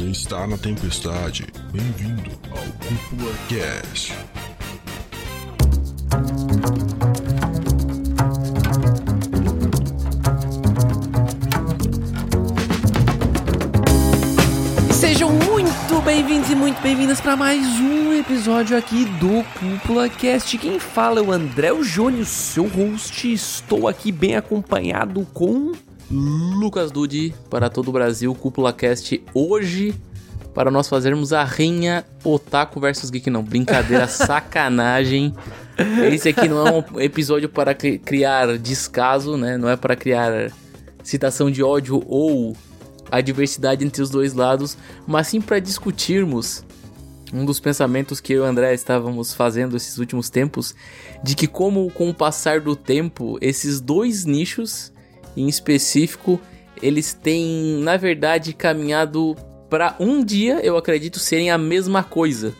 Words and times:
Você 0.00 0.06
está 0.06 0.46
na 0.46 0.56
tempestade. 0.56 1.46
Bem-vindo 1.70 2.30
ao 2.50 2.64
Cúpula 2.78 3.34
Cast. 3.50 4.14
Sejam 14.90 15.34
muito 15.34 16.00
bem-vindos 16.02 16.48
e 16.48 16.54
muito 16.54 16.80
bem-vindas 16.80 17.20
para 17.20 17.36
mais 17.36 17.62
um 17.78 18.14
episódio 18.14 18.78
aqui 18.78 19.04
do 19.04 19.44
Cúpula 19.58 20.08
Cast. 20.08 20.56
Quem 20.56 20.78
fala 20.78 21.18
é 21.18 21.22
o 21.22 21.30
André 21.30 21.74
o 21.74 21.84
Júnior, 21.84 22.24
seu 22.24 22.66
host. 22.66 23.30
Estou 23.30 23.86
aqui 23.86 24.10
bem 24.10 24.34
acompanhado 24.34 25.26
com 25.34 25.74
Lucas 26.10 26.90
Dude 26.90 27.34
para 27.48 27.70
todo 27.70 27.88
o 27.88 27.92
Brasil, 27.92 28.34
Cúpula 28.34 28.72
Cast 28.72 29.22
hoje 29.32 29.94
para 30.52 30.68
nós 30.70 30.88
fazermos 30.88 31.32
a 31.32 31.44
rinha 31.44 32.04
Otaku 32.24 32.80
versus 32.80 33.08
Geek 33.08 33.30
não, 33.30 33.44
brincadeira, 33.44 34.06
sacanagem. 34.08 35.32
Esse 36.12 36.30
aqui 36.30 36.48
não 36.48 36.66
é 36.66 36.72
um 36.72 37.00
episódio 37.00 37.48
para 37.48 37.72
cri- 37.72 37.98
criar 37.98 38.58
descaso, 38.58 39.36
né? 39.36 39.56
Não 39.56 39.68
é 39.68 39.76
para 39.76 39.94
criar 39.94 40.50
citação 41.04 41.50
de 41.50 41.62
ódio 41.62 42.02
ou 42.06 42.56
a 43.12 43.20
diversidade 43.20 43.84
entre 43.84 44.02
os 44.02 44.10
dois 44.10 44.34
lados, 44.34 44.76
mas 45.06 45.28
sim 45.28 45.40
para 45.40 45.60
discutirmos 45.60 46.64
um 47.32 47.44
dos 47.44 47.60
pensamentos 47.60 48.20
que 48.20 48.32
eu 48.32 48.38
e 48.38 48.40
o 48.40 48.44
André 48.44 48.74
estávamos 48.74 49.32
fazendo 49.32 49.76
esses 49.76 49.98
últimos 49.98 50.28
tempos, 50.28 50.74
de 51.22 51.36
que 51.36 51.46
como 51.46 51.88
com 51.92 52.10
o 52.10 52.14
passar 52.14 52.60
do 52.60 52.74
tempo, 52.74 53.38
esses 53.40 53.80
dois 53.80 54.24
nichos 54.24 54.92
em 55.36 55.48
específico, 55.48 56.40
eles 56.82 57.12
têm, 57.12 57.80
na 57.82 57.96
verdade, 57.96 58.52
caminhado 58.52 59.36
para 59.68 59.94
um 60.00 60.24
dia, 60.24 60.60
eu 60.62 60.76
acredito, 60.76 61.18
serem 61.18 61.50
a 61.50 61.58
mesma 61.58 62.02
coisa, 62.02 62.54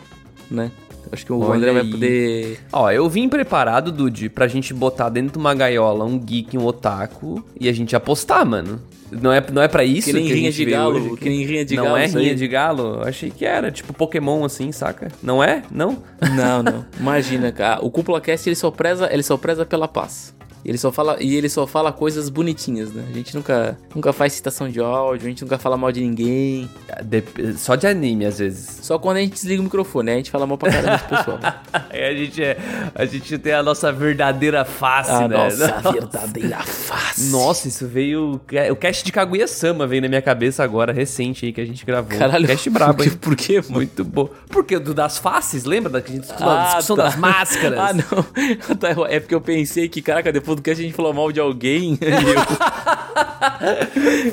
né? 0.50 0.70
Acho 1.12 1.26
que 1.26 1.32
o 1.32 1.40
Olha 1.40 1.56
André 1.56 1.72
vai 1.72 1.82
aí. 1.82 1.90
poder 1.90 2.60
Ó, 2.72 2.88
eu 2.90 3.08
vim 3.08 3.28
preparado, 3.28 3.90
Dude, 3.90 4.28
pra 4.28 4.46
gente 4.46 4.72
botar 4.72 5.08
dentro 5.08 5.32
de 5.32 5.38
uma 5.38 5.52
gaiola 5.54 6.04
um 6.04 6.16
geek 6.16 6.56
um 6.56 6.64
otaku 6.64 7.44
e 7.58 7.68
a 7.68 7.72
gente 7.72 7.96
apostar, 7.96 8.46
mano. 8.46 8.80
Não 9.10 9.32
é, 9.32 9.44
não 9.52 9.60
é 9.60 9.66
pra 9.66 9.82
isso 9.82 10.06
que 10.06 10.12
nem 10.12 10.30
a 10.30 10.34
rinha 10.34 10.52
gente 10.52 10.64
de 10.64 10.70
galo, 10.70 11.16
que 11.16 11.28
nem 11.28 11.44
rinha 11.44 11.64
de 11.64 11.74
não 11.74 11.82
galo. 11.82 11.96
é 11.96 12.06
isso 12.06 12.16
aí. 12.16 12.24
rinha 12.24 12.36
de 12.36 12.46
galo? 12.46 13.00
Achei 13.02 13.28
que 13.28 13.44
era, 13.44 13.72
tipo 13.72 13.92
Pokémon 13.92 14.44
assim, 14.44 14.70
saca? 14.70 15.10
Não 15.20 15.42
é? 15.42 15.64
Não? 15.68 15.98
Não, 16.36 16.62
não. 16.62 16.86
Imagina, 16.98 17.50
cara. 17.50 17.84
O 17.84 17.90
Cúpula 17.90 18.20
Cast 18.20 18.48
ele 18.48 18.54
só 18.54 18.70
preza, 18.70 19.12
ele 19.12 19.24
só 19.24 19.36
preza 19.36 19.66
pela 19.66 19.88
paz. 19.88 20.32
Ele 20.64 20.76
só 20.78 20.92
fala 20.92 21.16
e 21.20 21.34
ele 21.36 21.48
só 21.48 21.66
fala 21.66 21.92
coisas 21.92 22.28
bonitinhas, 22.28 22.92
né? 22.92 23.04
A 23.10 23.12
gente 23.14 23.34
nunca, 23.34 23.78
nunca 23.94 24.12
faz 24.12 24.32
citação 24.34 24.68
de 24.68 24.80
áudio, 24.80 25.26
a 25.26 25.28
gente 25.30 25.42
nunca 25.42 25.58
fala 25.58 25.76
mal 25.76 25.90
de 25.90 26.00
ninguém. 26.00 26.68
Dep- 27.04 27.54
Só 27.56 27.74
de 27.76 27.86
anime, 27.86 28.26
às 28.26 28.38
vezes. 28.38 28.80
Só 28.82 28.98
quando 28.98 29.16
a 29.18 29.20
gente 29.20 29.32
desliga 29.32 29.60
o 29.60 29.64
microfone, 29.64 30.10
aí 30.10 30.14
a 30.14 30.18
gente 30.18 30.30
fala 30.30 30.46
mal 30.46 30.58
pra 30.58 30.70
caramba 30.70 30.96
do 30.98 31.08
pessoal. 31.16 31.38
Aí 31.90 32.04
a 32.04 32.14
gente, 32.14 32.42
é, 32.42 32.56
a 32.94 33.04
gente 33.04 33.36
tem 33.38 33.52
a 33.52 33.62
nossa 33.62 33.90
verdadeira 33.92 34.64
face, 34.64 35.10
A 35.10 35.26
né? 35.28 35.36
nossa 35.44 35.92
verdadeira 35.92 36.58
face. 36.58 37.30
Nossa, 37.30 37.68
isso 37.68 37.86
veio. 37.86 38.40
O 38.70 38.76
cast 38.76 39.04
de 39.04 39.12
Kaguya 39.12 39.46
Sama 39.48 39.86
veio 39.86 40.02
na 40.02 40.08
minha 40.08 40.22
cabeça 40.22 40.62
agora, 40.62 40.92
recente 40.92 41.46
aí, 41.46 41.52
que 41.52 41.60
a 41.60 41.64
gente 41.64 41.84
gravou. 41.84 42.18
Caralho, 42.18 42.46
Cast 42.46 42.70
brabo, 42.70 43.02
hein? 43.02 43.10
por 43.20 43.34
quê? 43.36 43.62
Muito 43.68 44.04
bom. 44.04 44.28
Porque 44.48 44.78
do 44.78 44.94
das 44.94 45.18
faces, 45.18 45.64
lembra 45.64 45.90
da 45.90 46.00
que 46.00 46.10
a 46.12 46.14
gente 46.14 46.22
discutiu 46.22 46.48
a 46.48 46.64
discussão 46.66 46.96
tá. 46.96 47.02
das 47.04 47.16
máscaras? 47.16 47.78
Ah, 47.80 47.92
não. 47.94 48.76
Tá, 48.76 48.88
É 49.08 49.18
porque 49.20 49.34
eu 49.34 49.40
pensei 49.40 49.88
que, 49.88 50.02
caraca, 50.02 50.30
depois 50.32 50.49
do 50.54 50.62
que 50.62 50.70
a 50.70 50.74
gente 50.74 50.92
falou 50.92 51.12
mal 51.12 51.32
de 51.32 51.40
alguém. 51.40 51.98
e 52.00 52.04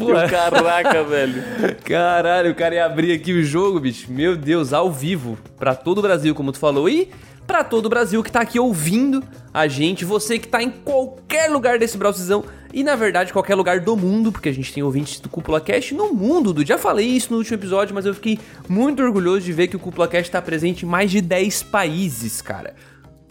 eu... 0.03 0.09
eu, 0.09 0.29
caraca, 0.29 1.03
velho. 1.03 1.43
Caralho, 1.83 2.51
o 2.51 2.55
cara 2.55 2.75
ia 2.75 2.85
abrir 2.85 3.11
aqui 3.11 3.33
o 3.33 3.43
jogo, 3.43 3.79
bicho. 3.79 4.11
Meu 4.11 4.35
Deus, 4.35 4.73
ao 4.73 4.91
vivo. 4.91 5.37
Pra 5.57 5.75
todo 5.75 5.99
o 5.99 6.01
Brasil, 6.01 6.35
como 6.35 6.51
tu 6.51 6.59
falou. 6.59 6.89
E 6.89 7.09
pra 7.47 7.63
todo 7.63 7.85
o 7.85 7.89
Brasil 7.89 8.21
que 8.21 8.31
tá 8.31 8.41
aqui 8.41 8.59
ouvindo 8.59 9.23
a 9.53 9.67
gente. 9.67 10.03
Você 10.03 10.37
que 10.37 10.47
tá 10.47 10.61
em 10.61 10.69
qualquer 10.69 11.49
lugar 11.49 11.79
desse 11.79 11.97
Brasilzão. 11.97 12.43
E 12.73 12.83
na 12.83 12.95
verdade, 12.95 13.31
qualquer 13.31 13.55
lugar 13.55 13.79
do 13.79 13.95
mundo, 13.95 14.31
porque 14.31 14.49
a 14.49 14.53
gente 14.53 14.73
tem 14.73 14.83
ouvintes 14.83 15.19
do 15.19 15.29
Cúpula 15.29 15.61
Cast 15.61 15.93
no 15.93 16.13
mundo. 16.13 16.65
Já 16.65 16.77
falei 16.77 17.07
isso 17.07 17.31
no 17.31 17.37
último 17.37 17.55
episódio, 17.55 17.95
mas 17.95 18.05
eu 18.05 18.13
fiquei 18.13 18.37
muito 18.67 19.01
orgulhoso 19.01 19.41
de 19.41 19.53
ver 19.53 19.67
que 19.67 19.75
o 19.75 19.79
Cúpula 19.79 20.07
Cast 20.07 20.29
tá 20.29 20.41
presente 20.41 20.85
em 20.85 20.89
mais 20.89 21.09
de 21.09 21.21
10 21.21 21.63
países, 21.63 22.41
cara. 22.41 22.75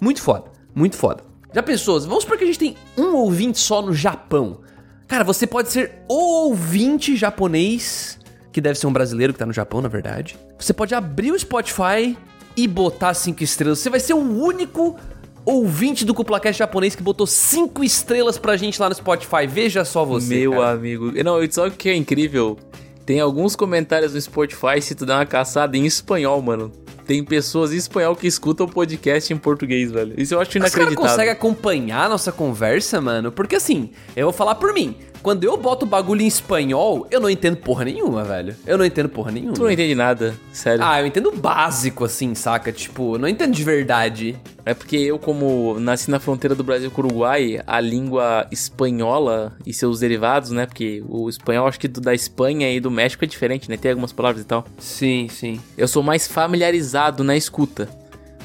Muito 0.01 0.23
foda, 0.23 0.45
muito 0.75 0.97
foda. 0.97 1.26
Já 1.53 1.63
pensou? 1.63 2.01
Vamos 2.01 2.25
supor 2.25 2.37
que 2.37 2.45
a 2.45 2.47
gente 2.47 2.59
tem 2.59 2.77
um 2.97 3.15
ouvinte 3.15 3.59
só 3.59 3.81
no 3.81 3.95
Japão. 3.95 4.61
Cara, 5.09 5.25
você 5.25 5.47
pode 5.47 5.71
ser 5.71 5.93
o 6.09 6.49
ouvinte 6.49 7.17
japonês, 7.17 8.19
que 8.53 8.61
deve 8.61 8.79
ser 8.79 8.87
um 8.87 8.93
brasileiro 8.93 9.33
que 9.33 9.39
tá 9.39 9.47
no 9.47 9.53
Japão, 9.53 9.81
na 9.81 9.89
verdade. 9.89 10.37
Você 10.59 10.73
pode 10.73 10.95
abrir 10.95 11.31
o 11.31 11.39
Spotify 11.39 12.17
e 12.57 12.67
botar 12.67 13.15
cinco 13.15 13.45
estrelas. 13.45 13.79
Você 13.79 13.91
vai 13.91 14.01
ser 14.01 14.15
o 14.15 14.19
único 14.19 14.99
ouvinte 15.45 16.05
do 16.05 16.13
Cuplacast 16.13 16.59
japonês 16.59 16.97
que 16.97 17.03
botou 17.03 17.27
cinco 17.27 17.85
estrelas 17.85 18.37
pra 18.37 18.57
gente 18.57 18.81
lá 18.81 18.89
no 18.89 18.95
Spotify. 18.95 19.47
Veja 19.47 19.85
só 19.85 20.05
você. 20.05 20.35
Meu 20.35 20.53
cara. 20.53 20.73
amigo. 20.73 21.13
Não, 21.23 21.39
só 21.51 21.71
que 21.71 21.89
é 21.89 21.95
incrível. 21.95 22.59
Tem 23.05 23.21
alguns 23.21 23.55
comentários 23.55 24.15
no 24.15 24.21
Spotify, 24.21 24.83
se 24.83 24.95
tu 24.97 25.07
der 25.07 25.15
uma 25.15 25.25
caçada 25.25 25.77
em 25.77 25.87
espanhol, 25.87 26.43
mano. 26.43 26.73
Tem 27.07 27.23
pessoas 27.23 27.73
em 27.73 27.77
espanhol 27.77 28.17
que 28.17 28.27
escutam 28.27 28.67
o 28.67 28.69
podcast 28.71 29.33
em 29.33 29.37
português, 29.37 29.93
velho. 29.93 30.15
Isso 30.19 30.35
eu 30.35 30.41
acho 30.41 30.59
inacreditável. 30.59 30.97
conseguem 30.97 31.31
acompanhar 31.33 32.07
a 32.07 32.09
nossa 32.09 32.33
conversa, 32.33 33.01
mano? 33.01 33.31
Porque 33.31 33.57
assim, 33.57 33.91
eu 34.17 34.25
vou 34.27 34.33
falar 34.33 34.57
por 34.57 34.75
mim. 34.75 34.97
Quando 35.23 35.45
eu 35.45 35.57
boto 35.57 35.85
o 35.85 35.89
bagulho 35.89 36.23
em 36.23 36.27
espanhol, 36.27 37.07
eu 37.11 37.21
não 37.21 37.29
entendo 37.29 37.57
porra 37.57 37.85
nenhuma, 37.85 38.25
velho. 38.25 38.55
Eu 38.67 38.79
não 38.79 38.85
entendo 38.85 39.09
porra 39.09 39.33
nenhuma. 39.33 39.55
Tu 39.55 39.63
não 39.63 39.71
entende 39.71 39.95
nada, 39.95 40.35
sério. 40.53 40.85
Ah, 40.85 41.01
eu 41.01 41.07
entendo 41.07 41.33
básico, 41.33 42.05
assim, 42.05 42.35
saca? 42.35 42.71
Tipo, 42.73 43.19
não 43.19 43.29
entendo 43.29 43.53
de 43.53 43.65
verdade. 43.65 44.37
É 44.65 44.75
porque 44.75 44.97
eu, 44.97 45.19
como 45.19 45.79
nasci 45.79 46.11
na 46.11 46.19
fronteira 46.19 46.55
do 46.55 46.65
Brasil 46.65 46.91
com 46.91 47.03
o 47.03 47.05
Uruguai, 47.07 47.61
a 47.67 47.81
língua 47.81 48.47
espanhola 48.51 49.57
e 49.65 49.73
seus 49.73 50.01
derivados, 50.01 50.51
né? 50.51 50.67
Porque 50.67 51.03
o 51.09 51.29
espanhol, 51.29 51.67
acho 51.69 51.79
que 51.79 51.89
do 51.89 52.01
da 52.01 52.15
Espanha 52.15 52.73
e 52.73 52.81
do 52.81 52.91
México 52.91 53.25
é 53.25 53.29
diferente, 53.29 53.69
né? 53.71 53.77
Tem 53.77 53.93
algumas 53.93 54.13
palavras 54.13 54.43
e 54.43 54.47
tal. 54.47 54.65
Sim, 54.79 55.29
sim. 55.31 55.61
Eu 55.79 55.87
sou 55.87 56.03
mais 56.03 56.27
familiarizado 56.27 57.23
na 57.23 57.37
escuta. 57.37 57.89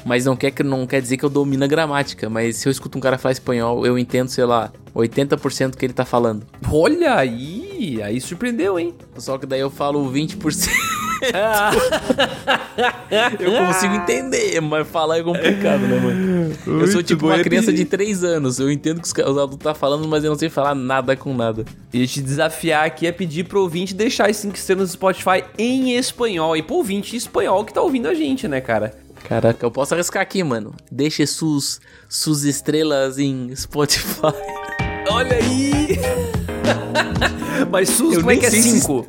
Mas 0.04 0.24
não 0.24 0.36
quer, 0.36 0.50
que- 0.50 0.62
não 0.62 0.86
quer 0.86 1.00
dizer 1.00 1.16
que 1.16 1.24
eu 1.24 1.30
domino 1.30 1.64
a 1.64 1.66
gramática. 1.66 2.28
Mas 2.28 2.56
se 2.56 2.68
eu 2.68 2.72
escuto 2.72 2.98
um 2.98 3.00
cara 3.00 3.18
falar 3.18 3.32
espanhol, 3.32 3.86
eu 3.86 3.98
entendo, 3.98 4.28
sei 4.28 4.44
lá, 4.44 4.72
80% 4.94 5.70
do 5.70 5.76
que 5.76 5.86
ele 5.86 5.92
tá 5.92 6.04
falando. 6.04 6.44
Olha 6.70 7.14
aí, 7.14 8.00
aí 8.02 8.20
surpreendeu, 8.20 8.78
hein? 8.78 8.94
Só 9.16 9.38
que 9.38 9.46
daí 9.46 9.60
eu 9.60 9.70
falo 9.70 10.10
20%. 10.10 10.68
eu 13.38 13.66
consigo 13.66 13.94
entender, 13.94 14.60
mas 14.60 14.88
falar 14.88 15.18
é 15.18 15.22
complicado, 15.22 15.80
né, 15.82 16.00
mano? 16.00 16.52
eu 16.66 16.86
sou 16.86 16.94
Muito 16.96 17.02
tipo 17.04 17.26
uma 17.26 17.36
é 17.36 17.42
criança 17.44 17.70
de- 17.70 17.78
de 17.78 17.84
3 17.84 18.24
anos. 18.24 18.58
Eu 18.58 18.70
entendo 18.70 19.00
que 19.00 19.06
os, 19.06 19.12
ca- 19.12 19.28
os 19.30 19.38
adultos 19.38 19.58
tá 19.64 19.74
falando, 19.74 20.06
mas 20.08 20.24
eu 20.24 20.30
não 20.30 20.38
sei 20.38 20.48
falar 20.48 20.74
nada 20.74 21.14
com 21.16 21.34
nada. 21.34 21.64
E 21.92 22.06
te 22.06 22.20
desafiar 22.20 22.84
aqui 22.86 23.06
é 23.06 23.12
pedir 23.12 23.44
pro 23.44 23.60
ouvinte 23.60 23.94
deixar 23.94 24.28
as 24.30 24.36
5 24.38 24.56
estrelas 24.56 24.88
no 24.88 24.92
Spotify 24.94 25.44
em 25.58 25.96
espanhol. 25.96 26.56
E 26.56 26.62
pro 26.62 26.76
ouvinte 26.76 27.16
espanhol 27.16 27.64
que 27.64 27.72
tá 27.72 27.80
ouvindo 27.80 28.08
a 28.08 28.14
gente, 28.14 28.48
né, 28.48 28.60
cara? 28.60 28.94
Caraca, 29.28 29.64
eu 29.64 29.70
posso 29.70 29.94
arriscar 29.94 30.22
aqui, 30.22 30.42
mano. 30.44 30.74
Deixe 30.90 31.26
sus, 31.26 31.80
sus 32.08 32.42
estrelas 32.44 33.18
em 33.18 33.54
Spotify. 33.56 34.32
Olha 35.08 35.36
aí! 35.36 35.98
Mas 37.70 37.88
Sus, 37.90 38.14
Eu 38.14 38.20
como 38.20 38.30
é 38.32 38.36
que 38.36 38.46
é 38.46 38.50
sei 38.50 38.62
se- 38.62 38.80
5? 38.80 39.06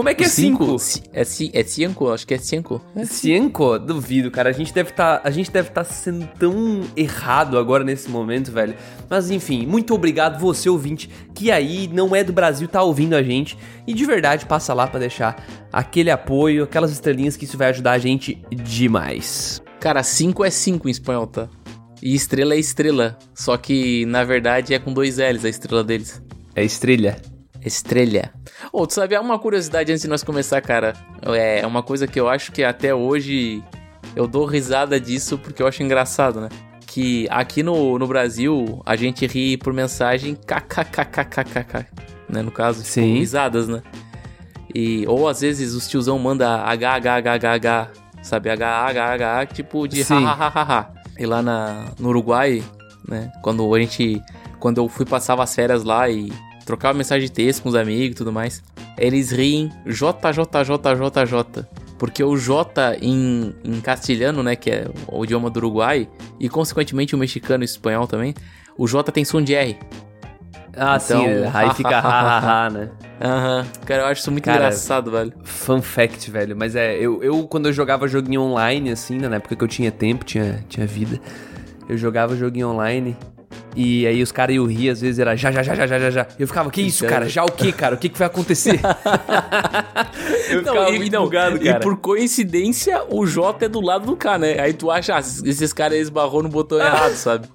Como 0.00 0.08
é 0.08 0.14
que 0.14 0.24
é 0.24 0.28
5? 0.28 0.78
Ci- 0.78 1.02
É 1.12 1.24
5? 1.24 1.56
É 1.58 1.62
5? 1.62 2.10
Acho 2.10 2.26
que 2.26 2.32
é 2.34 2.38
5. 2.38 2.80
Cinco? 3.04 3.78
Duvido, 3.78 4.30
cara. 4.30 4.48
A 4.48 4.52
gente 4.52 4.72
deve 4.72 4.92
tá, 4.92 5.20
a 5.22 5.30
gente 5.30 5.50
deve 5.50 5.68
estar 5.68 5.84
sendo 5.84 6.26
tão 6.38 6.80
errado 6.96 7.58
agora 7.58 7.84
nesse 7.84 8.08
momento, 8.08 8.50
velho. 8.50 8.74
Mas 9.10 9.30
enfim, 9.30 9.66
muito 9.66 9.92
obrigado 9.94 10.40
você 10.40 10.70
ouvinte 10.70 11.10
que 11.34 11.50
aí 11.50 11.86
não 11.92 12.16
é 12.16 12.24
do 12.24 12.32
Brasil 12.32 12.66
tá 12.66 12.82
ouvindo 12.82 13.14
a 13.14 13.22
gente 13.22 13.58
e 13.86 13.92
de 13.92 14.04
verdade 14.06 14.46
passa 14.46 14.72
lá 14.72 14.86
pra 14.86 14.98
deixar 14.98 15.44
aquele 15.70 16.10
apoio, 16.10 16.64
aquelas 16.64 16.90
estrelinhas 16.90 17.36
que 17.36 17.44
isso 17.44 17.58
vai 17.58 17.68
ajudar 17.68 17.92
a 17.92 17.98
gente 17.98 18.42
demais. 18.50 19.60
Cara, 19.80 20.02
5 20.02 20.44
é 20.44 20.50
5 20.50 20.88
em 20.88 20.90
espanhol, 20.90 21.26
tá? 21.26 21.46
E 22.02 22.14
estrela 22.14 22.54
é 22.54 22.58
estrela. 22.58 23.18
Só 23.34 23.56
que, 23.58 24.06
na 24.06 24.24
verdade, 24.24 24.72
é 24.72 24.78
com 24.78 24.94
dois 24.94 25.18
L's 25.18 25.44
a 25.44 25.48
estrela 25.50 25.84
deles. 25.84 26.22
É 26.54 26.64
estrela. 26.64 27.16
Estrela. 27.64 28.30
Ô, 28.72 28.86
tu 28.86 28.94
sabia 28.94 29.20
uma 29.20 29.38
curiosidade 29.38 29.92
antes 29.92 30.02
de 30.02 30.08
nós 30.08 30.22
começar, 30.22 30.60
cara? 30.60 30.94
É 31.22 31.66
uma 31.66 31.82
coisa 31.82 32.06
que 32.06 32.18
eu 32.18 32.28
acho 32.28 32.52
que 32.52 32.64
até 32.64 32.94
hoje 32.94 33.62
eu 34.16 34.26
dou 34.26 34.44
risada 34.44 34.98
disso 34.98 35.38
porque 35.38 35.62
eu 35.62 35.66
acho 35.66 35.82
engraçado, 35.82 36.40
né? 36.40 36.48
Que 36.86 37.26
aqui 37.30 37.62
no, 37.62 37.98
no 37.98 38.06
Brasil 38.06 38.82
a 38.84 38.96
gente 38.96 39.26
ri 39.26 39.56
por 39.56 39.72
mensagem 39.72 40.34
kkkkkkk, 40.34 41.86
né? 42.28 42.42
No 42.42 42.50
caso, 42.50 42.80
tipo, 42.80 42.92
Sim. 42.92 43.14
risadas, 43.14 43.68
né? 43.68 43.82
E, 44.74 45.04
ou 45.06 45.28
às 45.28 45.40
vezes 45.40 45.74
os 45.74 45.88
tiozão 45.88 46.18
manda 46.18 46.64
HHHH, 46.64 47.90
sabe? 48.22 48.50
HHHH, 48.50 49.52
tipo 49.52 49.86
de 49.86 50.02
hahaha. 50.02 50.92
E 51.18 51.26
lá 51.26 51.42
na, 51.42 51.86
no 51.98 52.08
Uruguai, 52.08 52.62
né? 53.06 53.30
Quando 53.42 53.74
a 53.74 53.80
gente. 53.80 54.22
Quando 54.58 54.78
eu 54.78 54.88
fui 54.88 55.06
passava 55.06 55.42
as 55.42 55.54
férias 55.54 55.84
lá 55.84 56.08
e 56.08 56.30
trocava 56.70 56.96
mensagem 56.96 57.26
de 57.26 57.32
texto 57.32 57.62
com 57.64 57.68
os 57.68 57.74
amigos 57.74 58.12
e 58.12 58.14
tudo 58.14 58.32
mais. 58.32 58.62
Eles 58.96 59.32
riem 59.32 59.70
JJJJJ. 59.86 61.66
Porque 61.98 62.22
o 62.22 62.36
J 62.36 62.96
em, 63.02 63.52
em 63.64 63.80
castelhano, 63.80 64.42
né, 64.42 64.54
que 64.54 64.70
é 64.70 64.86
o 65.08 65.24
idioma 65.24 65.50
do 65.50 65.56
Uruguai, 65.58 66.08
e 66.38 66.48
consequentemente 66.48 67.14
o 67.14 67.18
mexicano 67.18 67.64
e 67.64 67.64
o 67.64 67.66
espanhol 67.66 68.06
também, 68.06 68.34
o 68.78 68.86
J 68.86 69.10
tem 69.10 69.24
som 69.24 69.42
de 69.42 69.54
R. 69.54 69.76
Ah, 70.76 70.98
então, 71.04 71.24
sim, 71.24 71.26
aí 71.52 71.74
fica 71.74 71.98
hahaha, 72.00 72.70
né? 72.72 72.90
Aham. 73.20 73.58
Uhum. 73.58 73.84
Cara, 73.84 74.02
eu 74.02 74.06
acho 74.06 74.20
isso 74.20 74.30
muito 74.30 74.44
Cara, 74.44 74.58
engraçado, 74.58 75.10
velho. 75.10 75.32
Fun 75.42 75.82
fact, 75.82 76.30
velho. 76.30 76.56
Mas 76.56 76.76
é, 76.76 76.96
eu, 76.96 77.22
eu 77.22 77.46
quando 77.48 77.66
eu 77.66 77.72
jogava 77.72 78.06
joguinho 78.06 78.42
online, 78.42 78.92
assim, 78.92 79.18
né, 79.18 79.28
na 79.28 79.36
época 79.36 79.56
que 79.56 79.64
eu 79.64 79.68
tinha 79.68 79.90
tempo, 79.90 80.24
tinha, 80.24 80.64
tinha 80.68 80.86
vida, 80.86 81.20
eu 81.88 81.98
jogava 81.98 82.36
joguinho 82.36 82.68
online. 82.70 83.16
E 83.76 84.06
aí 84.06 84.22
os 84.22 84.32
caras 84.32 84.56
iam 84.56 84.66
rir, 84.66 84.90
às 84.90 85.00
vezes 85.00 85.18
era 85.18 85.36
já, 85.36 85.52
já, 85.52 85.62
já, 85.62 85.74
já, 85.74 85.86
já, 85.86 85.98
já, 85.98 86.10
já. 86.10 86.26
Eu 86.38 86.46
ficava, 86.46 86.70
que 86.70 86.82
isso, 86.82 87.06
cara? 87.06 87.28
Já 87.28 87.44
o 87.44 87.50
que, 87.50 87.72
cara? 87.72 87.94
O 87.94 87.98
que, 87.98 88.08
que 88.08 88.18
vai 88.18 88.26
acontecer? 88.26 88.80
eu 90.50 90.62
não, 90.62 90.72
ficava 90.72 90.90
e, 90.90 90.98
muito 90.98 91.12
não, 91.12 91.24
bugado, 91.24 91.58
cara. 91.60 91.78
E 91.78 91.80
por 91.80 91.96
coincidência, 91.98 93.02
o 93.08 93.24
J 93.26 93.66
é 93.66 93.68
do 93.68 93.80
lado 93.80 94.06
do 94.06 94.16
K, 94.16 94.38
né? 94.38 94.60
Aí 94.60 94.72
tu 94.72 94.90
acha, 94.90 95.16
ah, 95.16 95.20
esses 95.20 95.72
caras 95.72 95.98
esbarrou 95.98 96.42
no 96.42 96.48
botão 96.48 96.78
errado, 96.78 97.14
sabe? 97.14 97.48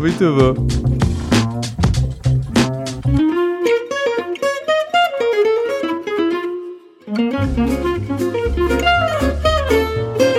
muito 0.00 0.34
bom. 0.34 0.66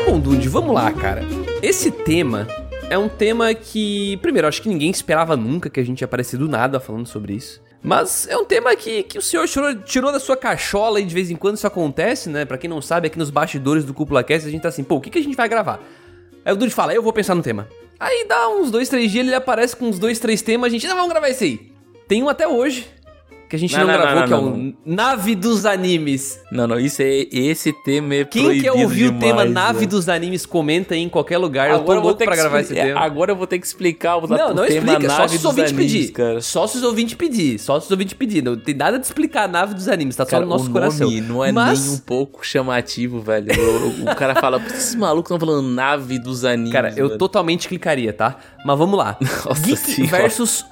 Bom, 0.05 0.19
Dude, 0.19 0.49
vamos 0.49 0.73
lá, 0.73 0.91
cara. 0.91 1.23
Esse 1.61 1.91
tema 1.91 2.47
é 2.89 2.97
um 2.97 3.07
tema 3.07 3.53
que, 3.53 4.17
primeiro, 4.17 4.47
acho 4.47 4.61
que 4.61 4.69
ninguém 4.69 4.89
esperava 4.89 5.37
nunca 5.37 5.69
que 5.69 5.79
a 5.79 5.83
gente 5.83 6.01
ia 6.01 6.05
aparecer 6.05 6.37
do 6.37 6.47
nada 6.47 6.79
falando 6.79 7.07
sobre 7.07 7.33
isso. 7.33 7.61
Mas 7.81 8.27
é 8.27 8.35
um 8.35 8.43
tema 8.43 8.75
que, 8.75 9.03
que 9.03 9.17
o 9.17 9.21
senhor 9.21 9.47
tirou, 9.47 9.75
tirou 9.75 10.11
da 10.11 10.19
sua 10.19 10.35
cachola 10.35 10.99
e 10.99 11.05
de 11.05 11.13
vez 11.13 11.31
em 11.31 11.35
quando 11.35 11.55
isso 11.55 11.67
acontece, 11.67 12.29
né? 12.29 12.43
Pra 12.43 12.57
quem 12.57 12.69
não 12.69 12.81
sabe, 12.81 13.07
aqui 13.07 13.17
nos 13.17 13.29
bastidores 13.29 13.85
do 13.85 13.93
Cúpula 13.93 14.23
Cast, 14.23 14.47
a 14.47 14.51
gente 14.51 14.61
tá 14.61 14.69
assim, 14.69 14.83
pô, 14.83 14.95
o 14.95 15.01
que, 15.01 15.09
que 15.09 15.19
a 15.19 15.23
gente 15.23 15.37
vai 15.37 15.47
gravar? 15.47 15.79
Aí 16.43 16.51
o 16.51 16.57
Dude 16.57 16.73
fala, 16.73 16.93
eu 16.93 17.01
vou 17.01 17.13
pensar 17.13 17.35
no 17.35 17.43
tema. 17.43 17.69
Aí 17.99 18.25
dá 18.27 18.49
uns 18.49 18.71
dois, 18.71 18.89
três 18.89 19.11
dias, 19.11 19.25
ele 19.25 19.35
aparece 19.35 19.75
com 19.75 19.85
uns 19.85 19.99
dois, 19.99 20.19
três 20.19 20.41
temas, 20.41 20.67
a 20.67 20.69
gente, 20.69 20.87
não, 20.87 20.95
vamos 20.95 21.11
gravar 21.11 21.29
esse 21.29 21.43
aí. 21.43 21.71
Tem 22.07 22.23
um 22.23 22.27
até 22.29 22.47
hoje, 22.47 22.87
que 23.49 23.55
a 23.55 23.59
gente 23.59 23.75
não, 23.75 23.87
não, 23.87 23.93
não 23.93 23.99
gravou, 23.99 24.15
não, 24.15 24.27
que 24.27 24.33
é 24.33 24.35
o 24.37 24.73
Nave 24.85 25.33
dos 25.33 25.65
Animes. 25.65 26.39
Não, 26.51 26.67
não, 26.67 26.79
isso 26.79 27.01
é 27.01 27.25
esse 27.31 27.73
tema 27.83 28.13
é 28.13 28.23
Quem 28.23 28.61
quer 28.61 28.71
ouvir 28.71 29.11
demais, 29.11 29.17
o 29.17 29.19
tema 29.19 29.45
Nave 29.45 29.87
dos 29.87 30.07
Animes, 30.07 30.45
comenta 30.45 30.93
aí 30.93 31.01
em 31.01 31.09
qualquer 31.09 31.39
lugar. 31.39 31.71
Agora 31.71 31.97
eu 31.97 32.01
tô 32.01 32.07
louco 32.07 32.23
pra 32.23 32.35
gravar 32.35 32.59
esse 32.59 32.75
tema. 32.75 32.99
Agora 32.99 33.31
eu 33.31 33.35
vou 33.35 33.47
ter 33.47 33.57
que 33.57 33.65
explicar 33.65 34.17
o, 34.17 34.27
não, 34.27 34.53
não 34.53 34.67
tema 34.67 34.93
explica, 34.93 34.99
Nave 34.99 35.09
só 35.09 35.27
se 35.27 35.35
os 35.37 35.45
ouvintes 35.45 35.71
pedir. 35.71 36.11
Cara. 36.11 36.41
Só 36.41 36.67
se 36.67 36.77
os 36.77 36.83
ouvintes 36.83 37.15
pedir, 37.15 37.57
só 37.57 37.79
se 37.79 37.87
os 37.87 37.91
ouvintes 37.91 38.13
pedir. 38.13 38.43
Não 38.43 38.55
tem 38.55 38.75
nada 38.75 38.99
de 38.99 39.05
explicar 39.07 39.45
a 39.45 39.47
Nave 39.47 39.73
dos 39.73 39.87
Animes, 39.87 40.15
tá 40.15 40.27
cara, 40.27 40.43
só 40.43 40.47
no 40.47 40.55
nosso 40.55 40.69
o 40.69 40.71
coração. 40.71 41.07
Nome 41.07 41.21
não 41.21 41.43
é 41.43 41.51
Mas... 41.51 41.83
nem 41.83 41.95
um 41.95 41.97
pouco 41.97 42.45
chamativo, 42.45 43.19
velho. 43.19 43.47
O, 43.59 44.11
o 44.11 44.15
cara 44.15 44.35
fala, 44.35 44.59
por 44.59 44.69
que 44.69 44.77
esses 44.77 44.93
malucos 44.93 45.31
estão 45.31 45.39
falando 45.39 45.67
Nave 45.67 46.19
dos 46.19 46.45
Animes? 46.45 46.71
Cara, 46.71 46.93
eu 46.95 47.07
velho? 47.07 47.17
totalmente 47.17 47.67
clicaria, 47.67 48.13
tá? 48.13 48.37
Mas 48.63 48.77
vamos 48.77 48.95
lá. 48.95 49.17
Nossa 49.43 49.65
Geek 49.65 49.77
senhora. 49.77 50.17
versus 50.17 50.63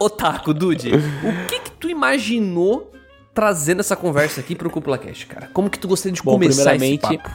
Otaku, 0.00 0.54
Dude, 0.54 0.92
o 0.94 1.46
que 1.46 1.60
que 1.60 1.70
tu 1.72 1.86
imaginou 1.86 2.90
trazendo 3.34 3.80
essa 3.80 3.94
conversa 3.94 4.40
aqui 4.40 4.54
pro 4.54 4.70
Cúpula 4.70 4.96
Cash, 4.96 5.24
cara? 5.24 5.50
Como 5.52 5.68
que 5.68 5.78
tu 5.78 5.86
gostaria 5.86 6.14
de 6.14 6.22
Bom, 6.22 6.32
começar 6.32 6.74
esse 6.74 6.96
papo? 6.96 7.30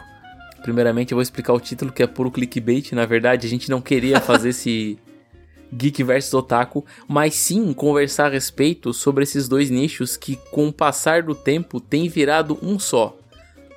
Primeiramente, 0.64 1.12
eu 1.12 1.16
vou 1.16 1.22
explicar 1.22 1.54
o 1.54 1.60
título, 1.60 1.92
que 1.92 2.02
é 2.02 2.08
puro 2.08 2.32
clickbait. 2.32 2.92
Na 2.94 3.06
verdade, 3.06 3.46
a 3.46 3.50
gente 3.50 3.70
não 3.70 3.80
queria 3.80 4.20
fazer 4.20 4.50
esse 4.50 4.98
geek 5.72 6.04
versus 6.04 6.34
otaku, 6.34 6.84
mas 7.08 7.36
sim 7.36 7.72
conversar 7.72 8.26
a 8.26 8.30
respeito 8.30 8.92
sobre 8.96 9.24
esses 9.24 9.48
dois 9.48 9.70
nichos 9.70 10.18
que, 10.18 10.36
com 10.50 10.70
o 10.70 10.74
passar 10.74 11.22
do 11.22 11.36
tempo, 11.36 11.80
tem 11.80 12.10
virado 12.10 12.58
um 12.64 12.80
só. 12.80 13.16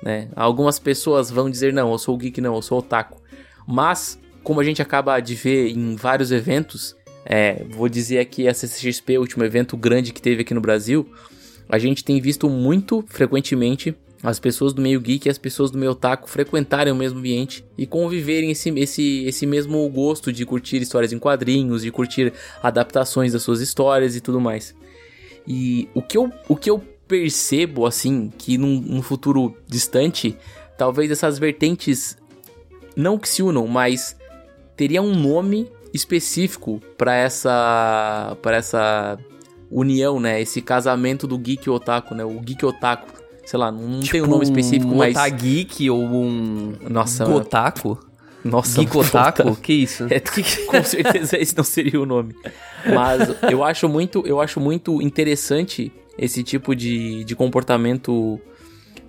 Né? 0.01 0.29
Algumas 0.35 0.79
pessoas 0.79 1.29
vão 1.29 1.47
dizer, 1.47 1.71
não, 1.71 1.91
eu 1.91 1.97
sou 1.99 2.17
geek, 2.17 2.41
não, 2.41 2.55
eu 2.55 2.61
sou 2.63 2.79
otaku. 2.79 3.21
Mas, 3.67 4.19
como 4.43 4.59
a 4.59 4.63
gente 4.63 4.81
acaba 4.81 5.19
de 5.19 5.35
ver 5.35 5.69
em 5.69 5.95
vários 5.95 6.31
eventos, 6.31 6.95
é, 7.25 7.63
vou 7.69 7.89
dizer 7.89 8.19
aqui 8.19 8.47
a 8.47 8.53
CCXP, 8.53 9.17
o 9.17 9.21
último 9.21 9.43
evento 9.43 9.75
grande 9.77 10.13
que 10.13 10.21
teve 10.21 10.41
aqui 10.41 10.53
no 10.53 10.61
Brasil, 10.61 11.07
a 11.67 11.77
gente 11.77 12.03
tem 12.03 12.19
visto 12.19 12.49
muito 12.49 13.03
frequentemente 13.07 13.95
as 14.21 14.39
pessoas 14.39 14.73
do 14.73 14.81
meio 14.81 14.99
geek 14.99 15.27
e 15.27 15.31
as 15.31 15.37
pessoas 15.37 15.71
do 15.71 15.77
meio 15.77 15.91
otaku 15.91 16.29
frequentarem 16.29 16.91
o 16.91 16.95
mesmo 16.95 17.19
ambiente 17.19 17.63
e 17.77 17.85
conviverem 17.85 18.51
esse, 18.51 18.69
esse, 18.71 19.23
esse 19.25 19.45
mesmo 19.45 19.87
gosto 19.89 20.33
de 20.33 20.45
curtir 20.45 20.81
histórias 20.81 21.13
em 21.13 21.19
quadrinhos, 21.19 21.83
de 21.83 21.91
curtir 21.91 22.33
adaptações 22.61 23.31
das 23.31 23.43
suas 23.43 23.61
histórias 23.61 24.15
e 24.15 24.21
tudo 24.21 24.41
mais. 24.41 24.75
E 25.47 25.87
o 25.93 26.01
que 26.01 26.17
eu, 26.17 26.31
o 26.49 26.55
que 26.55 26.69
eu 26.69 26.79
percebo, 27.07 27.85
assim, 27.85 28.31
que 28.37 28.57
num, 28.57 28.81
num 28.81 29.01
futuro 29.01 29.55
distante, 29.67 30.37
talvez 30.77 31.09
essas 31.09 31.39
vertentes 31.39 32.17
não 32.95 33.17
que 33.17 33.29
se 33.29 33.41
unam, 33.41 33.65
mas 33.67 34.17
teria 34.75 35.01
um 35.01 35.15
nome 35.15 35.71
específico 35.93 36.81
para 36.97 37.15
essa 37.15 38.37
para 38.41 38.57
essa 38.57 39.17
união, 39.71 40.19
né? 40.19 40.41
Esse 40.41 40.61
casamento 40.61 41.27
do 41.27 41.37
geek 41.37 41.67
e 41.67 41.69
otaku, 41.69 42.15
né? 42.15 42.23
O 42.23 42.39
geek 42.39 42.65
otaku. 42.65 43.19
Sei 43.45 43.57
lá, 43.57 43.71
não 43.71 43.99
tipo 43.99 44.11
tem 44.11 44.21
um 44.21 44.27
nome 44.27 44.43
específico, 44.43 44.93
um 44.93 44.97
mas 44.97 45.17
geek 45.33 45.89
ou 45.89 46.03
um 46.03 46.73
Nossa, 46.87 47.25
Gotaku? 47.25 47.97
Nossa, 48.43 48.79
Geek 48.79 48.95
Otaku? 48.95 49.55
Que 49.55 49.73
isso? 49.73 50.07
É, 50.09 50.19
com 50.19 50.83
certeza 50.83 51.37
esse 51.37 51.55
não 51.57 51.63
seria 51.63 51.99
o 51.99 52.05
nome. 52.05 52.35
Mas 52.85 53.29
eu 53.51 53.63
acho 53.63 53.89
muito, 53.89 54.25
eu 54.25 54.39
acho 54.39 54.59
muito 54.59 55.01
interessante 55.01 55.91
esse 56.17 56.43
tipo 56.43 56.75
de, 56.75 57.23
de 57.23 57.35
comportamento 57.35 58.39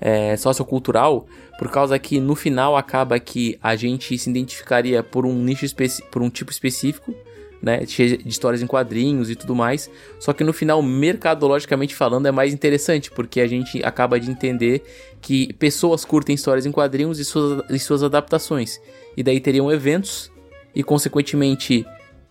é, 0.00 0.36
sociocultural, 0.36 1.26
por 1.58 1.70
causa 1.70 1.98
que 1.98 2.18
no 2.18 2.34
final 2.34 2.76
acaba 2.76 3.20
que 3.20 3.58
a 3.62 3.76
gente 3.76 4.16
se 4.16 4.30
identificaria 4.30 5.02
por 5.02 5.26
um 5.26 5.34
nicho 5.34 5.66
por 6.10 6.22
um 6.22 6.30
tipo 6.30 6.50
específico, 6.50 7.14
né, 7.62 7.80
de 7.80 8.22
histórias 8.26 8.62
em 8.62 8.66
quadrinhos 8.66 9.28
e 9.28 9.36
tudo 9.36 9.54
mais. 9.54 9.90
Só 10.18 10.32
que 10.32 10.42
no 10.42 10.52
final, 10.52 10.82
mercadologicamente 10.82 11.94
falando, 11.94 12.26
é 12.26 12.30
mais 12.30 12.54
interessante, 12.54 13.10
porque 13.10 13.40
a 13.40 13.46
gente 13.46 13.84
acaba 13.84 14.18
de 14.18 14.30
entender 14.30 14.82
que 15.20 15.52
pessoas 15.54 16.04
curtem 16.04 16.34
histórias 16.34 16.64
em 16.64 16.72
quadrinhos 16.72 17.18
e 17.18 17.24
suas, 17.24 17.62
e 17.70 17.78
suas 17.78 18.02
adaptações. 18.02 18.80
E 19.14 19.22
daí 19.22 19.40
teriam 19.40 19.70
eventos 19.70 20.32
e, 20.74 20.82
consequentemente, 20.82 21.84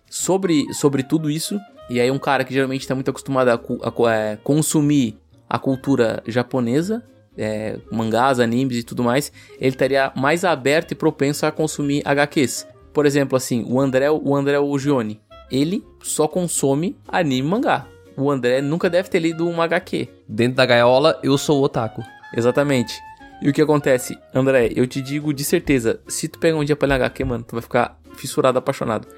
sobre, 0.08 0.64
sobre 0.74 1.04
tudo 1.04 1.30
isso. 1.30 1.56
E 1.88 2.00
aí 2.00 2.10
um 2.10 2.18
cara 2.18 2.44
que 2.44 2.52
geralmente 2.52 2.80
está 2.80 2.96
muito 2.96 3.10
acostumado 3.10 3.48
a, 3.48 3.54
a, 3.54 4.08
a 4.08 4.14
é, 4.16 4.36
consumir 4.42 5.16
a 5.48 5.58
cultura 5.58 6.22
japonesa 6.26 7.04
é, 7.40 7.78
mangás, 7.90 8.38
animes 8.38 8.76
e 8.76 8.82
tudo 8.82 9.02
mais, 9.02 9.32
ele 9.58 9.70
estaria 9.70 10.12
mais 10.14 10.44
aberto 10.44 10.92
e 10.92 10.94
propenso 10.94 11.46
a 11.46 11.50
consumir 11.50 12.02
HQs. 12.04 12.66
Por 12.92 13.06
exemplo, 13.06 13.36
assim, 13.36 13.64
o 13.66 13.80
André, 13.80 14.10
o 14.10 14.36
André 14.36 14.58
Ugione, 14.58 15.20
ele 15.50 15.82
só 16.02 16.28
consome 16.28 16.96
anime 17.08 17.38
e 17.38 17.50
mangá. 17.50 17.86
O 18.16 18.30
André 18.30 18.60
nunca 18.60 18.90
deve 18.90 19.08
ter 19.08 19.20
lido 19.20 19.48
um 19.48 19.62
HQ. 19.62 20.08
Dentro 20.28 20.56
da 20.56 20.66
gaiola, 20.66 21.18
eu 21.22 21.38
sou 21.38 21.60
o 21.60 21.64
otaku. 21.64 22.02
Exatamente. 22.36 23.00
E 23.40 23.48
o 23.48 23.52
que 23.52 23.62
acontece? 23.62 24.18
André, 24.34 24.70
eu 24.76 24.86
te 24.86 25.00
digo 25.00 25.32
de 25.32 25.42
certeza, 25.42 26.00
se 26.06 26.28
tu 26.28 26.38
pegar 26.38 26.58
um 26.58 26.64
dia 26.64 26.76
pra 26.76 26.88
ler 26.88 26.94
HQ, 26.96 27.24
mano, 27.24 27.44
tu 27.44 27.52
vai 27.52 27.62
ficar 27.62 27.98
fissurado, 28.16 28.58
apaixonado. 28.58 29.08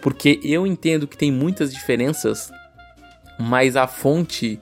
Porque 0.00 0.38
eu 0.44 0.66
entendo 0.66 1.08
que 1.08 1.16
tem 1.16 1.32
muitas 1.32 1.72
diferenças, 1.72 2.52
mas 3.38 3.76
a 3.76 3.88
fonte 3.88 4.60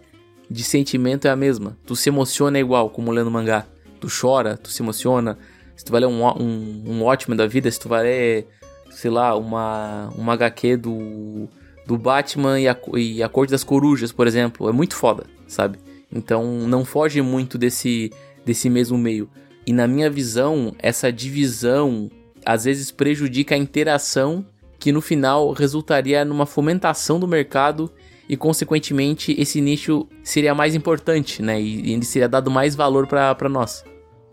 de 0.51 0.65
sentimento 0.65 1.29
é 1.29 1.31
a 1.31 1.37
mesma. 1.37 1.79
Tu 1.87 1.95
se 1.95 2.09
emociona 2.09 2.59
igual, 2.59 2.91
como 2.91 3.13
lendo 3.13 3.31
mangá. 3.31 3.67
Tu 4.01 4.09
chora, 4.09 4.57
tu 4.57 4.69
se 4.71 4.83
emociona. 4.83 5.39
Se 5.77 5.85
tu 5.85 5.93
vai 5.93 6.01
ler 6.01 6.09
um, 6.09 6.27
um, 6.27 6.83
um 6.87 7.03
ótimo 7.05 7.37
da 7.37 7.47
vida, 7.47 7.71
se 7.71 7.79
tu 7.79 7.89
vai 7.89 8.03
ler, 8.03 8.49
sei 8.91 9.11
lá, 9.11 9.37
uma, 9.37 10.09
uma 10.17 10.33
HQ 10.33 10.77
do, 10.77 11.49
do 11.87 11.97
Batman 11.97 12.61
e 12.61 12.69
a, 12.69 12.77
e 12.95 13.23
a 13.23 13.29
Corte 13.29 13.51
das 13.51 13.63
Corujas, 13.63 14.11
por 14.11 14.27
exemplo, 14.27 14.69
é 14.69 14.73
muito 14.73 14.97
foda, 14.97 15.25
sabe? 15.47 15.79
Então 16.13 16.45
não 16.67 16.85
foge 16.85 17.23
muito 17.23 17.57
desse, 17.57 18.13
desse 18.45 18.69
mesmo 18.69 18.99
meio. 18.99 19.31
E 19.67 19.73
na 19.73 19.87
minha 19.87 20.11
visão, 20.11 20.75
essa 20.81 21.13
divisão 21.13 22.11
às 22.45 22.65
vezes 22.65 22.91
prejudica 22.91 23.55
a 23.55 23.59
interação 23.59 24.45
que 24.79 24.91
no 24.91 25.01
final 25.01 25.53
resultaria 25.53 26.25
numa 26.25 26.47
fomentação 26.47 27.21
do 27.21 27.29
mercado 27.29 27.93
e 28.31 28.37
consequentemente 28.37 29.35
esse 29.37 29.61
nicho 29.61 30.07
seria 30.23 30.55
mais 30.55 30.77
importante, 30.77 31.43
né? 31.43 31.61
E 31.61 31.93
ele 31.93 32.05
seria 32.05 32.29
dado 32.29 32.49
mais 32.49 32.77
valor 32.77 33.09
para 33.09 33.49
nós. 33.49 33.85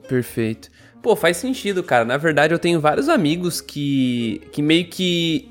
Perfeito. 0.08 0.70
Pô, 1.02 1.16
faz 1.16 1.38
sentido, 1.38 1.82
cara. 1.82 2.06
Na 2.06 2.16
verdade, 2.16 2.54
eu 2.54 2.60
tenho 2.60 2.80
vários 2.80 3.10
amigos 3.10 3.60
que, 3.60 4.40
que 4.52 4.62
meio 4.62 4.86
que 4.86 5.50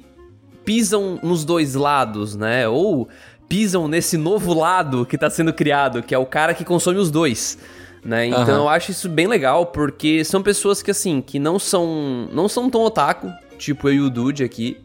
pisam 0.65 1.19
nos 1.25 1.45
dois 1.45 1.75
lados, 1.75 2.37
né? 2.37 2.69
Ou 2.69 3.09
pisam 3.49 3.89
nesse 3.89 4.17
novo 4.17 4.55
lado 4.55 5.05
que 5.05 5.19
tá 5.19 5.29
sendo 5.29 5.53
criado, 5.53 6.01
que 6.01 6.15
é 6.15 6.19
o 6.19 6.25
cara 6.25 6.55
que 6.55 6.65
consome 6.65 7.01
os 7.01 7.11
dois. 7.11 7.59
Né? 8.05 8.27
Então 8.27 8.47
uhum. 8.47 8.55
eu 8.55 8.69
acho 8.69 8.93
isso 8.93 9.09
bem 9.09 9.27
legal, 9.27 9.67
porque 9.67 10.25
são 10.25 10.41
pessoas 10.41 10.83
que 10.83 10.93
assim, 10.93 11.21
que 11.21 11.41
não 11.41 11.59
são 11.59 12.29
não 12.33 12.49
são 12.49 12.71
tão 12.71 12.83
otaku, 12.83 13.29
tipo 13.59 13.89
eu 13.89 13.95
e 13.95 14.01
o 14.03 14.09
Dude 14.09 14.45
aqui, 14.45 14.77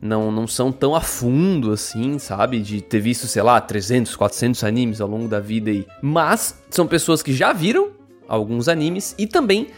não, 0.00 0.30
não 0.30 0.46
são 0.46 0.70
tão 0.70 0.94
a 0.94 1.00
fundo 1.00 1.72
assim, 1.72 2.18
sabe? 2.18 2.60
De 2.60 2.80
ter 2.80 3.00
visto, 3.00 3.26
sei 3.26 3.42
lá, 3.42 3.60
300, 3.60 4.14
400 4.14 4.64
animes 4.64 5.00
ao 5.00 5.08
longo 5.08 5.28
da 5.28 5.40
vida 5.40 5.70
aí. 5.70 5.86
Mas 6.02 6.62
são 6.70 6.86
pessoas 6.86 7.22
que 7.22 7.32
já 7.32 7.52
viram 7.52 7.90
alguns 8.28 8.68
animes 8.68 9.14
e 9.18 9.26
também 9.26 9.68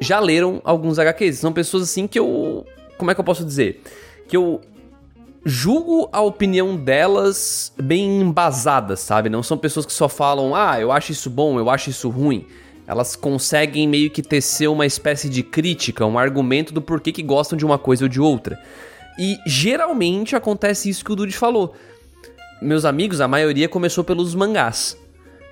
já 0.00 0.18
leram 0.18 0.60
alguns 0.64 0.98
HQs. 0.98 1.38
São 1.38 1.52
pessoas 1.52 1.84
assim 1.84 2.06
que 2.06 2.18
eu. 2.18 2.66
Como 2.98 3.10
é 3.10 3.14
que 3.14 3.20
eu 3.20 3.24
posso 3.24 3.44
dizer? 3.44 3.82
Que 4.28 4.36
eu 4.36 4.60
julgo 5.44 6.08
a 6.12 6.20
opinião 6.20 6.76
delas 6.76 7.72
bem 7.80 8.20
embasada, 8.20 8.96
sabe? 8.96 9.28
Não 9.28 9.42
são 9.42 9.58
pessoas 9.58 9.86
que 9.86 9.92
só 9.92 10.08
falam, 10.08 10.54
ah, 10.54 10.80
eu 10.80 10.92
acho 10.92 11.12
isso 11.12 11.28
bom, 11.28 11.58
eu 11.58 11.68
acho 11.68 11.90
isso 11.90 12.08
ruim. 12.08 12.46
Elas 12.86 13.16
conseguem 13.16 13.88
meio 13.88 14.10
que 14.10 14.22
tecer 14.22 14.68
uma 14.68 14.84
espécie 14.84 15.28
de 15.28 15.42
crítica, 15.42 16.04
um 16.04 16.18
argumento 16.18 16.74
do 16.74 16.82
porquê 16.82 17.12
que 17.12 17.22
gostam 17.22 17.56
de 17.56 17.64
uma 17.64 17.78
coisa 17.78 18.04
ou 18.04 18.08
de 18.08 18.20
outra. 18.20 18.60
E 19.18 19.38
geralmente 19.46 20.34
acontece 20.34 20.88
isso 20.88 21.04
que 21.04 21.12
o 21.12 21.16
Dude 21.16 21.36
falou. 21.36 21.74
Meus 22.60 22.84
amigos, 22.84 23.20
a 23.20 23.28
maioria 23.28 23.68
começou 23.68 24.04
pelos 24.04 24.34
mangás. 24.34 24.96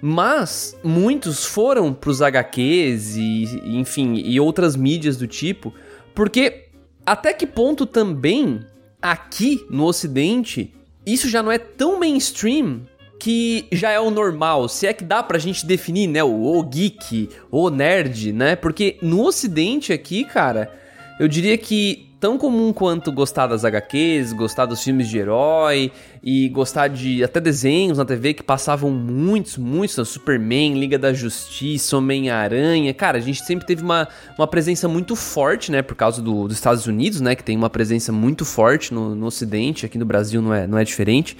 Mas 0.00 0.76
muitos 0.82 1.44
foram 1.44 1.92
pros 1.92 2.22
HQs 2.22 3.16
e, 3.16 3.60
enfim, 3.76 4.14
e 4.14 4.40
outras 4.40 4.74
mídias 4.74 5.16
do 5.16 5.26
tipo, 5.26 5.74
porque 6.14 6.68
até 7.04 7.34
que 7.34 7.46
ponto 7.46 7.84
também 7.84 8.60
aqui 9.02 9.66
no 9.68 9.84
ocidente 9.84 10.72
isso 11.04 11.28
já 11.28 11.42
não 11.42 11.50
é 11.50 11.58
tão 11.58 11.98
mainstream 11.98 12.82
que 13.18 13.66
já 13.70 13.90
é 13.90 14.00
o 14.00 14.10
normal, 14.10 14.66
se 14.68 14.86
é 14.86 14.94
que 14.94 15.04
dá 15.04 15.22
pra 15.22 15.38
gente 15.38 15.66
definir, 15.66 16.06
né, 16.06 16.24
o, 16.24 16.58
o 16.58 16.62
geek, 16.62 17.28
o 17.50 17.68
nerd, 17.68 18.32
né? 18.32 18.56
Porque 18.56 18.96
no 19.02 19.22
ocidente 19.26 19.92
aqui, 19.92 20.24
cara, 20.24 20.72
eu 21.18 21.28
diria 21.28 21.58
que 21.58 22.09
tão 22.20 22.36
comum 22.36 22.70
quanto 22.70 23.10
gostar 23.10 23.46
das 23.46 23.64
HQs, 23.64 24.34
gostar 24.34 24.66
dos 24.66 24.84
filmes 24.84 25.08
de 25.08 25.18
herói 25.18 25.90
e 26.22 26.50
gostar 26.50 26.88
de 26.88 27.24
até 27.24 27.40
desenhos 27.40 27.96
na 27.96 28.04
TV 28.04 28.34
que 28.34 28.42
passavam 28.42 28.90
muitos, 28.90 29.56
muitos? 29.56 30.06
Superman, 30.06 30.78
Liga 30.78 30.98
da 30.98 31.14
Justiça, 31.14 31.96
Homem-Aranha. 31.96 32.92
Cara, 32.92 33.16
a 33.16 33.20
gente 33.20 33.42
sempre 33.42 33.66
teve 33.66 33.82
uma, 33.82 34.06
uma 34.36 34.46
presença 34.46 34.86
muito 34.86 35.16
forte, 35.16 35.72
né, 35.72 35.80
por 35.80 35.94
causa 35.94 36.20
do, 36.20 36.46
dos 36.46 36.56
Estados 36.58 36.86
Unidos, 36.86 37.22
né, 37.22 37.34
que 37.34 37.42
tem 37.42 37.56
uma 37.56 37.70
presença 37.70 38.12
muito 38.12 38.44
forte 38.44 38.92
no, 38.92 39.14
no 39.14 39.26
Ocidente, 39.26 39.86
aqui 39.86 39.96
no 39.96 40.04
Brasil 40.04 40.42
não 40.42 40.52
é, 40.52 40.66
não 40.66 40.76
é 40.76 40.84
diferente. 40.84 41.36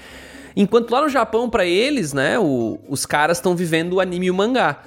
Enquanto 0.55 0.89
lá 0.89 1.03
no 1.03 1.09
Japão, 1.09 1.49
para 1.49 1.65
eles, 1.65 2.11
né, 2.11 2.39
o, 2.39 2.79
os 2.89 3.05
caras 3.05 3.37
estão 3.37 3.55
vivendo 3.55 3.93
o 3.93 3.99
anime 3.99 4.25
e 4.25 4.31
o 4.31 4.33
mangá. 4.33 4.81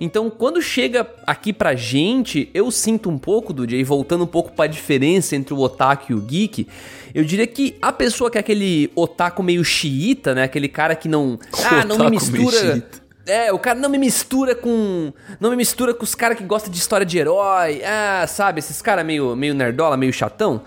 Então, 0.00 0.30
quando 0.30 0.62
chega 0.62 1.06
aqui 1.26 1.52
pra 1.52 1.74
gente, 1.74 2.48
eu 2.54 2.70
sinto 2.70 3.10
um 3.10 3.18
pouco, 3.18 3.52
do 3.52 3.66
dia 3.66 3.84
voltando 3.84 4.24
um 4.24 4.28
pouco 4.28 4.52
pra 4.52 4.66
diferença 4.66 5.34
entre 5.34 5.52
o 5.52 5.58
otaku 5.58 6.12
e 6.12 6.14
o 6.14 6.20
geek, 6.20 6.68
eu 7.14 7.24
diria 7.24 7.46
que 7.46 7.76
a 7.82 7.92
pessoa 7.92 8.30
que 8.30 8.38
é 8.38 8.40
aquele 8.40 8.90
otaku 8.94 9.42
meio 9.42 9.64
xiita, 9.64 10.34
né? 10.34 10.44
Aquele 10.44 10.68
cara 10.68 10.94
que 10.94 11.08
não. 11.08 11.38
Ah, 11.64 11.84
não 11.84 11.98
me 11.98 12.10
mistura. 12.10 12.82
É, 13.26 13.52
o 13.52 13.58
cara 13.58 13.78
não 13.78 13.90
me 13.90 13.98
mistura 13.98 14.54
com. 14.54 15.12
Não 15.38 15.50
me 15.50 15.56
mistura 15.56 15.92
com 15.92 16.04
os 16.04 16.14
caras 16.14 16.38
que 16.38 16.44
gostam 16.44 16.72
de 16.72 16.78
história 16.78 17.04
de 17.04 17.18
herói. 17.18 17.82
Ah, 17.84 18.26
sabe? 18.26 18.60
Esses 18.60 18.80
caras 18.80 19.04
meio, 19.04 19.36
meio 19.36 19.52
nerdola, 19.54 19.96
meio 19.96 20.12
chatão 20.12 20.62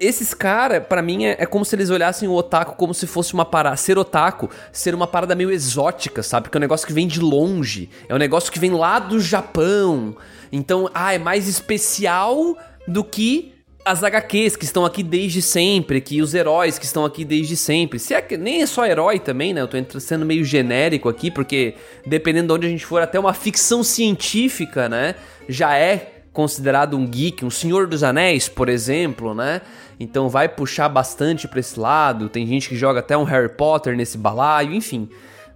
esses 0.00 0.34
caras, 0.34 0.84
para 0.86 1.02
mim, 1.02 1.24
é, 1.24 1.36
é, 1.38 1.46
como 1.46 1.64
se 1.64 1.74
eles 1.74 1.90
olhassem 1.90 2.28
o 2.28 2.32
otaku 2.32 2.74
como 2.76 2.94
se 2.94 3.06
fosse 3.06 3.34
uma 3.34 3.44
parada. 3.44 3.76
Ser 3.76 3.98
otaku, 3.98 4.50
ser 4.72 4.94
uma 4.94 5.06
parada 5.06 5.34
meio 5.34 5.50
exótica, 5.50 6.22
sabe? 6.22 6.44
Porque 6.44 6.56
é 6.56 6.60
um 6.60 6.60
negócio 6.60 6.86
que 6.86 6.92
vem 6.92 7.06
de 7.06 7.20
longe. 7.20 7.90
É 8.08 8.14
um 8.14 8.18
negócio 8.18 8.52
que 8.52 8.58
vem 8.58 8.70
lá 8.70 8.98
do 8.98 9.20
Japão. 9.20 10.16
Então, 10.50 10.90
ah, 10.94 11.14
é 11.14 11.18
mais 11.18 11.48
especial 11.48 12.56
do 12.86 13.04
que 13.04 13.54
as 13.84 14.04
HQs 14.04 14.56
que 14.56 14.64
estão 14.64 14.84
aqui 14.84 15.02
desde 15.02 15.40
sempre, 15.40 16.00
que 16.00 16.20
os 16.20 16.34
heróis 16.34 16.78
que 16.78 16.84
estão 16.84 17.04
aqui 17.04 17.24
desde 17.24 17.56
sempre. 17.56 17.98
Se 17.98 18.12
é 18.12 18.20
que 18.20 18.36
nem 18.36 18.62
é 18.62 18.66
só 18.66 18.84
herói 18.84 19.18
também, 19.18 19.54
né? 19.54 19.62
Eu 19.62 19.68
tô 19.68 19.98
sendo 19.98 20.26
meio 20.26 20.44
genérico 20.44 21.08
aqui, 21.08 21.30
porque 21.30 21.74
dependendo 22.06 22.48
de 22.48 22.52
onde 22.54 22.66
a 22.66 22.70
gente 22.70 22.84
for, 22.84 23.00
até 23.00 23.18
uma 23.18 23.32
ficção 23.32 23.82
científica, 23.82 24.88
né? 24.88 25.14
Já 25.48 25.76
é 25.76 26.17
considerado 26.38 26.96
um 26.96 27.04
geek, 27.04 27.44
um 27.44 27.50
Senhor 27.50 27.88
dos 27.88 28.04
Anéis, 28.04 28.48
por 28.48 28.68
exemplo, 28.68 29.34
né? 29.34 29.60
Então 29.98 30.28
vai 30.28 30.48
puxar 30.48 30.88
bastante 30.88 31.48
para 31.48 31.58
esse 31.58 31.80
lado. 31.80 32.28
Tem 32.28 32.46
gente 32.46 32.68
que 32.68 32.76
joga 32.76 33.00
até 33.00 33.18
um 33.18 33.24
Harry 33.24 33.48
Potter 33.48 33.96
nesse 33.96 34.16
balaio, 34.16 34.72
enfim. 34.72 35.08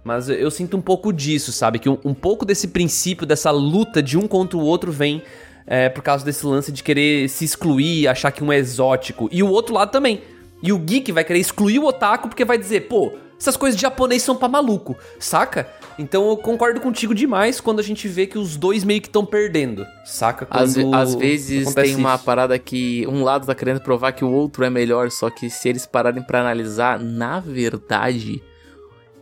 Mas 0.03 0.27
eu 0.27 0.51
sinto 0.51 0.75
um 0.75 0.81
pouco 0.81 1.13
disso, 1.13 1.53
sabe? 1.53 1.79
Que 1.79 1.87
um, 1.87 1.97
um 2.03 2.13
pouco 2.13 2.43
desse 2.43 2.67
princípio, 2.67 3.25
dessa 3.25 3.49
luta 3.49 4.03
de 4.03 4.17
um 4.17 4.27
contra 4.27 4.57
o 4.57 4.61
outro 4.61 4.91
vem 4.91 5.23
é, 5.65 5.87
por 5.87 6.03
causa 6.03 6.25
desse 6.25 6.45
lance 6.45 6.69
de 6.69 6.83
querer 6.83 7.29
se 7.29 7.45
excluir, 7.45 8.09
achar 8.09 8.33
que 8.33 8.43
um 8.43 8.51
é 8.51 8.57
exótico. 8.57 9.29
E 9.31 9.41
o 9.41 9.47
outro 9.47 9.75
lado 9.75 9.89
também. 9.89 10.21
E 10.61 10.73
o 10.73 10.77
geek 10.77 11.13
vai 11.13 11.23
querer 11.23 11.39
excluir 11.39 11.79
o 11.79 11.85
otaku 11.85 12.27
porque 12.27 12.43
vai 12.43 12.57
dizer, 12.57 12.89
pô, 12.89 13.13
essas 13.39 13.55
coisas 13.55 13.77
de 13.77 13.83
japonês 13.83 14.21
são 14.21 14.35
pra 14.35 14.49
maluco, 14.49 14.97
saca? 15.17 15.65
Então 15.97 16.29
eu 16.29 16.37
concordo 16.37 16.81
contigo 16.81 17.13
demais 17.13 17.61
quando 17.61 17.79
a 17.79 17.83
gente 17.83 18.07
vê 18.07 18.25
que 18.25 18.37
os 18.37 18.57
dois 18.57 18.83
meio 18.83 19.01
que 19.01 19.07
estão 19.07 19.25
perdendo, 19.25 19.85
saca? 20.03 20.47
Às, 20.49 20.75
às, 20.77 21.15
vezes 21.15 21.73
tem 21.73 21.95
uma 21.95 22.15
isso. 22.15 22.23
parada 22.23 22.57
que 22.57 23.05
um 23.07 23.23
lado 23.23 23.45
tá 23.45 23.53
querendo 23.53 23.79
provar 23.79 24.11
que 24.11 24.25
o 24.25 24.31
outro 24.31 24.63
é 24.63 24.69
melhor, 24.69 25.11
só 25.11 25.29
que 25.29 25.49
se 25.49 25.69
eles 25.69 25.85
pararem 25.85 26.23
para 26.23 26.39
analisar, 26.39 26.99
na 26.99 27.39
verdade, 27.39 28.41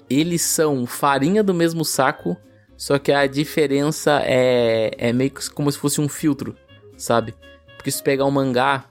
eles 0.09 0.41
são 0.41 0.85
farinha 0.85 1.43
do 1.43 1.53
mesmo 1.53 1.83
saco, 1.83 2.37
só 2.77 2.97
que 2.97 3.11
a 3.11 3.27
diferença 3.27 4.21
é, 4.23 4.91
é 4.97 5.13
meio 5.13 5.31
que 5.31 5.49
como 5.51 5.71
se 5.71 5.77
fosse 5.77 5.99
um 5.99 6.07
filtro, 6.07 6.55
sabe? 6.97 7.33
Porque 7.75 7.91
se 7.91 8.01
pegar 8.01 8.25
um 8.25 8.31
mangá, 8.31 8.85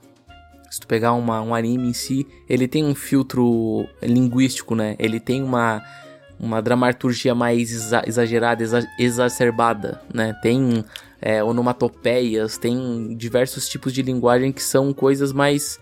se 0.69 0.79
tu 0.79 0.87
pegar 0.87 1.11
uma, 1.13 1.41
um 1.41 1.53
anime 1.53 1.89
em 1.89 1.93
si, 1.93 2.25
ele 2.47 2.67
tem 2.67 2.85
um 2.85 2.95
filtro 2.95 3.85
linguístico, 4.01 4.73
né? 4.73 4.95
Ele 4.97 5.19
tem 5.19 5.43
uma 5.43 5.83
uma 6.41 6.59
dramaturgia 6.59 7.35
mais 7.35 7.71
exa 7.71 8.01
exagerada, 8.07 8.63
exa 8.63 8.87
exacerbada, 8.97 10.01
né? 10.11 10.33
Tem 10.41 10.83
é, 11.21 11.43
onomatopeias, 11.43 12.57
tem 12.57 13.15
diversos 13.15 13.69
tipos 13.69 13.93
de 13.93 14.01
linguagem 14.01 14.51
que 14.51 14.63
são 14.63 14.91
coisas 14.91 15.31
mais 15.31 15.79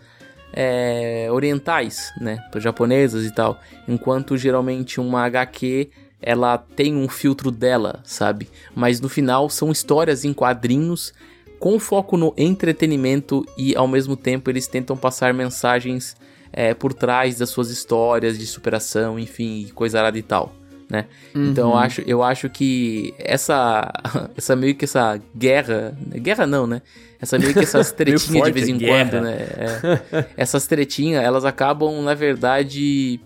é, 0.51 1.29
orientais, 1.31 2.11
né? 2.19 2.43
Japonesas 2.57 3.25
e 3.25 3.31
tal. 3.31 3.57
Enquanto 3.87 4.37
geralmente 4.37 4.99
uma 4.99 5.23
HQ 5.23 5.89
ela 6.21 6.57
tem 6.57 6.97
um 6.97 7.07
filtro 7.07 7.49
dela, 7.49 8.01
sabe? 8.03 8.49
Mas 8.75 8.99
no 8.99 9.07
final 9.07 9.49
são 9.49 9.71
histórias 9.71 10.25
em 10.25 10.33
quadrinhos 10.33 11.13
com 11.57 11.79
foco 11.79 12.17
no 12.17 12.33
entretenimento 12.37 13.45
e 13.57 13.73
ao 13.75 13.87
mesmo 13.87 14.17
tempo 14.17 14.49
eles 14.49 14.67
tentam 14.67 14.97
passar 14.97 15.33
mensagens 15.33 16.17
é, 16.51 16.73
por 16.73 16.93
trás 16.93 17.37
das 17.37 17.49
suas 17.49 17.69
histórias 17.69 18.37
de 18.37 18.45
superação, 18.45 19.19
enfim, 19.19 19.69
coisa 19.73 19.99
arada 19.99 20.17
e 20.17 20.23
tal. 20.23 20.53
Né? 20.89 21.05
Uhum. 21.35 21.51
Então 21.51 21.69
eu 21.69 21.77
acho, 21.77 22.01
eu 22.01 22.23
acho 22.23 22.49
que 22.49 23.13
essa 23.19 23.91
essa 24.35 24.55
meio 24.55 24.73
que 24.73 24.85
essa 24.85 25.21
guerra, 25.35 25.95
guerra 26.15 26.47
não, 26.47 26.65
né? 26.65 26.81
Essa 27.21 27.37
meio 27.37 27.53
que 27.53 27.59
essas 27.59 27.91
tretinhas 27.93 28.45
de 28.45 28.51
vez 28.51 28.67
em 28.67 28.77
guerra. 28.77 29.09
quando, 29.09 29.21
né? 29.21 29.33
É, 29.33 30.25
essas 30.35 30.65
tretinhas, 30.65 31.23
elas 31.23 31.45
acabam 31.45 32.01
na 32.01 32.15
verdade 32.15 33.19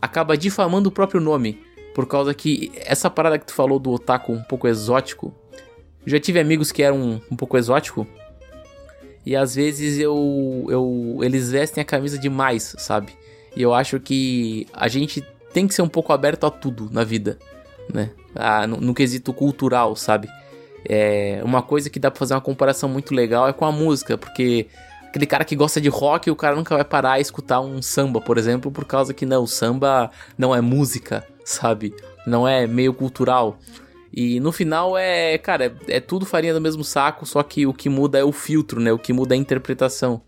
acaba 0.00 0.36
difamando 0.36 0.88
o 0.88 0.92
próprio 0.92 1.20
nome, 1.20 1.60
por 1.94 2.06
causa 2.06 2.32
que 2.32 2.72
essa 2.74 3.10
parada 3.10 3.38
que 3.38 3.44
tu 3.44 3.52
falou 3.52 3.78
do 3.78 3.90
otaku 3.90 4.32
um 4.32 4.42
pouco 4.42 4.66
exótico, 4.66 5.34
já 6.06 6.18
tive 6.18 6.40
amigos 6.40 6.72
que 6.72 6.82
eram 6.82 7.20
um 7.30 7.36
pouco 7.36 7.58
exótico, 7.58 8.06
e 9.24 9.36
às 9.36 9.54
vezes 9.54 9.98
eu, 9.98 10.66
eu 10.68 11.18
eles 11.22 11.50
vestem 11.50 11.82
a 11.82 11.84
camisa 11.84 12.18
demais, 12.18 12.74
sabe? 12.78 13.12
E 13.54 13.62
eu 13.62 13.74
acho 13.74 14.00
que 14.00 14.66
a 14.72 14.88
gente 14.88 15.22
tem 15.52 15.66
que 15.66 15.74
ser 15.74 15.82
um 15.82 15.88
pouco 15.88 16.12
aberto 16.12 16.46
a 16.46 16.50
tudo 16.50 16.88
na 16.90 17.04
vida, 17.04 17.38
né? 17.92 18.10
No, 18.68 18.76
no, 18.76 18.94
quesito 18.94 19.32
cultural, 19.32 19.96
sabe? 19.96 20.28
É, 20.88 21.40
uma 21.44 21.62
coisa 21.62 21.90
que 21.90 21.98
dá 21.98 22.10
pra 22.10 22.18
fazer 22.18 22.34
uma 22.34 22.40
comparação 22.40 22.88
muito 22.88 23.12
legal 23.12 23.48
é 23.48 23.52
com 23.52 23.64
a 23.64 23.72
música, 23.72 24.16
porque 24.16 24.68
aquele 25.08 25.26
cara 25.26 25.44
que 25.44 25.56
gosta 25.56 25.80
de 25.80 25.88
rock, 25.88 26.30
o 26.30 26.36
cara 26.36 26.54
nunca 26.54 26.74
vai 26.74 26.84
parar 26.84 27.12
a 27.12 27.20
escutar 27.20 27.60
um 27.60 27.82
samba, 27.82 28.20
por 28.20 28.38
exemplo, 28.38 28.70
por 28.70 28.84
causa 28.84 29.12
que 29.12 29.26
não, 29.26 29.42
o 29.42 29.48
samba 29.48 30.10
não 30.38 30.54
é 30.54 30.60
música, 30.60 31.26
sabe? 31.44 31.92
Não 32.26 32.46
é 32.46 32.66
meio 32.66 32.94
cultural. 32.94 33.58
E 34.12 34.40
no 34.40 34.50
final 34.50 34.98
é, 34.98 35.38
cara, 35.38 35.66
é, 35.86 35.96
é 35.96 36.00
tudo 36.00 36.26
farinha 36.26 36.52
do 36.52 36.60
mesmo 36.60 36.82
saco, 36.82 37.24
só 37.24 37.42
que 37.42 37.66
o 37.66 37.72
que 37.72 37.88
muda 37.88 38.18
é 38.18 38.24
o 38.24 38.32
filtro, 38.32 38.80
né? 38.80 38.92
O 38.92 38.98
que 38.98 39.12
muda 39.12 39.34
é 39.34 39.38
a 39.38 39.40
interpretação. 39.40 40.22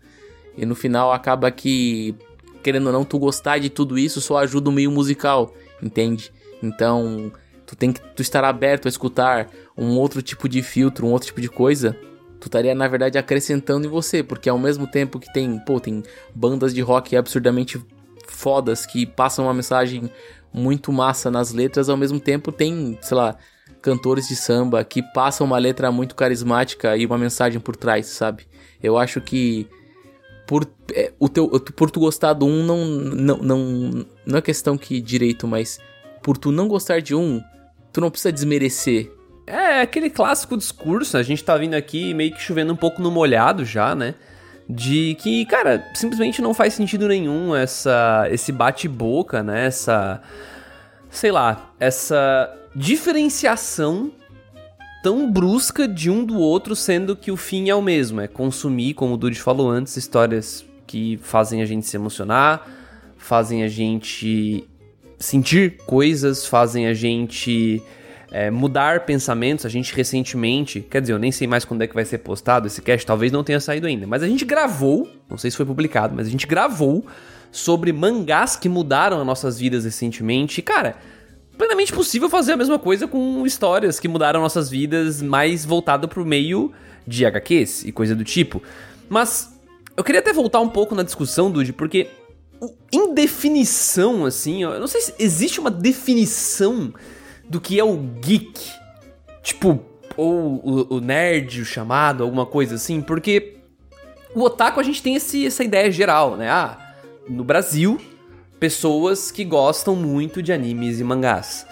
E 0.57 0.65
no 0.65 0.75
final 0.75 1.11
acaba 1.11 1.51
que, 1.51 2.15
querendo 2.61 2.87
ou 2.87 2.93
não, 2.93 3.03
tu 3.03 3.19
gostar 3.19 3.57
de 3.59 3.69
tudo 3.69 3.97
isso 3.97 4.21
só 4.21 4.37
ajuda 4.37 4.69
o 4.69 4.73
meio 4.73 4.91
musical, 4.91 5.53
entende? 5.81 6.31
Então, 6.61 7.31
tu 7.65 7.75
tem 7.75 7.91
que 7.91 7.99
tu 7.99 8.21
estar 8.21 8.43
aberto 8.43 8.85
a 8.85 8.89
escutar 8.89 9.49
um 9.77 9.97
outro 9.97 10.21
tipo 10.21 10.47
de 10.47 10.61
filtro, 10.61 11.05
um 11.05 11.11
outro 11.11 11.27
tipo 11.27 11.41
de 11.41 11.49
coisa. 11.49 11.97
Tu 12.39 12.47
estaria, 12.47 12.75
na 12.75 12.87
verdade, 12.87 13.17
acrescentando 13.17 13.87
em 13.87 13.89
você, 13.89 14.21
porque 14.21 14.49
ao 14.49 14.59
mesmo 14.59 14.85
tempo 14.85 15.19
que 15.19 15.31
tem, 15.33 15.59
pô, 15.59 15.79
tem 15.79 16.03
bandas 16.33 16.73
de 16.73 16.81
rock 16.81 17.15
absurdamente 17.15 17.81
fodas 18.27 18.85
que 18.85 19.05
passam 19.05 19.45
uma 19.45 19.53
mensagem 19.53 20.09
muito 20.53 20.91
massa 20.91 21.31
nas 21.31 21.51
letras, 21.51 21.89
ao 21.89 21.97
mesmo 21.97 22.19
tempo 22.19 22.51
tem, 22.51 22.97
sei 23.01 23.17
lá, 23.17 23.37
cantores 23.81 24.27
de 24.27 24.35
samba 24.35 24.83
que 24.83 25.01
passam 25.01 25.45
uma 25.45 25.57
letra 25.57 25.91
muito 25.91 26.15
carismática 26.15 26.95
e 26.95 27.05
uma 27.05 27.17
mensagem 27.17 27.59
por 27.59 27.75
trás, 27.75 28.07
sabe? 28.07 28.47
Eu 28.81 28.97
acho 28.97 29.19
que 29.19 29.67
por, 30.47 30.67
é, 30.93 31.11
o 31.19 31.27
teu, 31.27 31.49
por 31.49 31.91
tu 31.91 31.99
gostar 31.99 32.33
do 32.33 32.45
um, 32.45 32.63
não, 32.63 32.85
não, 32.85 33.37
não, 33.37 34.05
não 34.25 34.37
é 34.37 34.41
questão 34.41 34.77
que 34.77 35.01
direito, 35.01 35.47
mas 35.47 35.79
por 36.21 36.37
tu 36.37 36.51
não 36.51 36.67
gostar 36.67 37.01
de 37.01 37.13
um, 37.13 37.41
tu 37.91 38.01
não 38.01 38.09
precisa 38.09 38.31
desmerecer. 38.31 39.11
É, 39.45 39.81
aquele 39.81 40.09
clássico 40.09 40.55
discurso, 40.55 41.17
a 41.17 41.23
gente 41.23 41.43
tá 41.43 41.57
vindo 41.57 41.73
aqui 41.73 42.13
meio 42.13 42.33
que 42.33 42.41
chovendo 42.41 42.71
um 42.71 42.77
pouco 42.77 43.01
no 43.01 43.11
molhado 43.11 43.65
já, 43.65 43.93
né? 43.93 44.15
De 44.69 45.15
que, 45.15 45.45
cara, 45.45 45.85
simplesmente 45.93 46.41
não 46.41 46.53
faz 46.53 46.73
sentido 46.73 47.07
nenhum 47.07 47.53
essa, 47.53 48.27
esse 48.31 48.51
bate-boca, 48.53 49.43
né? 49.43 49.65
Essa, 49.65 50.21
sei 51.09 51.31
lá, 51.31 51.73
essa 51.77 52.49
diferenciação 52.75 54.11
tão 55.03 55.29
brusca 55.29 55.87
de 55.87 56.09
um 56.09 56.23
do 56.23 56.37
outro, 56.39 56.75
sendo 56.75 57.15
que 57.15 57.31
o 57.31 57.37
fim 57.37 57.69
é 57.69 57.75
o 57.75 57.81
mesmo, 57.81 58.21
é 58.21 58.27
consumir, 58.27 58.93
como 58.93 59.15
o 59.15 59.17
Dude 59.17 59.39
falou 59.39 59.69
antes, 59.69 59.97
histórias 59.97 60.65
que 60.87 61.19
fazem 61.21 61.61
a 61.61 61.65
gente 61.65 61.85
se 61.85 61.97
emocionar, 61.97 62.65
fazem 63.17 63.63
a 63.63 63.67
gente 63.67 64.67
sentir 65.19 65.77
coisas, 65.85 66.45
fazem 66.45 66.87
a 66.87 66.93
gente 66.93 67.81
é, 68.31 68.49
mudar 68.49 69.05
pensamentos. 69.05 69.65
A 69.65 69.69
gente 69.69 69.93
recentemente, 69.95 70.81
quer 70.81 71.01
dizer, 71.01 71.13
eu 71.13 71.19
nem 71.19 71.31
sei 71.31 71.47
mais 71.47 71.63
quando 71.63 71.81
é 71.81 71.87
que 71.87 71.93
vai 71.93 72.05
ser 72.05 72.17
postado 72.19 72.67
esse 72.67 72.81
cast, 72.81 73.05
talvez 73.05 73.31
não 73.31 73.43
tenha 73.43 73.59
saído 73.59 73.87
ainda, 73.87 74.07
mas 74.07 74.23
a 74.23 74.27
gente 74.27 74.43
gravou, 74.43 75.09
não 75.29 75.37
sei 75.37 75.51
se 75.51 75.57
foi 75.57 75.65
publicado, 75.65 76.13
mas 76.15 76.27
a 76.27 76.29
gente 76.29 76.47
gravou 76.47 77.05
sobre 77.51 77.93
mangás 77.93 78.55
que 78.55 78.67
mudaram 78.67 79.19
as 79.19 79.25
nossas 79.25 79.59
vidas 79.59 79.85
recentemente. 79.85 80.59
E, 80.59 80.61
cara, 80.63 80.95
plenamente 81.63 81.93
possível 81.93 82.29
fazer 82.29 82.51
a 82.51 82.57
mesma 82.57 82.77
coisa 82.77 83.07
com 83.07 83.45
histórias 83.47 83.97
que 83.97 84.09
mudaram 84.09 84.41
nossas 84.41 84.69
vidas, 84.69 85.21
mais 85.21 85.63
voltado 85.63 86.09
pro 86.09 86.25
meio 86.25 86.73
de 87.07 87.25
HQs 87.25 87.85
e 87.85 87.91
coisa 87.93 88.13
do 88.13 88.25
tipo. 88.25 88.61
Mas 89.07 89.57
eu 89.95 90.03
queria 90.03 90.19
até 90.19 90.33
voltar 90.33 90.59
um 90.59 90.67
pouco 90.67 90.93
na 90.93 91.03
discussão, 91.03 91.49
Dude, 91.49 91.71
porque 91.71 92.09
em 92.91 93.13
definição, 93.13 94.25
assim, 94.25 94.63
eu 94.63 94.77
não 94.77 94.87
sei 94.87 94.99
se 94.99 95.13
existe 95.17 95.57
uma 95.61 95.71
definição 95.71 96.93
do 97.49 97.61
que 97.61 97.79
é 97.79 97.83
o 97.83 97.95
geek. 97.95 98.59
Tipo, 99.41 99.79
ou 100.17 100.61
o, 100.65 100.95
o 100.95 100.99
nerd, 100.99 101.61
o 101.61 101.65
chamado, 101.65 102.23
alguma 102.23 102.45
coisa 102.45 102.75
assim, 102.75 103.01
porque 103.01 103.55
o 104.35 104.41
otaku 104.41 104.81
a 104.81 104.83
gente 104.83 105.01
tem 105.01 105.15
esse, 105.15 105.45
essa 105.45 105.63
ideia 105.63 105.89
geral, 105.89 106.35
né? 106.35 106.49
Ah, 106.49 106.77
no 107.29 107.45
Brasil, 107.45 108.01
pessoas 108.63 109.29
que 109.29 109.43
gostam 109.43 109.93
muito 109.93 110.41
de 110.41 110.53
animes 110.53 111.01
e 111.01 111.03
mangás. 111.03 111.67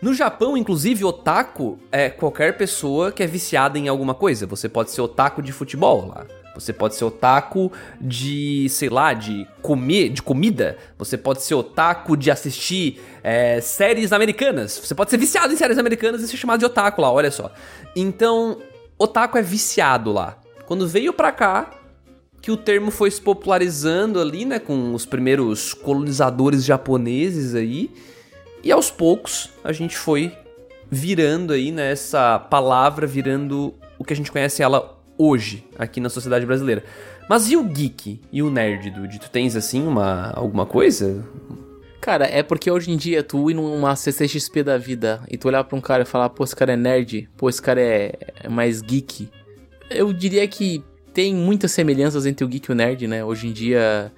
No 0.00 0.14
Japão, 0.14 0.56
inclusive, 0.56 1.04
otaku 1.04 1.80
é 1.90 2.08
qualquer 2.08 2.56
pessoa 2.56 3.10
que 3.10 3.24
é 3.24 3.26
viciada 3.26 3.76
em 3.76 3.88
alguma 3.88 4.14
coisa. 4.14 4.46
Você 4.46 4.68
pode 4.68 4.92
ser 4.92 5.00
otaku 5.00 5.42
de 5.42 5.50
futebol 5.50 6.06
lá. 6.06 6.26
Você 6.54 6.72
pode 6.72 6.94
ser 6.94 7.04
otaku 7.04 7.72
de, 8.00 8.68
sei 8.68 8.88
lá, 8.88 9.14
de 9.14 9.48
comer, 9.60 10.10
de 10.10 10.22
comida. 10.22 10.78
Você 10.96 11.18
pode 11.18 11.42
ser 11.42 11.56
otaku 11.56 12.16
de 12.16 12.30
assistir 12.30 13.00
é, 13.20 13.60
séries 13.60 14.12
americanas. 14.12 14.78
Você 14.78 14.94
pode 14.94 15.10
ser 15.10 15.16
viciado 15.16 15.52
em 15.52 15.56
séries 15.56 15.76
americanas 15.76 16.22
e 16.22 16.28
ser 16.28 16.36
chamado 16.36 16.60
de 16.60 16.66
otaku 16.66 17.02
lá, 17.02 17.10
olha 17.10 17.32
só. 17.32 17.50
Então, 17.96 18.58
otaku 18.96 19.38
é 19.38 19.42
viciado 19.42 20.12
lá. 20.12 20.38
Quando 20.66 20.86
veio 20.86 21.12
pra 21.12 21.32
cá, 21.32 21.68
que 22.40 22.50
o 22.50 22.56
termo 22.56 22.90
foi 22.90 23.10
se 23.10 23.20
popularizando 23.20 24.20
ali, 24.20 24.44
né, 24.44 24.58
com 24.58 24.94
os 24.94 25.04
primeiros 25.04 25.74
colonizadores 25.74 26.64
japoneses 26.64 27.54
aí, 27.54 27.90
e 28.62 28.72
aos 28.72 28.90
poucos 28.90 29.50
a 29.62 29.72
gente 29.72 29.96
foi 29.96 30.32
virando 30.90 31.52
aí 31.52 31.70
nessa 31.70 32.38
né, 32.38 32.46
palavra, 32.50 33.06
virando 33.06 33.74
o 33.98 34.04
que 34.04 34.12
a 34.12 34.16
gente 34.16 34.32
conhece 34.32 34.62
ela 34.62 34.98
hoje 35.16 35.64
aqui 35.78 36.00
na 36.00 36.08
sociedade 36.08 36.46
brasileira. 36.46 36.84
Mas 37.28 37.50
e 37.50 37.56
o 37.56 37.64
geek 37.64 38.20
e 38.32 38.42
o 38.42 38.50
nerd, 38.50 38.90
Dude? 38.90 39.18
Tu 39.18 39.30
tens 39.30 39.54
assim 39.54 39.86
uma 39.86 40.30
alguma 40.30 40.64
coisa? 40.64 41.22
Cara, 42.00 42.24
é 42.26 42.42
porque 42.42 42.70
hoje 42.70 42.90
em 42.90 42.96
dia 42.96 43.22
tu 43.22 43.50
ir 43.50 43.54
numa 43.54 43.94
CCXP 43.94 44.62
da 44.62 44.78
vida 44.78 45.20
e 45.28 45.36
tu 45.36 45.48
olhar 45.48 45.62
pra 45.64 45.76
um 45.76 45.80
cara 45.80 46.04
e 46.04 46.06
falar, 46.06 46.30
pô, 46.30 46.44
esse 46.44 46.56
cara 46.56 46.72
é 46.72 46.76
nerd, 46.76 47.28
pô, 47.36 47.50
esse 47.50 47.60
cara 47.60 47.80
é, 47.80 48.14
é 48.44 48.48
mais 48.48 48.80
geek. 48.80 49.28
Eu 49.90 50.12
diria 50.12 50.46
que 50.48 50.82
tem 51.12 51.34
muitas 51.34 51.72
semelhanças 51.72 52.26
entre 52.26 52.44
o 52.44 52.48
geek 52.48 52.70
e 52.70 52.72
o 52.72 52.74
nerd, 52.74 53.06
né? 53.06 53.24
Hoje 53.24 53.48
em 53.48 53.52
dia, 53.52 54.12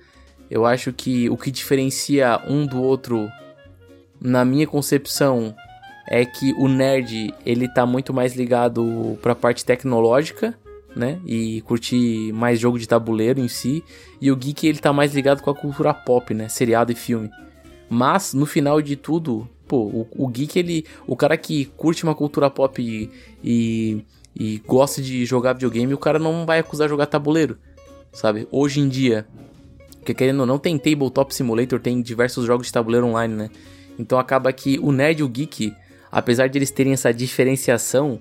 eu 0.50 0.66
acho 0.66 0.92
que 0.92 1.28
o 1.30 1.36
que 1.36 1.50
diferencia 1.50 2.40
um 2.46 2.66
do 2.66 2.82
outro, 2.82 3.28
na 4.20 4.44
minha 4.44 4.66
concepção, 4.66 5.54
é 6.06 6.24
que 6.24 6.52
o 6.54 6.66
nerd, 6.66 7.32
ele 7.46 7.68
tá 7.68 7.86
muito 7.86 8.12
mais 8.12 8.34
ligado 8.34 9.16
pra 9.22 9.34
parte 9.34 9.64
tecnológica, 9.64 10.58
né? 10.94 11.20
E 11.24 11.60
curtir 11.62 12.32
mais 12.32 12.58
jogo 12.58 12.78
de 12.78 12.88
tabuleiro 12.88 13.40
em 13.40 13.48
si. 13.48 13.82
E 14.20 14.30
o 14.30 14.36
geek, 14.36 14.66
ele 14.66 14.78
tá 14.78 14.92
mais 14.92 15.14
ligado 15.14 15.40
com 15.40 15.50
a 15.50 15.54
cultura 15.54 15.94
pop, 15.94 16.34
né? 16.34 16.48
Seriado 16.48 16.90
e 16.90 16.96
filme. 16.96 17.30
Mas, 17.88 18.34
no 18.34 18.44
final 18.44 18.82
de 18.82 18.96
tudo, 18.96 19.48
pô, 19.68 19.82
o, 19.82 20.08
o 20.10 20.28
geek, 20.28 20.58
ele... 20.58 20.84
O 21.06 21.14
cara 21.14 21.36
que 21.36 21.66
curte 21.76 22.02
uma 22.02 22.14
cultura 22.14 22.50
pop 22.50 22.82
e, 22.82 23.08
e 23.42 24.04
e 24.34 24.58
gosta 24.66 25.02
de 25.02 25.24
jogar 25.24 25.54
videogame, 25.54 25.92
o 25.94 25.98
cara 25.98 26.18
não 26.18 26.46
vai 26.46 26.58
acusar 26.58 26.88
jogar 26.88 27.06
tabuleiro, 27.06 27.58
sabe? 28.12 28.46
Hoje 28.50 28.80
em 28.80 28.88
dia, 28.88 29.26
que 30.04 30.14
querendo 30.14 30.40
ou 30.40 30.46
não, 30.46 30.58
tem 30.58 30.78
Tabletop 30.78 31.34
Simulator, 31.34 31.80
tem 31.80 32.00
diversos 32.00 32.46
jogos 32.46 32.66
de 32.66 32.72
tabuleiro 32.72 33.06
online, 33.06 33.34
né? 33.34 33.50
Então 33.98 34.18
acaba 34.18 34.52
que 34.52 34.78
o 34.78 34.92
nerd 34.92 35.20
e 35.20 35.22
o 35.22 35.28
geek, 35.28 35.74
apesar 36.10 36.48
de 36.48 36.58
eles 36.58 36.70
terem 36.70 36.92
essa 36.92 37.12
diferenciação, 37.12 38.20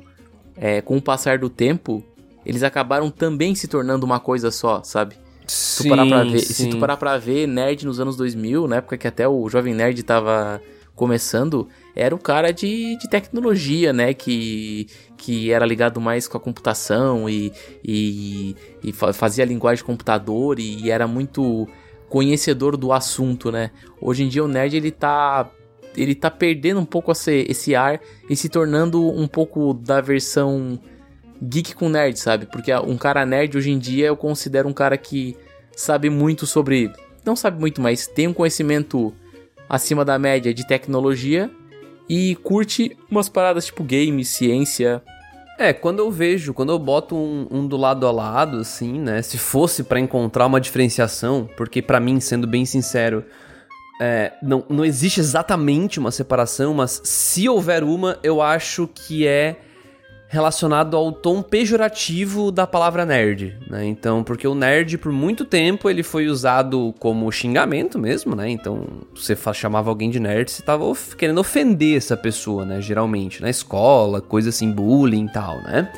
é, 0.58 0.82
com 0.82 0.98
o 0.98 1.02
passar 1.02 1.38
do 1.40 1.50
tempo, 1.50 2.04
eles 2.46 2.64
acabaram 2.64 3.10
também 3.10 3.56
se 3.56 3.68
tornando 3.68 4.06
uma 4.06 4.20
coisa 4.20 4.52
só, 4.52 4.84
sabe? 4.84 5.16
Sim, 5.48 5.84
se, 5.84 5.84
tu 5.84 5.90
parar 5.90 6.06
pra 6.06 6.24
ver, 6.24 6.40
se 6.40 6.70
tu 6.70 6.78
parar 6.78 6.98
pra 6.98 7.18
ver 7.18 7.48
nerd 7.48 7.86
nos 7.86 8.00
anos 8.00 8.16
2000, 8.16 8.68
na 8.68 8.78
época 8.78 8.98
que 8.98 9.08
até 9.08 9.28
o 9.28 9.50
Jovem 9.50 9.74
Nerd 9.74 10.04
tava 10.04 10.62
começando, 11.00 11.70
era 11.96 12.14
um 12.14 12.18
cara 12.18 12.52
de, 12.52 12.98
de 12.98 13.10
tecnologia, 13.10 13.94
né? 13.94 14.14
Que, 14.14 14.88
que 15.18 15.50
era 15.50 15.66
ligado 15.66 16.02
mais 16.02 16.28
com 16.28 16.38
a 16.38 16.42
computação 16.42 17.30
e, 17.30 17.54
e, 17.84 18.54
e 18.84 18.92
fazia 18.92 19.46
linguagem 19.46 19.78
de 19.78 19.86
computador 19.86 20.60
e, 20.60 20.84
e 20.84 20.92
era 20.92 21.08
muito 21.08 21.66
conhecedor 22.10 22.76
do 22.76 22.92
assunto, 22.92 23.50
né? 23.50 23.72
Hoje 24.02 24.24
em 24.24 24.28
dia 24.28 24.44
o 24.44 24.48
nerd 24.48 24.76
ele 24.76 24.92
tá 24.92 25.50
ele 25.96 26.14
tá 26.14 26.30
perdendo 26.30 26.80
um 26.80 26.86
pouco 26.86 27.12
esse, 27.12 27.46
esse 27.50 27.76
ar 27.76 28.00
e 28.30 28.36
se 28.36 28.50
tornando 28.50 29.02
um 29.02 29.28
pouco 29.28 29.74
da 29.74 30.02
versão 30.02 30.80
geek 31.42 31.76
com 31.76 31.88
nerd, 31.88 32.20
sabe? 32.20 32.46
Porque 32.46 32.74
um 32.76 32.98
cara 32.98 33.26
nerd 33.26 33.58
hoje 33.58 33.72
em 33.72 33.80
dia 33.80 34.08
eu 34.08 34.18
considero 34.18 34.68
um 34.68 34.74
cara 34.74 34.98
que 34.98 35.38
sabe 35.76 36.10
muito 36.10 36.46
sobre. 36.46 36.92
Não 37.26 37.36
sabe 37.36 37.60
muito, 37.60 37.82
mas 37.82 38.06
tem 38.06 38.28
um 38.28 38.34
conhecimento 38.34 39.14
acima 39.70 40.04
da 40.04 40.18
média 40.18 40.54
de 40.54 40.66
tecnologia 40.66 41.52
e 42.10 42.36
curte 42.38 42.98
umas 43.10 43.30
paradas 43.30 43.68
tipo 43.68 43.84
game, 43.84 44.26
ciência. 44.26 45.02
É, 45.60 45.72
quando 45.74 46.00
eu 46.00 46.10
vejo, 46.10 46.54
quando 46.54 46.72
eu 46.72 46.80
boto 46.80 47.16
um, 47.16 47.48
um 47.52 47.68
do 47.68 47.78
lado 47.78 48.08
a 48.08 48.12
lado, 48.12 48.58
assim, 48.58 49.00
né? 49.00 49.22
Se 49.22 49.38
fosse 49.38 49.84
para 49.84 50.00
encontrar 50.00 50.48
uma 50.48 50.60
diferenciação, 50.60 51.48
porque 51.56 51.82
para 51.82 52.00
mim, 52.00 52.20
sendo 52.20 52.48
bem 52.48 52.66
sincero, 52.66 53.24
é, 54.02 54.32
não, 54.42 54.64
não 54.70 54.86
existe 54.86 55.20
exatamente 55.20 56.00
uma 56.00 56.12
separação, 56.12 56.74
mas 56.74 57.02
se 57.04 57.48
houver 57.48 57.84
uma, 57.84 58.18
eu 58.24 58.42
acho 58.42 58.88
que 58.88 59.28
é 59.28 59.58
relacionado 60.32 60.96
ao 60.96 61.12
tom 61.12 61.42
pejorativo 61.42 62.52
da 62.52 62.68
palavra 62.68 63.04
nerd, 63.04 63.58
né? 63.68 63.84
Então, 63.86 64.24
porque 64.24 64.48
o 64.48 64.54
nerd 64.54 64.96
por 65.00 65.12
muito 65.12 65.44
tempo 65.44 65.90
ele 65.90 66.04
foi 66.04 66.28
usado 66.28 66.94
como 67.00 67.32
xingamento 67.32 67.98
mesmo, 67.98 68.36
né? 68.36 68.48
Então, 68.48 68.86
você 69.16 69.36
chamava 69.56 69.90
alguém 69.90 70.12
de 70.12 70.20
nerd, 70.20 70.52
você 70.52 70.62
tava 70.62 70.86
of 70.86 71.16
querendo 71.16 71.40
ofender 71.40 71.98
essa 71.98 72.16
pessoa, 72.16 72.64
né? 72.64 72.80
Geralmente, 72.80 73.42
na 73.42 73.50
escola, 73.50 74.22
coisa 74.22 74.50
assim, 74.50 74.72
bullying 74.72 75.26
e 75.26 75.32
tal, 75.32 75.64
né? 75.64 75.92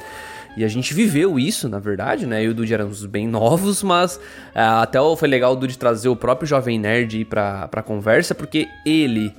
E 0.56 0.64
a 0.64 0.68
gente 0.70 0.94
viveu 0.94 1.38
isso, 1.38 1.68
na 1.68 1.80
verdade, 1.80 2.26
né? 2.26 2.40
Eu 2.42 2.46
e 2.46 2.50
o 2.50 2.54
Dude 2.54 2.74
éramos 2.74 3.06
bem 3.06 3.28
novos, 3.28 3.84
mas 3.84 4.16
uh, 4.16 4.82
até 4.82 4.98
foi 5.18 5.28
legal 5.28 5.52
o 5.52 5.56
Dude 5.58 5.78
trazer 5.78 6.08
o 6.08 6.16
próprio 6.16 6.48
Jovem 6.48 6.80
Nerd 6.80 7.26
pra, 7.26 7.68
pra 7.68 7.84
conversa, 7.84 8.34
porque 8.34 8.66
ele 8.86 9.34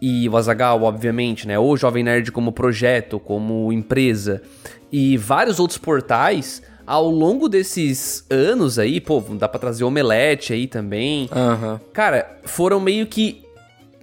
e 0.00 0.28
o 0.28 0.36
Azagal, 0.36 0.82
obviamente, 0.82 1.46
né? 1.46 1.58
Ou 1.58 1.76
Jovem 1.76 2.04
Nerd 2.04 2.30
como 2.32 2.52
projeto, 2.52 3.18
como 3.18 3.72
empresa, 3.72 4.42
e 4.90 5.16
vários 5.16 5.58
outros 5.58 5.78
portais, 5.78 6.62
ao 6.86 7.10
longo 7.10 7.48
desses 7.48 8.24
anos 8.30 8.78
aí, 8.78 9.00
pô, 9.00 9.20
dá 9.20 9.48
pra 9.48 9.58
trazer 9.58 9.84
Omelete 9.84 10.52
aí 10.52 10.66
também. 10.66 11.28
Uhum. 11.32 11.80
Cara, 11.92 12.38
foram 12.44 12.78
meio 12.78 13.06
que. 13.06 13.42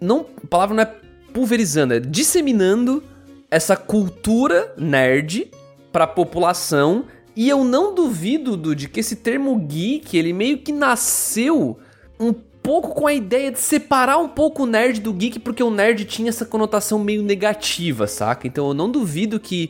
Não, 0.02 0.26
a 0.44 0.48
palavra 0.48 0.76
não 0.76 0.84
é 0.84 0.94
pulverizando, 1.32 1.94
é 1.94 2.00
disseminando 2.00 3.02
essa 3.50 3.78
cultura 3.78 4.74
nerd 4.78 5.50
pra 5.92 6.06
população. 6.06 7.06
E 7.36 7.50
eu 7.50 7.64
não 7.64 7.96
duvido, 7.96 8.76
de 8.76 8.88
que 8.88 9.00
esse 9.00 9.16
termo 9.16 9.58
geek, 9.58 10.16
ele 10.16 10.34
meio 10.34 10.60
que 10.60 10.72
nasceu 10.72 11.80
um 12.20 12.32
pouco 12.64 12.96
com 12.96 13.06
a 13.06 13.14
ideia 13.14 13.52
de 13.52 13.60
separar 13.60 14.18
um 14.18 14.30
pouco 14.30 14.64
o 14.64 14.66
nerd 14.66 15.02
do 15.02 15.12
geek, 15.14 15.38
porque 15.40 15.62
o 15.62 15.70
nerd 15.70 16.06
tinha 16.06 16.30
essa 16.30 16.46
conotação 16.46 16.98
meio 16.98 17.22
negativa, 17.22 18.08
saca? 18.08 18.48
Então 18.48 18.70
eu 18.70 18.74
não 18.74 18.90
duvido 18.90 19.40
que 19.40 19.70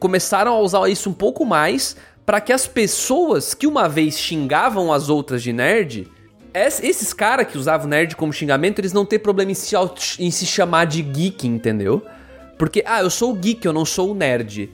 começaram 0.00 0.52
a 0.52 0.58
usar 0.58 0.88
isso 0.90 1.08
um 1.08 1.14
pouco 1.14 1.44
mais 1.44 1.96
para 2.26 2.40
que 2.40 2.52
as 2.52 2.66
pessoas 2.66 3.54
que 3.54 3.68
uma 3.68 3.88
vez 3.88 4.18
xingavam 4.18 4.92
as 4.92 5.08
outras 5.08 5.40
de 5.40 5.52
nerd, 5.52 6.10
esses 6.52 7.12
caras 7.12 7.46
que 7.46 7.56
usavam 7.56 7.86
nerd 7.86 8.16
como 8.16 8.32
xingamento, 8.32 8.80
eles 8.80 8.92
não 8.92 9.06
têm 9.06 9.18
problema 9.18 9.52
em 9.52 9.54
se, 9.54 9.76
em 10.18 10.30
se 10.30 10.44
chamar 10.44 10.86
de 10.86 11.02
geek, 11.02 11.46
entendeu? 11.46 12.02
Porque, 12.58 12.82
ah, 12.84 13.02
eu 13.02 13.10
sou 13.10 13.32
o 13.32 13.36
geek, 13.36 13.64
eu 13.64 13.72
não 13.72 13.84
sou 13.84 14.10
o 14.10 14.14
nerd. 14.14 14.70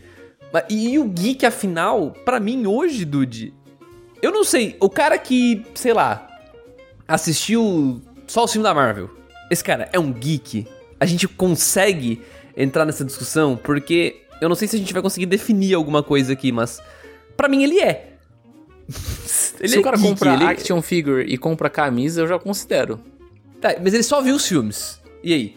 E, 0.71 0.99
o 0.99 1.05
geek, 1.05 1.45
afinal, 1.45 2.15
para 2.25 2.41
mim 2.41 2.67
hoje, 2.67 3.05
Dude, 3.05 3.53
eu 4.23 4.31
não 4.31 4.45
sei, 4.45 4.77
o 4.81 4.88
cara 4.88 5.19
que, 5.19 5.67
sei 5.75 5.93
lá, 5.93 6.32
assistiu 7.14 8.01
só 8.27 8.44
o 8.44 8.48
filme 8.48 8.62
da 8.62 8.72
Marvel, 8.72 9.11
esse 9.51 9.62
cara 9.62 9.88
é 9.92 9.98
um 9.98 10.11
geek? 10.12 10.66
A 10.98 11.05
gente 11.05 11.29
consegue 11.29 12.22
entrar 12.57 12.85
nessa 12.85 13.05
discussão? 13.05 13.57
Porque 13.57 14.22
eu 14.40 14.48
não 14.48 14.57
sei 14.57 14.66
se 14.66 14.77
a 14.77 14.79
gente 14.79 14.92
vai 14.92 15.03
conseguir 15.03 15.27
definir 15.27 15.75
alguma 15.75 16.03
coisa 16.03 16.33
aqui, 16.33 16.51
mas 16.51 16.81
para 17.37 17.48
mim 17.48 17.62
ele 17.62 17.81
é. 17.81 18.14
ele 19.61 19.68
se 19.68 19.77
é 19.77 19.81
o 19.81 19.83
cara 19.83 19.96
geek, 19.96 20.09
compra 20.09 20.35
ele... 20.35 20.44
action 20.44 20.81
figure 20.81 21.22
e 21.22 21.37
compra 21.37 21.68
camisa, 21.68 22.22
eu 22.22 22.27
já 22.27 22.38
considero. 22.38 22.98
Tá, 23.61 23.77
mas 23.83 23.92
ele 23.92 24.03
só 24.03 24.22
viu 24.22 24.35
os 24.35 24.46
filmes. 24.46 25.01
E 25.22 25.35
aí? 25.35 25.57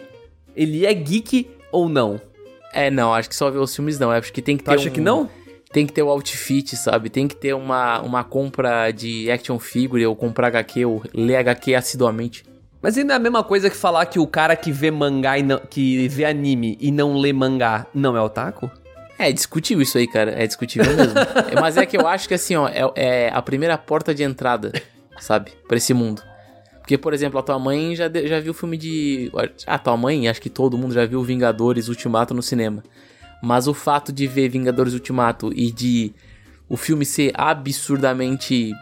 Ele 0.56 0.86
é 0.86 0.94
geek 0.94 1.50
ou 1.72 1.88
não? 1.88 2.20
É, 2.74 2.92
não, 2.92 3.14
acho 3.14 3.30
que 3.30 3.36
só 3.36 3.50
ver 3.50 3.60
os 3.60 3.74
filmes 3.74 3.98
não. 3.98 4.12
Acho 4.12 4.32
que 4.34 4.42
tem 4.42 4.58
que 4.58 4.64
ter. 4.64 4.72
Tu 4.72 4.76
acha 4.76 4.90
um... 4.90 4.92
que 4.92 5.02
não? 5.02 5.30
Tem 5.76 5.86
que 5.86 5.92
ter 5.92 6.04
o 6.04 6.10
outfit, 6.10 6.74
sabe? 6.78 7.10
Tem 7.10 7.28
que 7.28 7.36
ter 7.36 7.54
uma, 7.54 8.00
uma 8.00 8.24
compra 8.24 8.92
de 8.92 9.30
action 9.30 9.60
figure 9.60 10.06
ou 10.06 10.16
comprar 10.16 10.48
HQ 10.48 10.86
ou 10.86 11.04
ler 11.14 11.36
HQ 11.36 11.76
assiduamente. 11.76 12.46
Mas 12.82 12.98
ainda 12.98 13.12
é 13.12 13.18
a 13.18 13.20
mesma 13.20 13.44
coisa 13.44 13.70
que 13.70 13.76
falar 13.76 14.06
que 14.06 14.18
o 14.18 14.26
cara 14.26 14.56
que 14.56 14.72
vê 14.72 14.90
mangá 14.90 15.38
e 15.38 15.44
não, 15.44 15.60
que 15.60 16.08
vê 16.08 16.24
anime 16.24 16.78
e 16.80 16.94
não 16.94 17.18
lê 17.18 17.34
mangá 17.34 17.88
não 17.94 18.16
é 18.16 18.22
otaku? 18.22 18.72
É 19.20 19.30
discutível 19.34 19.84
isso 19.84 19.98
aí, 19.98 20.08
cara. 20.08 20.32
É 20.42 20.48
discutível 20.48 20.96
mesmo. 20.96 21.14
Mas 21.60 21.76
é 21.76 21.86
que 21.86 21.98
eu 21.98 22.08
acho 22.08 22.30
que 22.30 22.36
assim, 22.36 22.56
ó, 22.56 22.70
é, 22.70 22.94
é 22.96 23.30
a 23.34 23.42
primeira 23.42 23.78
porta 23.78 24.16
de 24.16 24.24
entrada, 24.24 24.72
sabe? 25.20 25.52
Pra 25.68 25.76
esse 25.76 25.94
mundo. 25.94 26.22
Porque, 26.80 26.98
por 26.98 27.14
exemplo, 27.14 27.38
a 27.38 27.44
tua 27.44 27.60
mãe 27.60 27.98
já, 27.98 28.10
já 28.10 28.40
viu 28.40 28.52
o 28.52 28.56
filme 28.56 28.78
de. 28.78 29.30
A 29.68 29.78
tua 29.78 29.98
mãe, 29.98 30.30
acho 30.30 30.42
que 30.42 30.50
todo 30.50 30.78
mundo 30.78 30.94
já 30.94 31.06
viu 31.06 31.22
Vingadores 31.22 31.90
Ultimato 31.90 32.34
no 32.34 32.42
cinema. 32.42 32.82
Mas 33.42 33.68
o 33.68 33.74
fato 33.74 34.12
de 34.12 34.28
ver 34.28 34.50
Vingadores 34.50 34.94
Ultimato 34.94 35.52
e 35.54 35.72
de 35.72 36.14
o 36.68 36.76
filme 36.76 37.06
ser 37.06 37.32
absurdamente 37.36 38.74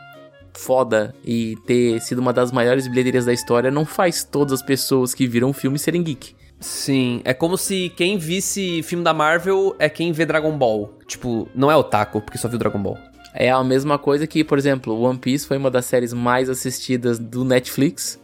foda 0.53 1.13
e 1.25 1.57
ter 1.65 1.99
sido 2.01 2.19
uma 2.19 2.31
das 2.31 2.51
maiores 2.51 2.87
bilheterias 2.87 3.25
da 3.25 3.33
história 3.33 3.71
não 3.71 3.85
faz 3.85 4.23
todas 4.23 4.53
as 4.53 4.61
pessoas 4.61 5.13
que 5.13 5.27
viram 5.27 5.49
o 5.49 5.53
filme 5.53 5.79
serem 5.79 6.03
geek. 6.03 6.35
Sim, 6.59 7.21
é 7.25 7.33
como 7.33 7.57
se 7.57 7.89
quem 7.89 8.17
visse 8.17 8.81
filme 8.83 9.03
da 9.03 9.13
Marvel 9.13 9.75
é 9.77 9.89
quem 9.89 10.11
vê 10.13 10.25
Dragon 10.25 10.57
Ball. 10.57 10.97
Tipo, 11.05 11.49
não 11.53 11.69
é 11.69 11.75
otaku, 11.75 12.21
porque 12.21 12.37
só 12.37 12.47
viu 12.47 12.57
Dragon 12.57 12.81
Ball. 12.81 12.97
É 13.33 13.51
a 13.51 13.63
mesma 13.63 13.97
coisa 13.97 14.25
que, 14.25 14.43
por 14.43 14.57
exemplo, 14.57 14.97
One 15.01 15.17
Piece 15.17 15.45
foi 15.45 15.57
uma 15.57 15.69
das 15.69 15.85
séries 15.85 16.13
mais 16.13 16.49
assistidas 16.49 17.19
do 17.19 17.43
Netflix. 17.43 18.17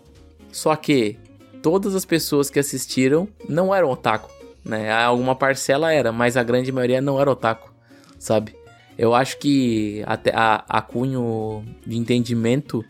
Só 0.52 0.76
que 0.76 1.18
todas 1.62 1.96
as 1.96 2.06
pessoas 2.06 2.50
que 2.50 2.60
assistiram 2.60 3.28
não 3.48 3.76
eram 3.76 3.90
otaku, 3.90 4.32
né? 4.70 4.92
Alguma 4.92 5.36
parcela 5.36 5.92
era, 5.92 6.12
mas 6.12 6.38
a 6.38 6.44
grande 6.44 6.72
maioria 6.72 7.02
não 7.02 7.20
era 7.20 7.32
otaku, 7.32 7.74
sabe? 8.18 8.56
Eu 8.98 9.16
acho 9.16 9.38
que 9.40 10.04
até 10.06 10.32
a, 10.36 10.64
a 10.68 10.82
cunho 10.82 11.64
de 11.86 11.98
entendimento, 11.98 12.84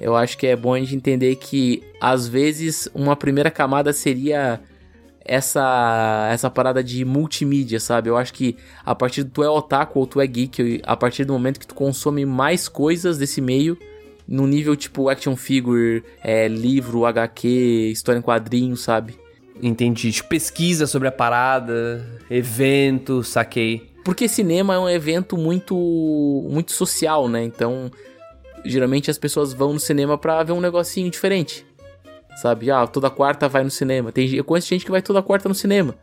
eu 0.00 0.14
acho 0.14 0.38
que 0.38 0.46
é 0.46 0.54
bom 0.54 0.74
a 0.74 0.78
gente 0.78 0.94
entender 0.94 1.36
que 1.36 1.82
às 2.00 2.28
vezes 2.28 2.88
uma 2.94 3.16
primeira 3.16 3.50
camada 3.50 3.92
seria 3.92 4.60
essa 5.24 6.28
essa 6.30 6.50
parada 6.50 6.84
de 6.84 7.04
multimídia, 7.04 7.80
sabe? 7.80 8.10
Eu 8.10 8.16
acho 8.16 8.32
que 8.34 8.56
a 8.84 8.94
partir 8.94 9.22
do 9.22 9.30
tu 9.30 9.42
é 9.42 9.48
otaku 9.48 10.00
ou 10.00 10.06
tu 10.06 10.20
é 10.20 10.26
geek, 10.26 10.82
a 10.84 10.96
partir 10.96 11.24
do 11.24 11.32
momento 11.32 11.58
que 11.58 11.66
tu 11.66 11.74
consome 11.74 12.26
mais 12.26 12.68
coisas 12.68 13.16
desse 13.16 13.40
meio, 13.40 13.78
no 14.28 14.46
nível 14.46 14.76
tipo 14.76 15.08
action 15.08 15.34
figure, 15.34 16.04
é, 16.22 16.46
livro, 16.46 17.06
HQ, 17.06 17.90
história 17.90 18.18
em 18.18 18.22
quadrinhos, 18.22 18.82
sabe? 18.82 19.23
Entendi. 19.62 20.12
Tipo, 20.12 20.28
pesquisa 20.28 20.86
sobre 20.86 21.08
a 21.08 21.12
parada, 21.12 22.04
evento, 22.30 23.22
saquei. 23.22 23.90
Porque 24.04 24.28
cinema 24.28 24.74
é 24.74 24.78
um 24.78 24.88
evento 24.88 25.36
muito 25.36 25.74
muito 26.50 26.72
social, 26.72 27.28
né? 27.28 27.42
Então, 27.42 27.90
geralmente 28.64 29.10
as 29.10 29.18
pessoas 29.18 29.52
vão 29.52 29.72
no 29.72 29.80
cinema 29.80 30.18
pra 30.18 30.42
ver 30.42 30.52
um 30.52 30.60
negocinho 30.60 31.10
diferente. 31.10 31.64
Sabe? 32.36 32.70
Ah, 32.70 32.86
toda 32.86 33.08
quarta 33.08 33.48
vai 33.48 33.62
no 33.62 33.70
cinema. 33.70 34.10
Tem, 34.10 34.34
eu 34.34 34.44
conheço 34.44 34.68
gente 34.68 34.84
que 34.84 34.90
vai 34.90 35.00
toda 35.00 35.22
quarta 35.22 35.48
no 35.48 35.54
cinema. 35.54 35.94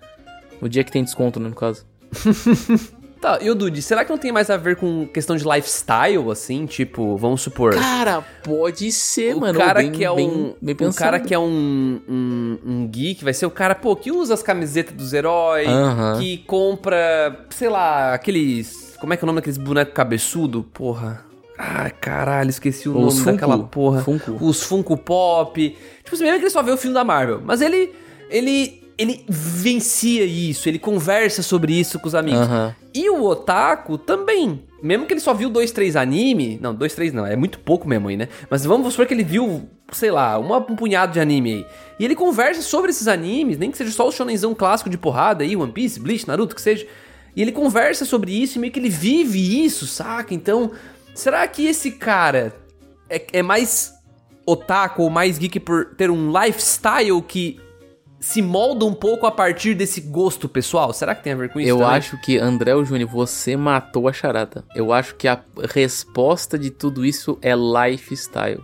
No 0.62 0.70
dia 0.70 0.84
que 0.84 0.92
tem 0.92 1.04
desconto, 1.04 1.40
né, 1.40 1.50
no 1.50 1.56
caso. 1.56 1.86
Tá, 3.21 3.38
e 3.39 3.51
o 3.51 3.53
Dude, 3.55 3.84
será 3.84 4.03
que 4.03 4.10
não 4.10 4.17
tem 4.17 4.31
mais 4.31 4.49
a 4.49 4.57
ver 4.57 4.75
com 4.77 5.05
questão 5.05 5.36
de 5.36 5.47
lifestyle, 5.47 6.31
assim? 6.31 6.65
Tipo, 6.65 7.15
vamos 7.15 7.43
supor. 7.43 7.75
Cara, 7.75 8.21
pode 8.43 8.91
ser, 8.91 9.36
o 9.36 9.41
mano. 9.41 9.60
Cara 9.60 9.79
bem, 9.79 9.91
que 9.91 10.03
é 10.03 10.12
um, 10.12 10.55
bem, 10.60 10.75
bem 10.75 10.88
o 10.88 10.93
cara 10.93 11.19
que 11.19 11.31
é 11.31 11.38
um, 11.38 12.01
um, 12.10 12.57
um, 12.65 12.88
geek 12.88 13.23
vai 13.23 13.34
ser 13.34 13.45
o 13.45 13.51
cara, 13.51 13.75
pô, 13.75 13.95
que 13.95 14.12
usa 14.12 14.34
as 14.34 14.41
camisetas 14.41 14.95
dos 14.95 15.13
heróis, 15.13 15.67
uh 15.67 15.71
-huh. 15.71 16.19
que 16.19 16.39
compra, 16.39 17.45
sei 17.51 17.69
lá, 17.69 18.15
aqueles. 18.15 18.95
Como 18.99 19.13
é 19.13 19.17
que 19.17 19.23
é 19.23 19.25
o 19.25 19.27
nome 19.27 19.38
daqueles 19.38 19.57
bonecos 19.57 19.93
cabeçudo? 19.93 20.63
Porra. 20.73 21.23
Ai, 21.63 21.91
caralho, 21.91 22.49
esqueci 22.49 22.89
o 22.89 22.93
Os 22.93 22.97
nome 22.97 23.17
Funko. 23.19 23.31
daquela 23.34 23.60
porra. 23.60 24.01
Funko. 24.01 24.38
Os 24.41 24.63
Funko 24.63 24.97
Pop. 24.97 25.77
Tipo 26.03 26.17
mesmo 26.17 26.39
que 26.39 26.45
ele 26.45 26.49
só 26.49 26.63
vê 26.63 26.71
o 26.71 26.77
filme 26.77 26.95
da 26.95 27.03
Marvel. 27.03 27.39
Mas 27.45 27.62
ele. 27.62 27.93
Ele. 28.31 28.81
Ele 29.02 29.26
vencia 29.28 30.24
isso, 30.24 30.70
ele 30.70 30.78
conversa 30.78 31.42
sobre 31.42 31.74
isso 31.74 32.00
com 32.00 32.08
os 32.08 32.14
amigos. 32.14 32.48
Uhum. 32.48 32.72
E 32.94 33.10
o 33.10 33.24
Otaku 33.24 33.98
também. 33.98 34.64
Mesmo 34.84 35.08
que 35.08 35.14
ele 35.14 35.20
só 35.20 35.34
viu 35.34 35.50
dois, 35.50 35.72
três 35.72 35.96
anime. 35.96 36.60
Não, 36.62 36.72
dois, 36.72 36.94
três 36.94 37.12
não, 37.12 37.26
é 37.26 37.36
muito 37.36 37.58
pouco 37.58 37.88
mesmo 37.88 38.10
aí, 38.10 38.16
né? 38.16 38.28
Mas 38.48 38.64
vamos 38.64 38.94
supor 38.94 39.08
que 39.08 39.14
ele 39.16 39.24
viu, 39.24 39.68
sei 39.92 40.12
lá, 40.12 40.38
uma, 40.38 40.58
um 40.58 40.76
punhado 40.76 41.14
de 41.14 41.20
anime 41.20 41.52
aí. 41.52 41.66
E 42.00 42.06
ele 42.06 42.14
conversa 42.14 42.62
sobre 42.62 42.92
esses 42.92 43.08
animes, 43.08 43.58
nem 43.58 43.72
que 43.72 43.78
seja 43.78 43.92
só 43.92 44.08
o 44.08 44.12
shonenzão 44.12 44.54
clássico 44.54 44.88
de 44.88 45.00
porrada 45.00 45.44
aí, 45.44 45.56
One 45.56 45.72
Piece, 45.72 46.00
Bleach, 46.00 46.28
Naruto, 46.28 46.54
que 46.54 46.62
seja. 46.62 46.86
E 47.36 47.42
ele 47.42 47.52
conversa 47.52 48.06
sobre 48.06 48.32
isso 48.32 48.60
e 48.60 48.62
meio 48.62 48.72
que 48.72 48.80
ele 48.80 48.90
vive 48.90 49.66
isso, 49.66 49.88
saca? 49.88 50.32
Então, 50.32 50.74
será 51.16 51.48
que 51.48 51.66
esse 51.66 51.92
cara 51.92 52.54
é, 53.10 53.26
é 53.34 53.42
mais 53.42 53.94
otaku 54.46 55.02
ou 55.02 55.10
mais 55.10 55.40
geek 55.40 55.60
por 55.60 55.96
ter 55.96 56.12
um 56.12 56.32
lifestyle 56.32 57.20
que 57.24 57.60
se 58.21 58.39
molda 58.39 58.86
um 58.86 58.93
pouco 58.93 59.25
a 59.25 59.31
partir 59.31 59.73
desse 59.73 59.99
gosto 59.99 60.47
pessoal? 60.47 60.93
Será 60.93 61.15
que 61.15 61.23
tem 61.23 61.34
a 61.34 61.36
ver 61.36 61.49
com 61.49 61.60
isso? 61.60 61.69
Eu 61.69 61.79
também? 61.79 61.95
acho 61.95 62.21
que, 62.21 62.38
André 62.38 62.71
Júnior, 62.86 63.10
você 63.10 63.57
matou 63.57 64.07
a 64.07 64.13
charada. 64.13 64.63
Eu 64.75 64.93
acho 64.93 65.15
que 65.15 65.27
a 65.27 65.41
resposta 65.73 66.57
de 66.57 66.69
tudo 66.69 67.03
isso 67.03 67.39
é 67.41 67.53
lifestyle. 67.55 68.62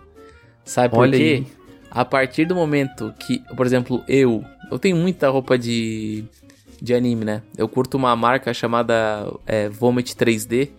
Sabe 0.63 0.93
por 0.93 0.99
Olha 0.99 1.17
quê? 1.17 1.43
Aí. 1.43 1.57
A 1.89 2.05
partir 2.05 2.45
do 2.45 2.53
momento 2.53 3.11
que, 3.19 3.39
por 3.55 3.65
exemplo, 3.65 4.03
eu, 4.07 4.45
eu 4.69 4.77
tenho 4.77 4.95
muita 4.95 5.27
roupa 5.27 5.57
de, 5.57 6.23
de 6.79 6.93
anime, 6.93 7.25
né? 7.25 7.41
Eu 7.57 7.67
curto 7.67 7.97
uma 7.97 8.15
marca 8.15 8.53
chamada 8.53 9.27
é, 9.47 9.69
Vomit 9.69 10.13
3D, 10.13 10.69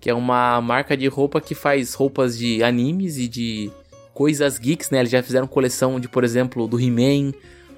que 0.00 0.08
é 0.08 0.14
uma 0.14 0.62
marca 0.62 0.96
de 0.96 1.06
roupa 1.08 1.42
que 1.42 1.54
faz 1.54 1.92
roupas 1.92 2.38
de 2.38 2.62
animes 2.62 3.18
e 3.18 3.28
de 3.28 3.70
coisas 4.14 4.58
geeks, 4.58 4.88
né? 4.88 5.00
Eles 5.00 5.10
já 5.10 5.22
fizeram 5.22 5.46
coleção 5.46 6.00
de, 6.00 6.08
por 6.08 6.24
exemplo, 6.24 6.66
do 6.66 6.80
He-Man, 6.80 7.32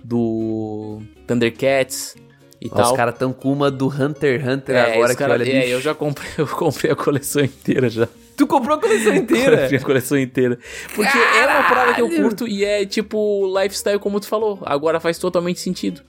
do 0.05 1.01
Thundercats 1.27 2.17
e 2.61 2.69
Ó, 2.71 2.75
tal. 2.77 2.91
Os 2.91 2.97
caras 2.97 3.17
tão 3.17 3.33
com 3.33 3.53
uma 3.53 3.71
do 3.71 3.89
Hunter 3.89 4.41
x 4.41 4.49
Hunter 4.49 4.77
é, 4.77 4.95
agora 4.95 5.09
que 5.15 5.19
cara, 5.19 5.33
olha 5.33 5.51
É, 5.51 5.69
eu 5.69 5.81
já 5.81 5.95
comprei, 5.95 6.29
eu 6.37 6.47
comprei 6.47 6.91
a 6.93 6.97
coleção 6.97 7.43
inteira 7.43 7.89
já. 7.89 8.09
Tu 8.37 8.47
comprou 8.47 8.77
a 8.77 8.81
coleção 8.81 9.15
inteira? 9.17 9.63
comprei 9.63 9.79
a 9.79 9.83
coleção 9.83 10.19
inteira. 10.19 10.59
Porque 10.95 11.11
Caralho! 11.11 11.39
é 11.39 11.47
uma 11.47 11.69
parada 11.69 11.95
que 11.95 12.03
eu 12.03 12.11
curto 12.11 12.47
e 12.47 12.65
é 12.65 12.85
tipo 12.85 13.47
lifestyle 13.59 13.99
como 13.99 14.21
tu 14.21 14.27
falou. 14.27 14.59
Agora 14.63 15.01
faz 15.01 15.19
totalmente 15.19 15.61
sentido. 15.61 16.03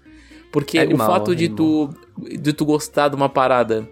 Porque 0.52 0.78
é 0.78 0.82
animal, 0.82 1.08
o 1.08 1.12
fato 1.14 1.36
de 1.36 1.48
tu, 1.48 1.90
de 2.18 2.52
tu 2.52 2.66
gostar 2.66 3.08
de 3.08 3.16
uma 3.16 3.30
parada 3.30 3.88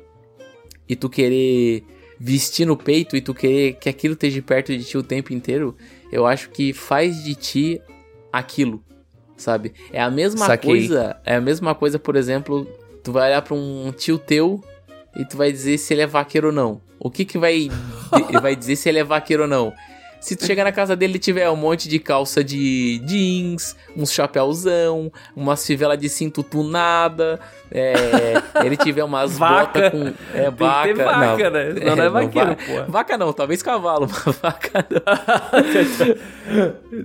e 0.88 0.95
tu 0.95 1.09
querer 1.09 1.85
vestir 2.19 2.65
no 2.65 2.75
peito 2.75 3.15
e 3.15 3.21
tu 3.21 3.33
querer 3.33 3.73
que 3.73 3.88
aquilo 3.88 4.13
esteja 4.13 4.41
perto 4.41 4.75
de 4.77 4.83
ti 4.83 4.97
o 4.97 5.03
tempo 5.03 5.33
inteiro, 5.33 5.73
eu 6.12 6.25
acho 6.27 6.49
que 6.49 6.73
faz 6.73 7.23
de 7.23 7.33
ti 7.33 7.81
aquilo 8.33 8.83
sabe? 9.39 9.73
É 9.91 10.02
a 10.02 10.10
mesma 10.12 10.45
Saquei. 10.45 10.69
coisa, 10.71 11.17
é 11.25 11.36
a 11.36 11.41
mesma 11.41 11.73
coisa, 11.73 11.97
por 11.97 12.15
exemplo, 12.15 12.67
tu 13.04 13.12
vai 13.12 13.30
olhar 13.30 13.41
pra 13.41 13.56
um 13.56 13.91
tio 13.95 14.17
teu 14.19 14.63
e 15.15 15.25
tu 15.25 15.38
vai 15.38 15.52
dizer 15.52 15.78
se 15.78 15.93
ele 15.93 16.02
é 16.02 16.08
vaqueiro 16.08 16.47
ou 16.47 16.54
não. 16.54 16.82
O 16.99 17.10
que 17.10 17.25
que 17.25 17.38
vai, 17.38 17.69
vai 18.41 18.56
dizer 18.56 18.75
se 18.75 18.89
ele 18.89 18.99
é 18.99 19.04
vaqueiro 19.04 19.43
ou 19.43 19.49
não? 19.49 19.73
Se 20.19 20.36
tu 20.36 20.45
chegar 20.45 20.63
na 20.65 20.71
casa 20.71 20.95
dele 20.95 21.15
e 21.15 21.19
tiver 21.19 21.49
um 21.49 21.55
monte 21.55 21.88
de 21.88 21.97
calça 21.97 22.43
de 22.43 22.99
jeans, 23.05 23.75
uns 23.95 24.12
chapéuzão, 24.12 25.12
umas 25.36 25.65
fivelas 25.65 25.97
de 25.97 26.10
cinto 26.10 26.43
tunada, 26.43 27.39
é, 27.71 27.93
ele 28.65 28.75
tiver 28.75 29.03
umas 29.03 29.38
vaca. 29.38 29.89
botas 29.89 29.91
com. 29.91 30.08
É, 30.38 30.41
Tem 30.43 30.51
vaca. 30.51 30.88
que 30.89 30.93
ter 30.93 31.03
vaca, 31.05 31.43
não, 31.43 31.51
né? 31.51 31.73
Senão 31.73 31.95
não 31.95 32.03
é 32.03 32.10
vaqueiro, 32.10 32.58
va-. 32.75 32.86
Vaca 32.89 33.17
não, 33.17 33.32
talvez 33.34 33.62
cavalo, 33.63 34.08
mas 34.25 34.36
vaca 34.38 34.86
não. 34.89 36.15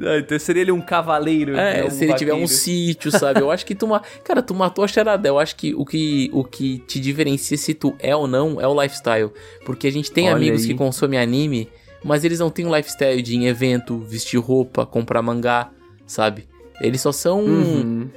Ah, 0.07 0.19
então 0.19 0.39
seria 0.39 0.63
ele 0.63 0.73
um 0.73 0.81
cavaleiro. 0.81 1.53
É, 1.57 1.83
né? 1.83 1.85
Um 1.85 1.91
se 1.91 2.05
ele 2.05 2.15
tiver 2.15 2.33
um 2.35 2.47
sítio, 2.47 3.11
sabe? 3.11 3.41
Eu 3.41 3.51
acho 3.51 3.65
que 3.67 3.75
tu. 3.75 3.87
ma- 3.87 4.03
Cara, 4.25 4.43
tu 4.43 4.55
matou 4.55 4.85
a 4.85 4.89
charada. 4.89 5.29
Eu 5.29 5.39
acho 5.39 5.55
que 5.57 5.75
o, 5.75 5.85
que 5.85 6.31
o 6.33 6.43
que 6.43 6.79
te 6.87 6.99
diferencia 6.99 7.57
se 7.59 7.75
tu 7.75 7.95
é 7.99 8.15
ou 8.17 8.27
não 8.27 8.61
é 8.61 8.67
o 8.67 8.81
lifestyle. 8.83 9.31
Porque 9.65 9.87
a 9.87 9.93
gente 9.93 10.11
tem 10.11 10.27
Olha 10.29 10.37
amigos 10.37 10.63
aí. 10.63 10.69
que 10.69 10.75
consomem 10.75 11.19
anime, 11.21 11.69
mas 12.05 12.23
eles 12.23 12.39
não 12.39 12.51
têm 12.51 12.67
um 12.67 12.77
lifestyle 12.77 13.21
de 13.23 13.35
ir 13.35 13.37
em 13.37 13.47
evento, 13.47 13.99
vestir 13.99 14.39
roupa, 14.39 14.85
comprar 14.85 15.23
mangá, 15.23 15.71
sabe? 16.07 16.47
Eles 16.81 17.01
só 17.01 17.11
são. 17.11 17.41
Uhum. 17.41 18.11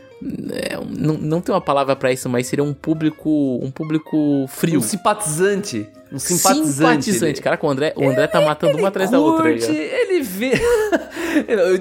é, 0.52 0.78
não, 0.98 1.14
não 1.16 1.42
tem 1.42 1.54
uma 1.54 1.62
palavra 1.62 1.96
pra 1.96 2.12
isso, 2.12 2.28
mas 2.28 2.48
seria 2.48 2.64
um 2.64 2.74
público. 2.74 3.30
Um 3.62 3.72
público 3.72 4.46
frio. 4.50 4.80
Um 4.80 4.82
simpatizante. 4.82 5.88
Um 6.12 6.20
simpatizante. 6.20 6.74
Simpatizante. 6.74 7.42
Caraca, 7.42 7.66
o 7.66 7.70
André, 7.70 7.94
o 7.96 8.10
André 8.10 8.28
tá 8.28 8.42
matando 8.42 8.78
uma 8.78 8.88
atrás 8.88 9.10
da 9.10 9.20
outra 9.20 9.50
aí. 9.50 9.60
curte. 9.60 9.72
Ele 9.72 10.22
vê. 10.22 10.54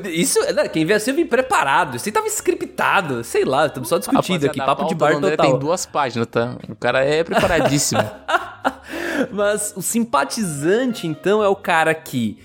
Isso, 0.11 0.39
né, 0.53 0.69
quem 0.69 0.85
vê 0.85 0.95
assim 0.95 1.11
eu 1.11 1.17
vim 1.17 1.27
preparado. 1.27 1.97
Isso 1.97 2.09
aí 2.09 2.13
tava 2.13 2.27
scriptado. 2.27 3.25
Sei 3.25 3.45
lá, 3.45 3.67
estamos 3.67 3.89
só 3.89 3.99
discutindo 3.99 4.43
Rapaziada, 4.43 4.47
aqui. 4.47 4.59
Papo 4.59 4.85
de 4.87 4.95
bar 4.95 5.21
total. 5.21 5.47
tem 5.47 5.59
duas 5.59 5.87
páginas, 5.87 6.27
tá? 6.27 6.57
O 6.69 6.77
cara 6.77 7.05
é 7.05 7.25
preparadíssimo. 7.25 8.03
Mas 9.31 9.73
o 9.77 9.83
simpatizante, 9.83 11.07
então, 11.07 11.43
é 11.43 11.49
o 11.49 11.57
cara 11.57 11.95
que. 11.95 12.39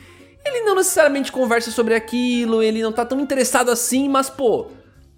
Ele 0.44 0.62
não 0.62 0.76
necessariamente 0.76 1.32
conversa 1.32 1.70
sobre 1.70 1.94
aquilo, 1.94 2.64
ele 2.64 2.82
não 2.82 2.92
tá 2.92 3.06
tão 3.06 3.20
interessado 3.20 3.70
assim, 3.70 4.10
mas, 4.10 4.28
pô, 4.28 4.68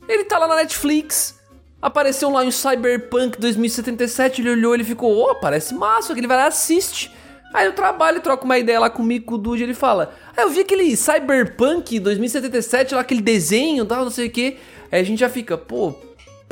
ele 0.08 0.26
tá 0.26 0.38
lá 0.38 0.48
na 0.50 0.58
Netflix, 0.58 1.40
apareceu 1.82 2.30
lá 2.30 2.44
em 2.44 2.52
Cyberpunk 2.52 3.40
2077, 3.40 4.42
ele 4.42 4.50
olhou, 4.50 4.74
ele 4.74 4.84
ficou, 4.84 5.18
ô, 5.18 5.36
parece 5.36 5.74
massa, 5.74 6.14
que 6.14 6.20
ele 6.20 6.28
vai 6.28 6.36
lá 6.36 6.48
assiste. 6.48 7.10
Aí 7.54 7.68
no 7.68 7.74
trabalho, 7.74 8.20
troca 8.20 8.44
uma 8.44 8.58
ideia 8.58 8.80
lá 8.80 8.90
comigo, 8.90 9.26
com 9.26 9.36
o 9.36 9.38
Dude, 9.38 9.64
ele 9.64 9.74
fala, 9.74 10.14
ah, 10.36 10.42
eu 10.42 10.50
vi 10.50 10.60
aquele 10.60 10.94
Cyberpunk 10.98 12.00
2077, 12.00 12.94
lá 12.94 13.02
aquele 13.02 13.22
desenho, 13.22 13.86
tal, 13.86 14.04
não 14.04 14.12
sei 14.12 14.28
o 14.28 14.30
que. 14.30 14.58
Aí 14.92 15.00
a 15.00 15.04
gente 15.04 15.20
já 15.20 15.30
fica, 15.30 15.58
pô, 15.58 15.96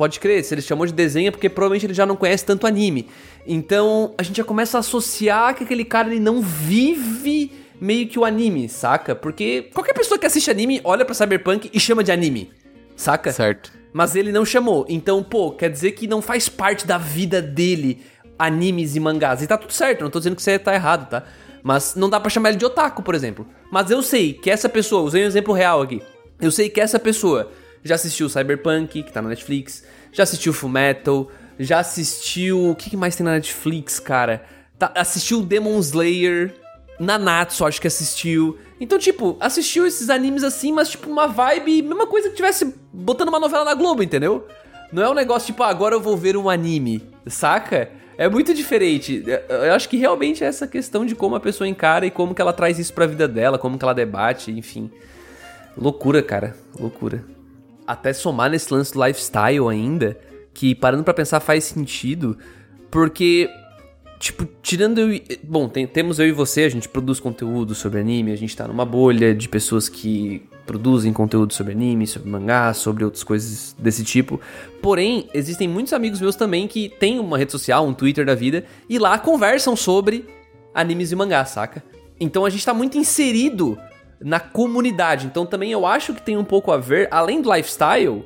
Pode 0.01 0.19
crer, 0.19 0.43
se 0.43 0.51
ele 0.53 0.63
chamou 0.63 0.87
de 0.87 0.93
desenho 0.93 1.27
é 1.27 1.31
porque 1.31 1.47
provavelmente 1.47 1.85
ele 1.85 1.93
já 1.93 2.07
não 2.07 2.15
conhece 2.15 2.43
tanto 2.43 2.65
anime. 2.65 3.07
Então 3.45 4.13
a 4.17 4.23
gente 4.23 4.37
já 4.37 4.43
começa 4.43 4.77
a 4.77 4.79
associar 4.79 5.55
que 5.55 5.63
aquele 5.63 5.85
cara 5.85 6.09
ele 6.09 6.19
não 6.19 6.41
vive 6.41 7.51
meio 7.79 8.07
que 8.07 8.19
o 8.19 8.25
anime, 8.25 8.69
saca? 8.69 9.15
Porque 9.15 9.69
qualquer 9.73 9.93
pessoa 9.93 10.19
que 10.19 10.25
assiste 10.25 10.51
anime 10.51 10.79
olha 10.83 11.03
pra 11.03 11.15
Cyberpunk 11.15 11.69
e 11.73 11.79
chama 11.79 12.03
de 12.03 12.11
anime, 12.11 12.51
saca? 12.95 13.31
certo. 13.31 13.71
Mas 13.93 14.15
ele 14.15 14.31
não 14.31 14.45
chamou. 14.45 14.85
Então, 14.87 15.21
pô, 15.21 15.51
quer 15.51 15.69
dizer 15.69 15.91
que 15.91 16.07
não 16.07 16.21
faz 16.21 16.47
parte 16.47 16.87
da 16.87 16.97
vida 16.97 17.41
dele 17.41 18.01
animes 18.39 18.95
e 18.95 18.99
mangás. 18.99 19.41
E 19.41 19.47
tá 19.47 19.57
tudo 19.57 19.73
certo, 19.73 20.03
não 20.03 20.09
tô 20.09 20.19
dizendo 20.19 20.35
que 20.35 20.41
você 20.41 20.57
tá 20.57 20.73
errado, 20.73 21.09
tá? 21.09 21.23
Mas 21.61 21.95
não 21.95 22.09
dá 22.09 22.19
pra 22.19 22.29
chamar 22.29 22.49
ele 22.49 22.57
de 22.57 22.65
otaku, 22.65 23.03
por 23.03 23.13
exemplo. 23.13 23.45
Mas 23.71 23.91
eu 23.91 24.01
sei 24.01 24.33
que 24.33 24.49
essa 24.49 24.69
pessoa, 24.69 25.03
usei 25.03 25.23
um 25.23 25.27
exemplo 25.27 25.53
real 25.53 25.81
aqui. 25.81 26.01
Eu 26.39 26.51
sei 26.51 26.69
que 26.69 26.81
essa 26.81 26.97
pessoa 26.97 27.51
já 27.83 27.95
assistiu 27.95 28.29
Cyberpunk, 28.29 29.03
que 29.03 29.11
tá 29.11 29.21
na 29.21 29.29
Netflix, 29.29 29.83
já 30.11 30.23
assistiu 30.23 30.53
Fullmetal, 30.53 31.29
já 31.63 31.79
assistiu. 31.79 32.69
O 32.69 32.75
que, 32.75 32.89
que 32.89 32.97
mais 32.97 33.15
tem 33.15 33.25
na 33.25 33.33
Netflix, 33.33 33.99
cara? 33.99 34.43
Tá, 34.77 34.91
assistiu 34.95 35.41
Demon 35.41 35.79
Slayer, 35.79 36.53
Nanatsu, 36.99 37.65
acho 37.65 37.79
que 37.79 37.87
assistiu. 37.87 38.57
Então, 38.79 38.97
tipo, 38.97 39.37
assistiu 39.39 39.85
esses 39.85 40.09
animes 40.09 40.43
assim, 40.43 40.71
mas 40.71 40.89
tipo, 40.89 41.09
uma 41.09 41.27
vibe, 41.27 41.81
mesma 41.83 42.07
coisa 42.07 42.29
que 42.29 42.35
tivesse 42.35 42.75
botando 42.91 43.29
uma 43.29 43.39
novela 43.39 43.63
na 43.63 43.75
Globo, 43.75 44.01
entendeu? 44.01 44.47
Não 44.91 45.03
é 45.03 45.09
um 45.09 45.13
negócio 45.13 45.47
tipo, 45.47 45.63
ah, 45.63 45.69
agora 45.69 45.95
eu 45.95 46.01
vou 46.01 46.17
ver 46.17 46.35
um 46.35 46.49
anime, 46.49 47.07
saca? 47.27 47.91
É 48.17 48.27
muito 48.29 48.53
diferente. 48.53 49.23
Eu 49.25 49.73
acho 49.73 49.87
que 49.87 49.97
realmente 49.97 50.43
é 50.43 50.47
essa 50.47 50.67
questão 50.67 51.05
de 51.05 51.15
como 51.15 51.35
a 51.35 51.39
pessoa 51.39 51.67
encara 51.67 52.05
e 52.05 52.11
como 52.11 52.35
que 52.35 52.41
ela 52.41 52.53
traz 52.53 52.77
isso 52.77 52.93
pra 52.93 53.07
vida 53.07 53.27
dela, 53.27 53.57
como 53.57 53.77
que 53.77 53.85
ela 53.85 53.93
debate, 53.93 54.51
enfim. 54.51 54.91
Loucura, 55.77 56.21
cara. 56.21 56.55
Loucura. 56.79 57.23
Até 57.87 58.13
somar 58.13 58.49
nesse 58.49 58.71
lance 58.73 58.93
do 58.93 59.03
lifestyle 59.03 59.69
ainda, 59.69 60.19
que 60.53 60.75
parando 60.75 61.03
pra 61.03 61.13
pensar 61.13 61.39
faz 61.39 61.63
sentido, 61.63 62.37
porque 62.89 63.49
tipo, 64.19 64.47
tirando 64.61 64.99
eu 64.99 65.11
e... 65.11 65.23
Bom, 65.43 65.67
tem- 65.67 65.87
temos 65.87 66.19
eu 66.19 66.27
e 66.27 66.31
você, 66.31 66.61
a 66.61 66.69
gente 66.69 66.87
produz 66.87 67.19
conteúdo 67.19 67.73
sobre 67.73 67.99
anime, 67.99 68.31
a 68.31 68.35
gente 68.35 68.55
tá 68.55 68.67
numa 68.67 68.85
bolha 68.85 69.33
de 69.33 69.49
pessoas 69.49 69.89
que 69.89 70.47
produzem 70.67 71.11
conteúdo 71.11 71.53
sobre 71.53 71.73
anime, 71.73 72.05
sobre 72.05 72.29
mangá, 72.29 72.71
sobre 72.73 73.03
outras 73.03 73.23
coisas 73.23 73.75
desse 73.79 74.03
tipo. 74.03 74.39
Porém, 74.79 75.27
existem 75.33 75.67
muitos 75.67 75.91
amigos 75.91 76.21
meus 76.21 76.35
também 76.35 76.67
que 76.67 76.87
têm 76.87 77.19
uma 77.19 77.35
rede 77.37 77.51
social, 77.51 77.85
um 77.85 77.93
Twitter 77.93 78.23
da 78.23 78.35
vida, 78.35 78.63
e 78.87 78.99
lá 78.99 79.17
conversam 79.17 79.75
sobre 79.75 80.27
animes 80.73 81.11
e 81.11 81.15
mangá, 81.15 81.43
saca? 81.43 81.83
Então 82.19 82.45
a 82.45 82.49
gente 82.51 82.63
tá 82.63 82.75
muito 82.75 82.99
inserido 82.99 83.75
na 84.19 84.39
comunidade. 84.39 85.25
Então 85.25 85.47
também 85.47 85.71
eu 85.71 85.83
acho 85.83 86.13
que 86.13 86.21
tem 86.21 86.37
um 86.37 86.43
pouco 86.43 86.71
a 86.71 86.77
ver, 86.77 87.07
além 87.09 87.41
do 87.41 87.51
lifestyle, 87.51 88.23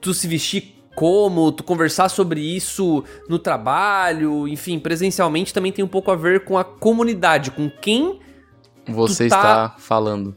tu 0.00 0.14
se 0.14 0.26
vestir 0.26 0.79
como, 0.94 1.52
tu 1.52 1.62
conversar 1.62 2.08
sobre 2.08 2.40
isso 2.40 3.04
no 3.28 3.38
trabalho, 3.38 4.46
enfim, 4.48 4.78
presencialmente 4.78 5.54
também 5.54 5.72
tem 5.72 5.84
um 5.84 5.88
pouco 5.88 6.10
a 6.10 6.16
ver 6.16 6.44
com 6.44 6.58
a 6.58 6.64
comunidade, 6.64 7.50
com 7.50 7.70
quem 7.70 8.18
Você 8.86 9.28
tá- 9.28 9.36
está 9.36 9.74
falando. 9.78 10.34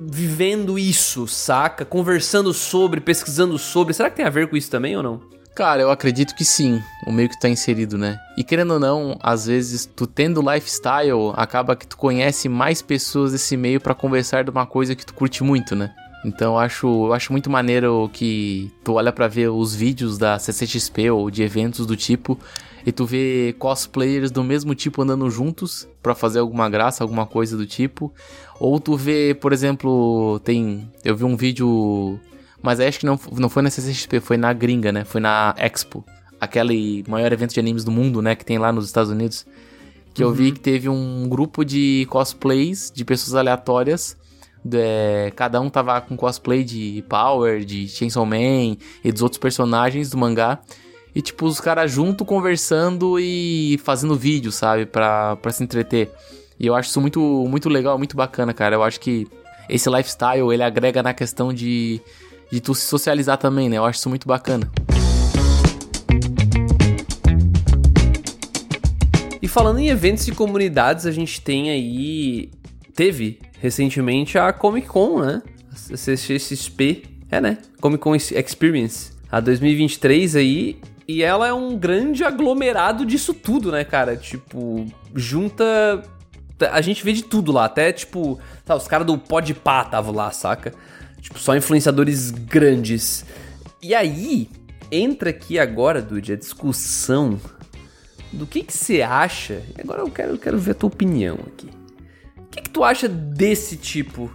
vivendo 0.00 0.78
isso, 0.78 1.26
saca? 1.26 1.84
Conversando 1.84 2.52
sobre, 2.52 3.00
pesquisando 3.00 3.56
sobre. 3.58 3.94
Será 3.94 4.10
que 4.10 4.16
tem 4.16 4.26
a 4.26 4.30
ver 4.30 4.48
com 4.48 4.56
isso 4.56 4.70
também 4.70 4.96
ou 4.96 5.02
não? 5.02 5.20
Cara, 5.54 5.80
eu 5.82 5.90
acredito 5.90 6.34
que 6.34 6.44
sim, 6.44 6.82
o 7.06 7.12
meio 7.12 7.28
que 7.28 7.38
tá 7.38 7.48
inserido, 7.48 7.96
né? 7.96 8.18
E 8.36 8.42
querendo 8.42 8.72
ou 8.72 8.80
não, 8.80 9.16
às 9.22 9.46
vezes 9.46 9.86
tu 9.86 10.04
tendo 10.04 10.40
lifestyle, 10.42 11.32
acaba 11.36 11.76
que 11.76 11.86
tu 11.86 11.96
conhece 11.96 12.48
mais 12.48 12.82
pessoas 12.82 13.30
desse 13.30 13.56
meio 13.56 13.80
pra 13.80 13.94
conversar 13.94 14.42
de 14.42 14.50
uma 14.50 14.66
coisa 14.66 14.96
que 14.96 15.06
tu 15.06 15.14
curte 15.14 15.44
muito, 15.44 15.76
né? 15.76 15.94
Então 16.24 16.54
eu 16.54 16.58
acho, 16.58 16.86
eu 16.86 17.12
acho 17.12 17.32
muito 17.32 17.50
maneiro 17.50 18.08
que 18.12 18.72
tu 18.82 18.94
olha 18.94 19.12
pra 19.12 19.28
ver 19.28 19.50
os 19.50 19.74
vídeos 19.74 20.16
da 20.16 20.38
CCXP 20.38 21.10
ou 21.10 21.30
de 21.30 21.42
eventos 21.42 21.86
do 21.86 21.96
tipo 21.96 22.38
e 22.86 22.92
tu 22.92 23.06
vê 23.06 23.54
cosplayers 23.58 24.30
do 24.30 24.44
mesmo 24.44 24.74
tipo 24.74 25.00
andando 25.00 25.30
juntos 25.30 25.88
pra 26.02 26.14
fazer 26.14 26.40
alguma 26.40 26.68
graça, 26.68 27.02
alguma 27.02 27.24
coisa 27.24 27.56
do 27.56 27.66
tipo. 27.66 28.12
Ou 28.60 28.78
tu 28.78 28.94
vê, 28.94 29.34
por 29.34 29.52
exemplo, 29.52 30.38
tem. 30.44 30.90
Eu 31.02 31.16
vi 31.16 31.24
um 31.24 31.36
vídeo. 31.36 32.20
Mas 32.62 32.80
acho 32.80 33.00
que 33.00 33.06
não, 33.06 33.18
não 33.32 33.48
foi 33.48 33.62
na 33.62 33.70
CCXP, 33.70 34.20
foi 34.20 34.36
na 34.36 34.52
gringa, 34.52 34.92
né? 34.92 35.04
Foi 35.04 35.20
na 35.20 35.54
Expo. 35.58 36.04
Aquele 36.38 37.04
maior 37.08 37.32
evento 37.32 37.54
de 37.54 37.60
animes 37.60 37.84
do 37.84 37.90
mundo, 37.90 38.20
né? 38.20 38.34
Que 38.34 38.44
tem 38.44 38.58
lá 38.58 38.70
nos 38.70 38.84
Estados 38.84 39.10
Unidos. 39.10 39.46
Que 40.12 40.22
eu 40.22 40.30
vi 40.30 40.52
que 40.52 40.60
teve 40.60 40.88
um 40.88 41.26
grupo 41.28 41.64
de 41.64 42.06
cosplays 42.10 42.92
de 42.94 43.04
pessoas 43.04 43.34
aleatórias. 43.34 44.16
É, 44.72 45.32
cada 45.36 45.60
um 45.60 45.68
tava 45.68 46.00
com 46.00 46.16
cosplay 46.16 46.64
de 46.64 47.04
Power, 47.08 47.64
de 47.64 47.88
Chainsaw 47.88 48.24
Man 48.24 48.76
e 49.02 49.12
dos 49.12 49.22
outros 49.22 49.38
personagens 49.38 50.10
do 50.10 50.16
mangá. 50.16 50.60
E, 51.14 51.22
tipo, 51.22 51.46
os 51.46 51.60
caras 51.60 51.92
junto 51.92 52.24
conversando 52.24 53.18
e 53.20 53.78
fazendo 53.84 54.16
vídeo, 54.16 54.50
sabe? 54.50 54.84
Pra, 54.84 55.36
pra 55.36 55.52
se 55.52 55.62
entreter. 55.62 56.10
E 56.58 56.66
eu 56.66 56.74
acho 56.74 56.88
isso 56.88 57.00
muito, 57.00 57.20
muito 57.48 57.68
legal, 57.68 57.96
muito 57.98 58.16
bacana, 58.16 58.52
cara. 58.52 58.74
Eu 58.74 58.82
acho 58.82 58.98
que 58.98 59.26
esse 59.68 59.88
lifestyle, 59.88 60.52
ele 60.52 60.62
agrega 60.62 61.02
na 61.02 61.14
questão 61.14 61.52
de, 61.52 62.00
de 62.50 62.60
tu 62.60 62.74
se 62.74 62.86
socializar 62.86 63.38
também, 63.38 63.68
né? 63.68 63.76
Eu 63.76 63.84
acho 63.84 63.98
isso 63.98 64.08
muito 64.08 64.26
bacana. 64.26 64.68
E 69.40 69.46
falando 69.46 69.78
em 69.78 69.88
eventos 69.88 70.26
e 70.26 70.32
comunidades, 70.32 71.06
a 71.06 71.10
gente 71.10 71.40
tem 71.40 71.70
aí. 71.70 72.50
Teve 72.94 73.40
recentemente 73.60 74.38
a 74.38 74.52
Comic 74.52 74.86
Con, 74.86 75.20
né? 75.20 75.42
A 75.72 75.96
CCXP. 75.96 77.04
É, 77.30 77.40
né? 77.40 77.58
Comic 77.80 78.02
Con 78.02 78.14
Experience. 78.14 79.12
A 79.30 79.40
2023 79.40 80.36
aí. 80.36 80.80
E 81.06 81.22
ela 81.22 81.46
é 81.46 81.52
um 81.52 81.76
grande 81.76 82.24
aglomerado 82.24 83.04
disso 83.04 83.34
tudo, 83.34 83.72
né, 83.72 83.84
cara? 83.84 84.16
Tipo, 84.16 84.86
junta. 85.14 86.02
A 86.70 86.80
gente 86.80 87.04
vê 87.04 87.12
de 87.12 87.24
tudo 87.24 87.52
lá. 87.52 87.64
Até, 87.64 87.92
tipo, 87.92 88.38
tá, 88.64 88.76
os 88.76 88.86
caras 88.86 89.06
do 89.06 89.18
Podpah 89.18 89.82
estavam 89.82 90.14
lá, 90.14 90.30
saca? 90.30 90.72
Tipo, 91.20 91.38
só 91.38 91.56
influenciadores 91.56 92.30
grandes. 92.30 93.24
E 93.82 93.94
aí, 93.94 94.48
entra 94.90 95.30
aqui 95.30 95.58
agora, 95.58 96.00
Dude, 96.00 96.32
a 96.32 96.36
discussão 96.36 97.40
do 98.32 98.46
que 98.46 98.62
que 98.62 98.72
você 98.72 99.02
acha. 99.02 99.62
Agora 99.78 100.00
eu 100.00 100.10
quero, 100.10 100.32
eu 100.32 100.38
quero 100.38 100.58
ver 100.58 100.70
a 100.70 100.74
tua 100.74 100.88
opinião 100.88 101.38
aqui. 101.46 101.68
Que 102.54 102.62
que 102.62 102.70
tu 102.70 102.84
acha 102.84 103.08
desse 103.08 103.76
tipo 103.76 104.30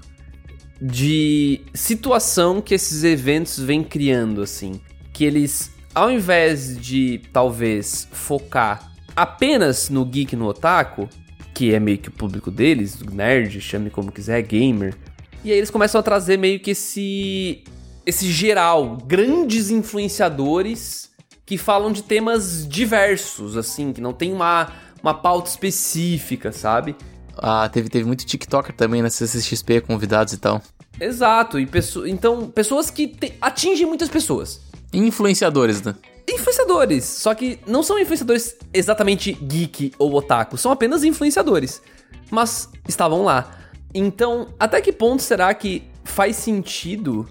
de 0.81 1.61
situação 1.73 2.61
que 2.61 2.73
esses 2.73 3.05
eventos 3.05 3.57
vêm 3.59 3.81
criando, 3.81 4.41
assim? 4.41 4.81
Que 5.13 5.23
eles, 5.23 5.71
ao 5.95 6.11
invés 6.11 6.77
de 6.77 7.21
talvez 7.31 8.09
focar 8.11 8.91
apenas 9.15 9.89
no 9.89 10.03
geek 10.03 10.35
no 10.35 10.47
otaku, 10.47 11.07
que 11.53 11.73
é 11.73 11.79
meio 11.79 11.97
que 11.97 12.09
o 12.09 12.11
público 12.11 12.51
deles, 12.51 13.01
nerd, 13.01 13.61
chame 13.61 13.89
como 13.89 14.11
quiser, 14.11 14.41
gamer. 14.41 14.95
E 15.41 15.51
aí 15.51 15.57
eles 15.57 15.69
começam 15.71 15.99
a 15.99 16.03
trazer 16.03 16.37
meio 16.37 16.59
que 16.59 16.71
esse 16.71 17.63
esse 18.05 18.29
geral, 18.31 18.97
grandes 19.05 19.69
influenciadores 19.69 21.09
que 21.45 21.57
falam 21.57 21.91
de 21.91 22.03
temas 22.03 22.67
diversos, 22.67 23.55
assim, 23.55 23.93
que 23.93 24.01
não 24.01 24.13
tem 24.13 24.33
uma, 24.33 24.71
uma 25.01 25.13
pauta 25.13 25.49
específica, 25.49 26.51
sabe? 26.51 26.95
Ah, 27.41 27.69
teve, 27.69 27.89
teve 27.89 28.05
muito 28.05 28.25
TikToker 28.25 28.75
também 28.75 29.01
na 29.01 29.09
CCXP, 29.09 29.81
convidados 29.81 30.33
e 30.33 30.37
tal. 30.37 30.61
Exato, 30.99 31.59
e 31.59 31.65
pesso 31.65 32.05
então 32.05 32.49
pessoas 32.49 32.89
que 32.89 33.07
te, 33.07 33.33
atingem 33.41 33.85
muitas 33.85 34.09
pessoas. 34.09 34.61
Influenciadores, 34.93 35.81
né? 35.81 35.95
Influenciadores, 36.29 37.05
só 37.05 37.33
que 37.33 37.59
não 37.65 37.81
são 37.81 37.97
influenciadores 37.97 38.57
exatamente 38.73 39.33
geek 39.33 39.93
ou 39.97 40.13
otaku, 40.13 40.57
são 40.57 40.71
apenas 40.71 41.03
influenciadores. 41.03 41.81
Mas 42.29 42.69
estavam 42.87 43.23
lá. 43.23 43.51
Então, 43.93 44.49
até 44.59 44.81
que 44.81 44.91
ponto 44.91 45.23
será 45.23 45.53
que 45.53 45.83
faz 46.03 46.35
sentido 46.35 47.27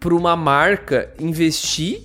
para 0.00 0.14
uma 0.14 0.36
marca 0.36 1.12
investir 1.18 2.02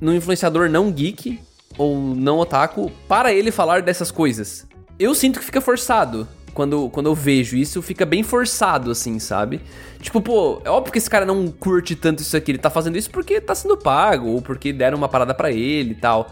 no 0.00 0.14
influenciador 0.14 0.68
não 0.68 0.90
geek 0.90 1.38
ou 1.76 1.96
não 1.96 2.38
otaku 2.38 2.90
para 3.06 3.32
ele 3.32 3.52
falar 3.52 3.82
dessas 3.82 4.10
coisas? 4.10 4.66
Eu 4.98 5.14
sinto 5.14 5.38
que 5.38 5.44
fica 5.44 5.60
forçado 5.60 6.26
quando, 6.54 6.88
quando 6.90 7.06
eu 7.06 7.14
vejo 7.14 7.56
isso, 7.56 7.82
fica 7.82 8.06
bem 8.06 8.22
forçado, 8.22 8.90
assim, 8.90 9.18
sabe? 9.18 9.60
Tipo, 10.00 10.20
pô, 10.22 10.62
é 10.64 10.70
óbvio 10.70 10.92
que 10.92 10.98
esse 10.98 11.10
cara 11.10 11.26
não 11.26 11.48
curte 11.48 11.96
tanto 11.96 12.20
isso 12.20 12.36
aqui, 12.36 12.52
ele 12.52 12.58
tá 12.58 12.70
fazendo 12.70 12.96
isso 12.96 13.10
porque 13.10 13.40
tá 13.40 13.54
sendo 13.54 13.76
pago, 13.76 14.28
ou 14.28 14.40
porque 14.40 14.72
deram 14.72 14.96
uma 14.96 15.08
parada 15.08 15.34
para 15.34 15.50
ele 15.50 15.90
e 15.90 15.96
tal. 15.96 16.30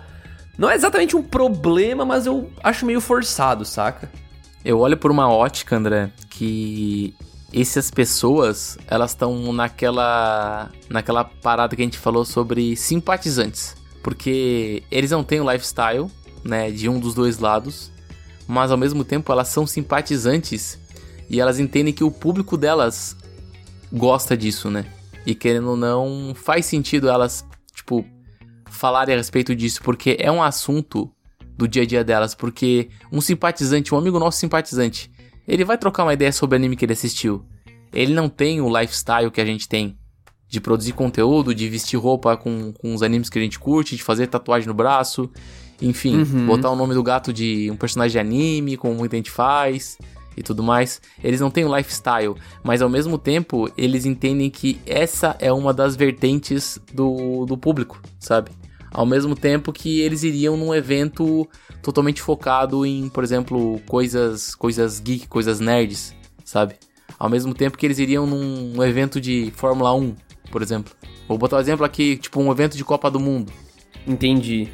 Não 0.56 0.70
é 0.70 0.74
exatamente 0.74 1.16
um 1.16 1.22
problema, 1.22 2.04
mas 2.04 2.26
eu 2.26 2.50
acho 2.62 2.86
meio 2.86 3.00
forçado, 3.00 3.64
saca? 3.64 4.10
Eu 4.64 4.78
olho 4.78 4.96
por 4.96 5.10
uma 5.10 5.28
ótica, 5.28 5.76
André, 5.76 6.10
que 6.30 7.14
essas 7.52 7.90
pessoas, 7.90 8.78
elas 8.86 9.10
estão 9.10 9.52
naquela 9.52 10.70
naquela 10.88 11.24
parada 11.24 11.74
que 11.74 11.82
a 11.82 11.84
gente 11.84 11.98
falou 11.98 12.24
sobre 12.24 12.76
simpatizantes, 12.76 13.74
porque 14.02 14.82
eles 14.90 15.10
não 15.10 15.24
têm 15.24 15.40
o 15.40 15.50
lifestyle, 15.50 16.06
né, 16.44 16.70
de 16.70 16.88
um 16.88 16.98
dos 16.98 17.14
dois 17.14 17.38
lados, 17.38 17.90
mas 18.52 18.70
ao 18.70 18.76
mesmo 18.76 19.02
tempo 19.02 19.32
elas 19.32 19.48
são 19.48 19.66
simpatizantes 19.66 20.78
e 21.30 21.40
elas 21.40 21.58
entendem 21.58 21.94
que 21.94 22.04
o 22.04 22.10
público 22.10 22.58
delas 22.58 23.16
gosta 23.90 24.36
disso, 24.36 24.70
né? 24.70 24.84
E 25.24 25.34
querendo 25.34 25.70
ou 25.70 25.76
não, 25.76 26.34
faz 26.34 26.66
sentido 26.66 27.08
elas, 27.08 27.46
tipo, 27.74 28.04
falarem 28.68 29.14
a 29.14 29.16
respeito 29.16 29.56
disso, 29.56 29.80
porque 29.82 30.18
é 30.20 30.30
um 30.30 30.42
assunto 30.42 31.10
do 31.56 31.66
dia 31.66 31.82
a 31.82 31.86
dia 31.86 32.04
delas, 32.04 32.34
porque 32.34 32.90
um 33.10 33.22
simpatizante, 33.22 33.94
um 33.94 33.98
amigo 33.98 34.18
nosso 34.18 34.38
simpatizante, 34.38 35.10
ele 35.48 35.64
vai 35.64 35.78
trocar 35.78 36.04
uma 36.04 36.12
ideia 36.12 36.32
sobre 36.32 36.54
o 36.54 36.58
anime 36.58 36.76
que 36.76 36.84
ele 36.84 36.92
assistiu. 36.92 37.46
Ele 37.90 38.12
não 38.12 38.28
tem 38.28 38.60
o 38.60 38.68
lifestyle 38.68 39.30
que 39.30 39.40
a 39.40 39.46
gente 39.46 39.66
tem 39.66 39.96
de 40.46 40.60
produzir 40.60 40.92
conteúdo, 40.92 41.54
de 41.54 41.66
vestir 41.70 41.98
roupa 41.98 42.36
com, 42.36 42.72
com 42.74 42.94
os 42.94 43.02
animes 43.02 43.30
que 43.30 43.38
a 43.38 43.42
gente 43.42 43.58
curte, 43.58 43.96
de 43.96 44.02
fazer 44.02 44.26
tatuagem 44.26 44.68
no 44.68 44.74
braço, 44.74 45.30
enfim, 45.82 46.18
uhum. 46.18 46.46
botar 46.46 46.70
o 46.70 46.76
nome 46.76 46.94
do 46.94 47.02
gato 47.02 47.32
de 47.32 47.68
um 47.70 47.76
personagem 47.76 48.12
de 48.12 48.18
anime, 48.18 48.76
como 48.76 48.94
muita 48.94 49.16
gente 49.16 49.30
faz 49.30 49.98
e 50.36 50.42
tudo 50.42 50.62
mais. 50.62 51.02
Eles 51.22 51.40
não 51.40 51.50
têm 51.50 51.64
o 51.64 51.76
lifestyle, 51.76 52.34
mas 52.62 52.80
ao 52.80 52.88
mesmo 52.88 53.18
tempo 53.18 53.70
eles 53.76 54.06
entendem 54.06 54.48
que 54.48 54.80
essa 54.86 55.36
é 55.40 55.52
uma 55.52 55.74
das 55.74 55.96
vertentes 55.96 56.78
do, 56.92 57.44
do 57.44 57.56
público, 57.56 58.00
sabe? 58.18 58.50
Ao 58.92 59.04
mesmo 59.04 59.34
tempo 59.34 59.72
que 59.72 60.00
eles 60.00 60.22
iriam 60.22 60.56
num 60.56 60.72
evento 60.72 61.48
totalmente 61.82 62.22
focado 62.22 62.86
em, 62.86 63.08
por 63.08 63.24
exemplo, 63.24 63.80
coisas, 63.88 64.54
coisas 64.54 65.00
geek, 65.00 65.26
coisas 65.26 65.58
nerds, 65.58 66.14
sabe? 66.44 66.74
Ao 67.18 67.28
mesmo 67.28 67.54
tempo 67.54 67.76
que 67.76 67.86
eles 67.86 67.98
iriam 67.98 68.26
num 68.26 68.82
evento 68.84 69.20
de 69.20 69.52
Fórmula 69.56 69.94
1, 69.94 70.14
por 70.50 70.62
exemplo. 70.62 70.92
Vou 71.26 71.38
botar 71.38 71.56
um 71.56 71.60
exemplo 71.60 71.84
aqui, 71.84 72.16
tipo 72.16 72.40
um 72.40 72.52
evento 72.52 72.76
de 72.76 72.84
Copa 72.84 73.10
do 73.10 73.18
Mundo. 73.18 73.52
Entendi. 74.06 74.68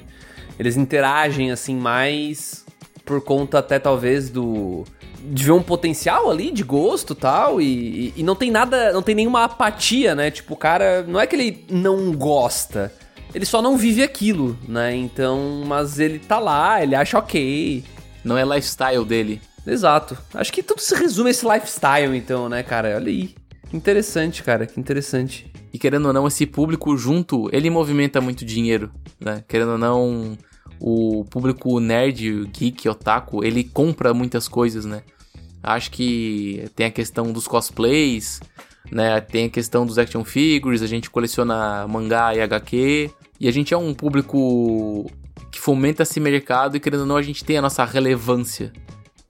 Eles 0.59 0.77
interagem 0.77 1.51
assim 1.51 1.77
mais 1.77 2.64
por 3.05 3.23
conta 3.23 3.59
até 3.59 3.79
talvez 3.79 4.29
do 4.29 4.85
de 5.21 5.44
ver 5.44 5.53
um 5.53 5.62
potencial 5.62 6.31
ali 6.31 6.51
de 6.51 6.62
gosto 6.62 7.14
tal 7.14 7.61
e, 7.61 8.12
e 8.16 8.23
não 8.23 8.37
tem 8.37 8.51
nada, 8.51 8.92
não 8.92 9.03
tem 9.03 9.14
nenhuma 9.14 9.44
apatia, 9.44 10.14
né? 10.14 10.31
Tipo, 10.31 10.55
o 10.55 10.57
cara 10.57 11.03
não 11.03 11.21
é 11.21 11.27
que 11.27 11.35
ele 11.35 11.64
não 11.68 12.12
gosta, 12.12 12.92
ele 13.35 13.44
só 13.44 13.61
não 13.61 13.77
vive 13.77 14.03
aquilo, 14.03 14.59
né? 14.66 14.94
Então, 14.94 15.62
mas 15.66 15.99
ele 15.99 16.18
tá 16.18 16.38
lá, 16.38 16.83
ele 16.83 16.94
acha 16.94 17.18
ok. 17.18 17.85
Não 18.25 18.37
é 18.37 18.44
lifestyle 18.44 19.05
dele. 19.05 19.40
Exato. 19.66 20.16
Acho 20.35 20.53
que 20.53 20.62
tudo 20.62 20.81
se 20.81 20.94
resume 20.94 21.29
a 21.29 21.31
esse 21.31 21.47
lifestyle, 21.47 22.16
então, 22.16 22.49
né, 22.49 22.62
cara? 22.62 22.97
Olha 22.97 23.09
aí. 23.09 23.35
Que 23.68 23.77
interessante, 23.77 24.42
cara, 24.42 24.66
que 24.66 24.81
interessante. 24.81 25.51
E 25.73 25.79
querendo 25.79 26.07
ou 26.07 26.13
não, 26.13 26.27
esse 26.27 26.47
público 26.47 26.97
junto, 26.97 27.49
ele 27.53 27.69
movimenta 27.71 28.21
muito 28.21 28.45
dinheiro, 28.45 28.91
né? 29.21 29.45
Querendo 29.47 29.73
ou 29.73 29.79
não, 29.79 30.39
o 30.81 31.25
público 31.25 31.79
nerd, 31.81 32.47
geek, 32.47 32.89
otaku, 32.89 33.45
ele 33.45 33.65
compra 33.65 34.15
muitas 34.15 34.49
coisas, 34.49 34.85
né? 34.85 35.03
Acho 35.63 35.91
que 35.91 36.65
tem 36.75 36.87
a 36.87 36.91
questão 36.91 37.33
dos 37.33 37.47
cosplays, 37.47 38.41
né? 38.91 39.21
Tem 39.21 39.47
a 39.47 39.51
questão 39.51 39.85
dos 39.85 39.99
action 39.99 40.25
figures, 40.25 40.83
a 40.83 40.87
gente 40.87 41.11
coleciona 41.11 41.87
mangá 41.89 42.35
e 42.35 42.41
HQ. 42.41 43.11
E 43.41 43.49
a 43.49 43.53
gente 43.53 43.75
é 43.75 43.77
um 43.77 43.95
público 43.95 45.11
que 45.51 45.61
fomenta 45.61 46.03
esse 46.03 46.21
mercado 46.21 46.77
e 46.77 46.81
querendo 46.81 47.01
ou 47.01 47.07
não, 47.07 47.17
a 47.17 47.23
gente 47.23 47.45
tem 47.45 47.59
a 47.59 47.63
nossa 47.63 47.85
relevância. 47.85 48.73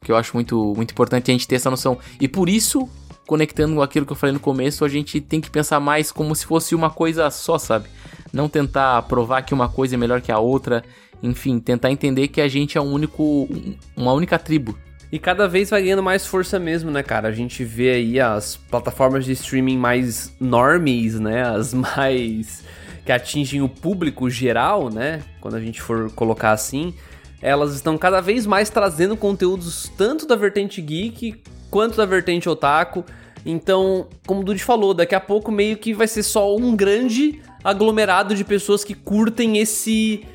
Que 0.02 0.12
eu 0.12 0.16
acho 0.16 0.34
muito, 0.34 0.74
muito 0.76 0.92
importante 0.92 1.30
a 1.30 1.32
gente 1.32 1.48
ter 1.48 1.56
essa 1.56 1.70
noção. 1.70 1.98
E 2.20 2.28
por 2.28 2.48
isso, 2.48 2.88
conectando 3.28 3.76
com 3.76 3.82
aquilo 3.82 4.04
que 4.04 4.10
eu 4.10 4.16
falei 4.16 4.32
no 4.32 4.40
começo, 4.40 4.84
a 4.84 4.88
gente 4.88 5.20
tem 5.20 5.40
que 5.40 5.50
pensar 5.50 5.78
mais 5.78 6.10
como 6.10 6.34
se 6.34 6.44
fosse 6.44 6.74
uma 6.74 6.90
coisa 6.90 7.30
só, 7.30 7.58
sabe? 7.58 7.88
Não 8.32 8.48
tentar 8.48 9.02
provar 9.02 9.42
que 9.42 9.54
uma 9.54 9.68
coisa 9.68 9.94
é 9.94 9.98
melhor 9.98 10.20
que 10.20 10.32
a 10.32 10.38
outra 10.40 10.82
enfim, 11.22 11.58
tentar 11.58 11.90
entender 11.90 12.28
que 12.28 12.40
a 12.40 12.48
gente 12.48 12.78
é 12.78 12.80
um 12.80 12.92
único, 12.92 13.48
uma 13.96 14.12
única 14.12 14.38
tribo. 14.38 14.76
E 15.10 15.18
cada 15.18 15.48
vez 15.48 15.70
vai 15.70 15.82
ganhando 15.82 16.02
mais 16.02 16.26
força 16.26 16.58
mesmo, 16.58 16.90
né, 16.90 17.02
cara? 17.02 17.28
A 17.28 17.32
gente 17.32 17.64
vê 17.64 17.92
aí 17.92 18.20
as 18.20 18.56
plataformas 18.56 19.24
de 19.24 19.32
streaming 19.32 19.78
mais 19.78 20.34
normies, 20.38 21.18
né? 21.18 21.42
As 21.42 21.72
mais 21.74 22.62
que 23.04 23.10
atingem 23.10 23.62
o 23.62 23.68
público 23.68 24.28
geral, 24.28 24.90
né? 24.90 25.22
Quando 25.40 25.54
a 25.54 25.60
gente 25.60 25.80
for 25.80 26.10
colocar 26.12 26.52
assim, 26.52 26.92
elas 27.40 27.74
estão 27.74 27.96
cada 27.96 28.20
vez 28.20 28.46
mais 28.46 28.68
trazendo 28.68 29.16
conteúdos 29.16 29.90
tanto 29.96 30.26
da 30.26 30.36
vertente 30.36 30.82
geek 30.82 31.40
quanto 31.70 31.96
da 31.96 32.06
vertente 32.06 32.48
otaku. 32.48 33.04
Então, 33.44 34.08
como 34.26 34.40
o 34.40 34.44
Dude 34.44 34.62
falou, 34.62 34.92
daqui 34.92 35.14
a 35.14 35.20
pouco 35.20 35.50
meio 35.50 35.76
que 35.76 35.94
vai 35.94 36.06
ser 36.06 36.22
só 36.22 36.54
um 36.56 36.76
grande 36.76 37.40
aglomerado 37.62 38.34
de 38.34 38.44
pessoas 38.44 38.84
que 38.84 38.94
curtem 38.94 39.58
esse 39.58 40.26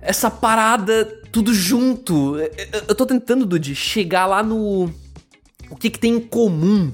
essa 0.00 0.30
parada 0.30 1.06
tudo 1.32 1.52
junto. 1.52 2.36
Eu 2.86 2.94
tô 2.94 3.06
tentando, 3.06 3.46
Dude, 3.46 3.74
chegar 3.74 4.26
lá 4.26 4.42
no. 4.42 4.90
O 5.70 5.76
que 5.76 5.90
que 5.90 5.98
tem 5.98 6.16
em 6.16 6.20
comum? 6.20 6.92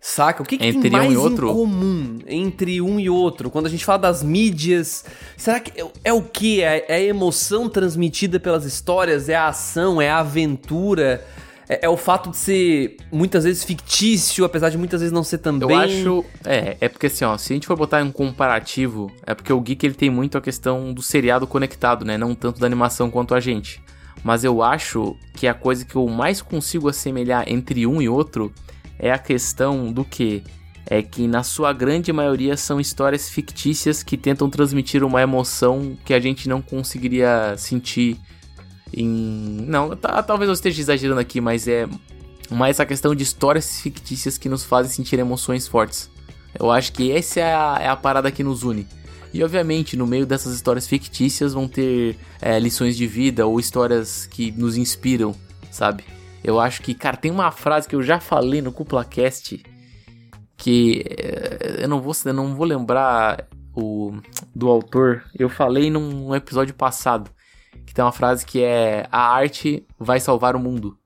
Saca? 0.00 0.42
O 0.42 0.46
que, 0.46 0.56
que 0.56 0.64
entre 0.64 0.82
tem 0.82 0.90
mais 0.90 1.10
um 1.10 1.12
e 1.12 1.16
outro? 1.16 1.50
em 1.50 1.52
comum 1.52 2.18
entre 2.26 2.80
um 2.80 3.00
e 3.00 3.10
outro? 3.10 3.50
Quando 3.50 3.66
a 3.66 3.68
gente 3.68 3.84
fala 3.84 3.98
das 3.98 4.22
mídias, 4.22 5.04
será 5.36 5.58
que 5.58 5.80
é, 5.80 5.86
é 6.04 6.12
o 6.12 6.22
que? 6.22 6.62
É, 6.62 6.84
é 6.88 6.94
a 6.94 7.02
emoção 7.02 7.68
transmitida 7.68 8.38
pelas 8.38 8.64
histórias? 8.64 9.28
É 9.28 9.34
a 9.34 9.48
ação? 9.48 10.00
É 10.00 10.08
a 10.08 10.18
aventura? 10.18 11.26
É, 11.68 11.84
é, 11.84 11.88
o 11.88 11.96
fato 11.96 12.30
de 12.30 12.36
ser 12.36 12.96
muitas 13.12 13.44
vezes 13.44 13.62
fictício, 13.62 14.44
apesar 14.44 14.70
de 14.70 14.78
muitas 14.78 15.00
vezes 15.00 15.12
não 15.12 15.22
ser 15.22 15.38
também. 15.38 15.70
Eu 15.70 15.76
acho. 15.76 16.24
É, 16.44 16.76
é 16.80 16.88
porque 16.88 17.06
assim, 17.06 17.24
ó, 17.24 17.36
se 17.36 17.52
a 17.52 17.54
gente 17.54 17.66
for 17.66 17.76
botar 17.76 18.02
um 18.02 18.10
comparativo, 18.10 19.12
é 19.26 19.34
porque 19.34 19.52
o 19.52 19.60
Geek 19.60 19.84
ele 19.84 19.94
tem 19.94 20.08
muito 20.08 20.38
a 20.38 20.40
questão 20.40 20.92
do 20.94 21.02
seriado 21.02 21.46
conectado, 21.46 22.04
né? 22.04 22.16
Não 22.16 22.34
tanto 22.34 22.58
da 22.58 22.66
animação 22.66 23.10
quanto 23.10 23.34
a 23.34 23.40
gente. 23.40 23.82
Mas 24.24 24.44
eu 24.44 24.62
acho 24.62 25.14
que 25.34 25.46
a 25.46 25.54
coisa 25.54 25.84
que 25.84 25.94
eu 25.94 26.06
mais 26.08 26.40
consigo 26.40 26.88
assemelhar 26.88 27.44
entre 27.46 27.86
um 27.86 28.00
e 28.00 28.08
outro 28.08 28.52
é 28.98 29.12
a 29.12 29.18
questão 29.18 29.92
do 29.92 30.04
que 30.04 30.42
é 30.90 31.02
que 31.02 31.28
na 31.28 31.42
sua 31.42 31.70
grande 31.74 32.10
maioria 32.14 32.56
são 32.56 32.80
histórias 32.80 33.28
fictícias 33.28 34.02
que 34.02 34.16
tentam 34.16 34.48
transmitir 34.48 35.04
uma 35.04 35.20
emoção 35.20 35.98
que 36.02 36.14
a 36.14 36.18
gente 36.18 36.48
não 36.48 36.62
conseguiria 36.62 37.54
sentir 37.58 38.18
em. 38.92 39.64
Não, 39.66 39.96
tá, 39.96 40.22
talvez 40.22 40.48
eu 40.48 40.54
esteja 40.54 40.80
exagerando 40.80 41.20
aqui, 41.20 41.40
mas 41.40 41.66
é 41.68 41.88
mais 42.50 42.80
a 42.80 42.86
questão 42.86 43.14
de 43.14 43.22
histórias 43.22 43.80
fictícias 43.80 44.38
que 44.38 44.48
nos 44.48 44.64
fazem 44.64 44.92
sentir 44.92 45.18
emoções 45.18 45.66
fortes. 45.68 46.10
Eu 46.58 46.70
acho 46.70 46.92
que 46.92 47.12
essa 47.12 47.40
é 47.40 47.54
a, 47.54 47.78
é 47.80 47.88
a 47.88 47.96
parada 47.96 48.30
que 48.30 48.42
nos 48.42 48.62
une. 48.62 48.86
E 49.32 49.44
obviamente, 49.44 49.96
no 49.96 50.06
meio 50.06 50.24
dessas 50.24 50.54
histórias 50.54 50.86
fictícias 50.86 51.52
vão 51.52 51.68
ter 51.68 52.16
é, 52.40 52.58
lições 52.58 52.96
de 52.96 53.06
vida 53.06 53.46
ou 53.46 53.60
histórias 53.60 54.26
que 54.26 54.50
nos 54.52 54.76
inspiram, 54.76 55.34
sabe? 55.70 56.02
Eu 56.42 56.58
acho 56.58 56.80
que, 56.80 56.94
cara, 56.94 57.16
tem 57.16 57.30
uma 57.30 57.50
frase 57.50 57.86
que 57.86 57.94
eu 57.94 58.02
já 58.02 58.18
falei 58.18 58.62
no 58.62 58.72
CuplaCast 58.72 59.62
que 60.56 61.04
é, 61.08 61.84
eu 61.84 61.88
não 61.88 62.00
vou, 62.02 62.12
eu 62.24 62.34
não 62.34 62.54
vou 62.54 62.66
lembrar 62.66 63.46
o, 63.74 64.12
do 64.54 64.68
autor. 64.68 65.24
Eu 65.38 65.48
falei 65.48 65.90
num 65.90 66.34
episódio 66.34 66.74
passado 66.74 67.30
tem 67.98 68.04
uma 68.04 68.12
frase 68.12 68.46
que 68.46 68.62
é: 68.62 69.08
A 69.10 69.34
arte 69.34 69.84
vai 69.98 70.20
salvar 70.20 70.54
o 70.54 70.60
mundo. 70.60 70.96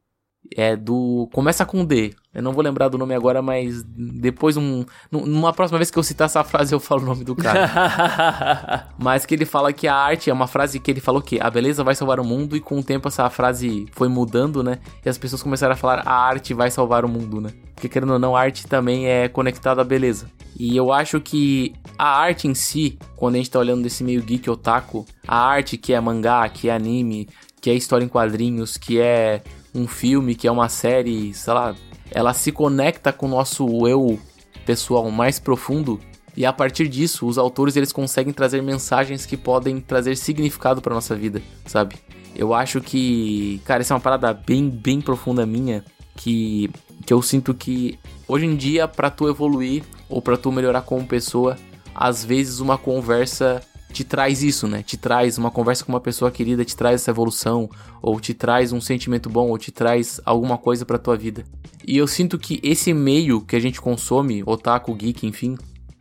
É 0.54 0.76
do. 0.76 1.28
Começa 1.32 1.64
com 1.64 1.84
D. 1.84 2.14
Eu 2.34 2.42
não 2.42 2.52
vou 2.52 2.62
lembrar 2.62 2.88
do 2.88 2.98
nome 2.98 3.14
agora, 3.14 3.40
mas 3.40 3.82
depois, 3.84 4.56
um, 4.56 4.84
numa 5.10 5.52
próxima 5.52 5.78
vez 5.78 5.90
que 5.90 5.98
eu 5.98 6.02
citar 6.02 6.26
essa 6.26 6.42
frase, 6.42 6.74
eu 6.74 6.80
falo 6.80 7.02
o 7.02 7.06
nome 7.06 7.24
do 7.24 7.36
cara. 7.36 8.88
mas 8.98 9.24
que 9.24 9.34
ele 9.34 9.44
fala 9.44 9.72
que 9.72 9.86
a 9.86 9.94
arte 9.94 10.30
é 10.30 10.32
uma 10.32 10.46
frase 10.46 10.80
que 10.80 10.90
ele 10.90 11.00
falou 11.00 11.22
que 11.22 11.38
a 11.40 11.50
beleza 11.50 11.84
vai 11.84 11.94
salvar 11.94 12.18
o 12.20 12.24
mundo, 12.24 12.56
e 12.56 12.60
com 12.60 12.78
o 12.78 12.82
tempo 12.82 13.08
essa 13.08 13.28
frase 13.30 13.86
foi 13.92 14.08
mudando, 14.08 14.62
né? 14.62 14.78
E 15.04 15.08
as 15.08 15.18
pessoas 15.18 15.42
começaram 15.42 15.74
a 15.74 15.76
falar 15.76 16.02
a 16.06 16.12
arte 16.12 16.54
vai 16.54 16.70
salvar 16.70 17.04
o 17.04 17.08
mundo, 17.08 17.40
né? 17.40 17.50
Porque 17.74 17.88
querendo 17.88 18.14
ou 18.14 18.18
não, 18.18 18.36
a 18.36 18.40
arte 18.40 18.66
também 18.66 19.06
é 19.08 19.28
conectada 19.28 19.80
à 19.80 19.84
beleza. 19.84 20.26
E 20.58 20.76
eu 20.76 20.92
acho 20.92 21.20
que 21.20 21.74
a 21.98 22.18
arte 22.18 22.46
em 22.46 22.54
si, 22.54 22.98
quando 23.16 23.34
a 23.34 23.38
gente 23.38 23.50
tá 23.50 23.58
olhando 23.58 23.82
desse 23.82 24.04
meio 24.04 24.22
geek 24.22 24.48
otaku, 24.48 25.06
a 25.26 25.36
arte 25.36 25.76
que 25.76 25.92
é 25.92 26.00
mangá, 26.00 26.48
que 26.48 26.68
é 26.68 26.74
anime, 26.74 27.28
que 27.60 27.70
é 27.70 27.74
história 27.74 28.04
em 28.04 28.08
quadrinhos, 28.08 28.76
que 28.76 29.00
é 29.00 29.42
um 29.74 29.86
filme, 29.86 30.34
que 30.34 30.46
é 30.46 30.52
uma 30.52 30.68
série, 30.68 31.32
sei 31.34 31.52
lá, 31.52 31.74
ela 32.10 32.34
se 32.34 32.52
conecta 32.52 33.12
com 33.12 33.26
o 33.26 33.30
nosso 33.30 33.86
eu 33.86 34.18
pessoal 34.64 35.10
mais 35.10 35.38
profundo 35.38 36.00
e 36.36 36.46
a 36.46 36.52
partir 36.52 36.88
disso, 36.88 37.26
os 37.26 37.36
autores 37.36 37.76
eles 37.76 37.92
conseguem 37.92 38.32
trazer 38.32 38.62
mensagens 38.62 39.26
que 39.26 39.36
podem 39.36 39.80
trazer 39.80 40.16
significado 40.16 40.80
para 40.80 40.94
nossa 40.94 41.14
vida, 41.14 41.42
sabe? 41.66 41.96
Eu 42.34 42.54
acho 42.54 42.80
que, 42.80 43.60
cara, 43.64 43.82
essa 43.82 43.92
é 43.92 43.94
uma 43.94 44.00
parada 44.00 44.32
bem, 44.32 44.68
bem 44.70 45.00
profunda 45.00 45.44
minha 45.44 45.84
que 46.16 46.70
que 47.04 47.12
eu 47.12 47.20
sinto 47.20 47.52
que 47.52 47.98
hoje 48.28 48.46
em 48.46 48.54
dia 48.54 48.86
para 48.86 49.10
tu 49.10 49.28
evoluir 49.28 49.82
ou 50.08 50.22
para 50.22 50.36
tu 50.36 50.52
melhorar 50.52 50.82
como 50.82 51.04
pessoa, 51.04 51.56
às 51.94 52.24
vezes 52.24 52.60
uma 52.60 52.78
conversa 52.78 53.60
te 53.92 54.02
traz 54.02 54.42
isso, 54.42 54.66
né? 54.66 54.82
Te 54.82 54.96
traz 54.96 55.38
uma 55.38 55.50
conversa 55.50 55.84
com 55.84 55.92
uma 55.92 56.00
pessoa 56.00 56.30
querida, 56.30 56.64
te 56.64 56.74
traz 56.74 56.96
essa 56.96 57.10
evolução, 57.10 57.68
ou 58.00 58.18
te 58.18 58.34
traz 58.34 58.72
um 58.72 58.80
sentimento 58.80 59.28
bom, 59.28 59.48
ou 59.50 59.58
te 59.58 59.70
traz 59.70 60.20
alguma 60.24 60.58
coisa 60.58 60.84
pra 60.84 60.98
tua 60.98 61.16
vida. 61.16 61.44
E 61.86 61.96
eu 61.96 62.06
sinto 62.06 62.38
que 62.38 62.58
esse 62.62 62.92
meio 62.92 63.40
que 63.40 63.54
a 63.54 63.60
gente 63.60 63.80
consome, 63.80 64.42
otaku, 64.44 64.94
geek, 64.94 65.26
enfim, 65.26 65.56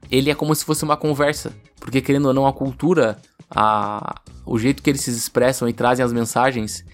ele 0.09 0.31
é 0.31 0.35
como 0.35 0.55
se 0.55 0.65
fosse 0.65 0.83
uma 0.83 0.97
conversa. 0.97 1.53
Porque 1.79 2.01
querendo 2.01 2.27
ou 2.27 2.33
não, 2.33 2.47
a 2.47 2.53
cultura, 2.53 3.19
a, 3.49 4.21
o 4.45 4.57
jeito 4.57 4.81
que 4.81 4.89
eles 4.89 5.01
se 5.01 5.11
expressam 5.11 5.67
e 5.67 5.73
trazem 5.73 6.03
as 6.05 6.13
mensagens, 6.13 6.85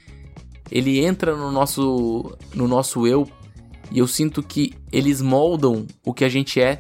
ele 0.71 1.03
entra 1.03 1.35
no 1.35 1.51
nosso, 1.51 2.35
no 2.53 2.67
nosso 2.67 3.05
eu 3.05 3.27
e 3.91 3.99
eu 3.99 4.07
sinto 4.07 4.43
que 4.43 4.73
eles 4.91 5.21
moldam 5.21 5.85
o 6.05 6.13
que 6.13 6.25
a 6.25 6.29
gente 6.29 6.59
é 6.61 6.79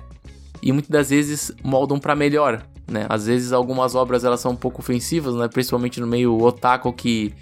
e 0.61 0.71
muitas 0.71 0.89
das 0.89 1.09
vezes 1.09 1.51
moldam 1.63 1.99
para 1.99 2.15
melhor 2.15 2.65
né? 2.87 3.05
Às 3.09 3.27
vezes 3.27 3.51
algumas 3.51 3.95
obras 3.95 4.23
elas 4.23 4.39
são 4.39 4.51
um 4.51 4.55
pouco 4.55 4.81
ofensivas, 4.81 5.35
né? 5.35 5.47
Principalmente 5.47 5.99
no 5.99 6.07
meio 6.07 6.41
otaku 6.41 6.91
que 6.93 7.33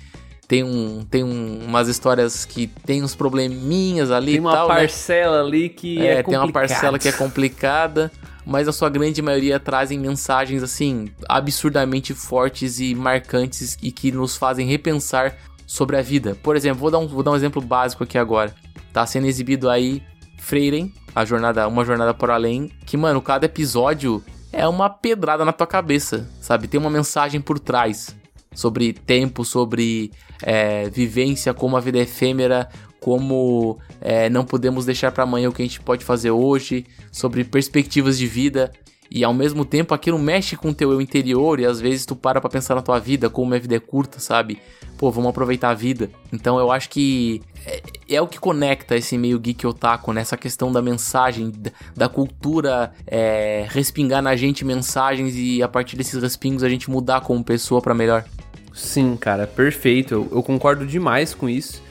tem, 0.47 0.63
um, 0.63 1.03
tem 1.09 1.23
um, 1.23 1.65
umas 1.65 1.87
histórias 1.87 2.45
que 2.45 2.67
tem 2.67 3.03
uns 3.03 3.15
probleminhas 3.15 4.11
ali 4.11 4.33
tem 4.33 4.39
uma 4.39 4.53
tal, 4.53 4.67
né? 4.67 4.75
parcela 4.75 5.37
né? 5.37 5.47
ali 5.47 5.69
que 5.69 6.05
é, 6.05 6.19
é 6.19 6.23
tem 6.23 6.37
uma 6.37 6.51
parcela 6.51 6.99
que 6.99 7.07
é 7.07 7.11
complicada 7.11 8.11
mas 8.45 8.67
a 8.67 8.71
sua 8.71 8.89
grande 8.89 9.21
maioria 9.23 9.59
trazem 9.59 9.97
mensagens 9.97 10.61
assim 10.61 11.09
absurdamente 11.27 12.13
fortes 12.13 12.79
e 12.79 12.93
marcantes 12.93 13.75
e 13.81 13.91
que 13.91 14.11
nos 14.11 14.37
fazem 14.37 14.67
repensar 14.67 15.35
sobre 15.65 15.97
a 15.97 16.01
vida. 16.01 16.37
Por 16.43 16.55
exemplo, 16.55 16.79
vou 16.79 16.91
dar 16.91 16.99
um, 16.99 17.07
vou 17.07 17.23
dar 17.23 17.31
um 17.31 17.35
exemplo 17.35 17.61
básico 17.61 18.03
aqui 18.03 18.17
agora. 18.17 18.53
Tá 18.93 19.05
sendo 19.05 19.25
exibido 19.25 19.67
aí 19.67 20.03
Freiren, 20.37 20.93
a 21.15 21.25
jornada, 21.25 21.67
uma 21.67 21.83
jornada 21.83 22.13
por 22.13 22.29
além, 22.29 22.69
que 22.85 22.95
mano, 22.95 23.19
cada 23.21 23.47
episódio 23.47 24.23
é 24.55 24.65
uma 24.67 24.89
pedrada 24.89 25.43
na 25.43 25.51
tua 25.51 25.67
cabeça, 25.67 26.27
sabe? 26.39 26.67
Tem 26.67 26.79
uma 26.79 26.89
mensagem 26.89 27.41
por 27.41 27.59
trás 27.59 28.15
sobre 28.53 28.93
tempo, 28.93 29.43
sobre 29.43 30.11
é, 30.41 30.89
vivência, 30.89 31.53
como 31.53 31.75
a 31.75 31.81
vida 31.81 31.99
é 31.99 32.03
efêmera, 32.03 32.69
como 33.01 33.77
é, 33.99 34.29
não 34.29 34.45
podemos 34.45 34.85
deixar 34.85 35.11
para 35.11 35.25
amanhã 35.25 35.49
o 35.49 35.51
que 35.51 35.61
a 35.61 35.65
gente 35.65 35.81
pode 35.81 36.05
fazer 36.05 36.31
hoje, 36.31 36.85
sobre 37.11 37.43
perspectivas 37.43 38.17
de 38.17 38.25
vida. 38.27 38.71
E 39.15 39.23
ao 39.23 39.33
mesmo 39.33 39.63
tempo 39.63 39.93
aquilo 39.93 40.19
mexe 40.19 40.57
com 40.57 40.71
o 40.71 40.73
teu 40.73 40.91
eu 40.91 40.99
interior 40.99 41.57
e 41.61 41.65
às 41.65 41.79
vezes 41.79 42.05
tu 42.05 42.17
para 42.17 42.41
pra 42.41 42.49
pensar 42.49 42.75
na 42.75 42.81
tua 42.81 42.99
vida, 42.99 43.29
como 43.29 43.55
a 43.55 43.57
vida 43.57 43.73
é 43.73 43.79
curta, 43.79 44.19
sabe? 44.19 44.59
Pô, 44.97 45.09
vamos 45.09 45.29
aproveitar 45.29 45.69
a 45.69 45.73
vida. 45.73 46.09
Então 46.33 46.59
eu 46.59 46.69
acho 46.69 46.89
que 46.89 47.41
é, 47.65 47.81
é 48.15 48.21
o 48.21 48.27
que 48.27 48.37
conecta 48.37 48.93
esse 48.93 49.17
meio 49.17 49.39
geek 49.39 49.65
otaku, 49.65 50.11
nessa 50.11 50.35
né? 50.35 50.41
questão 50.41 50.69
da 50.69 50.81
mensagem, 50.81 51.49
da 51.95 52.09
cultura 52.09 52.91
é, 53.07 53.65
respingar 53.69 54.21
na 54.21 54.35
gente 54.35 54.65
mensagens 54.65 55.33
e 55.37 55.63
a 55.63 55.67
partir 55.69 55.95
desses 55.95 56.21
respingos 56.21 56.61
a 56.61 56.67
gente 56.67 56.91
mudar 56.91 57.21
como 57.21 57.41
pessoa 57.41 57.81
para 57.81 57.93
melhor. 57.93 58.25
Sim, 58.73 59.15
cara, 59.15 59.47
perfeito. 59.47 60.13
Eu, 60.13 60.29
eu 60.29 60.43
concordo 60.43 60.85
demais 60.85 61.33
com 61.33 61.47
isso. 61.47 61.81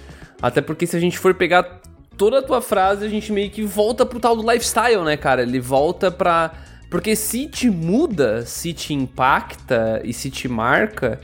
Até 0.43 0.61
porque 0.61 0.87
se 0.87 0.95
a 0.95 1.01
gente 1.01 1.19
for 1.19 1.33
pegar 1.33 1.81
toda 2.19 2.41
a 2.41 2.43
tua 2.43 2.61
frase, 2.61 3.03
a 3.07 3.09
gente 3.09 3.33
meio 3.33 3.49
que 3.49 3.63
volta 3.63 4.05
pro 4.05 4.21
tal 4.21 4.37
do 4.37 4.43
lifestyle, 4.43 5.03
né, 5.03 5.17
cara? 5.17 5.41
Ele 5.41 5.59
volta 5.59 6.11
pra 6.11 6.53
porque 6.95 7.17
se 7.17 7.49
te 7.49 7.69
muda, 7.69 8.47
se 8.47 8.73
te 8.73 8.95
impacta 8.95 10.01
e 10.05 10.13
se 10.13 10.31
te 10.31 10.47
marca, 10.47 11.19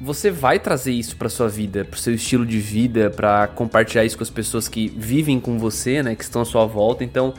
você 0.00 0.30
vai 0.30 0.60
trazer 0.60 0.92
isso 0.92 1.16
para 1.16 1.28
sua 1.28 1.48
vida, 1.48 1.84
pro 1.84 1.98
seu 1.98 2.14
estilo 2.14 2.46
de 2.46 2.60
vida, 2.60 3.10
para 3.10 3.48
compartilhar 3.48 4.04
isso 4.04 4.16
com 4.16 4.22
as 4.22 4.30
pessoas 4.30 4.68
que 4.68 4.86
vivem 4.86 5.40
com 5.40 5.58
você, 5.58 6.00
né, 6.00 6.14
que 6.14 6.22
estão 6.22 6.42
à 6.42 6.44
sua 6.44 6.64
volta. 6.64 7.02
Então, 7.02 7.34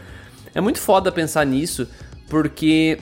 é 0.54 0.60
muito 0.60 0.80
foda 0.80 1.14
pensar 1.14 1.46
nisso, 1.46 1.88
porque 2.28 3.00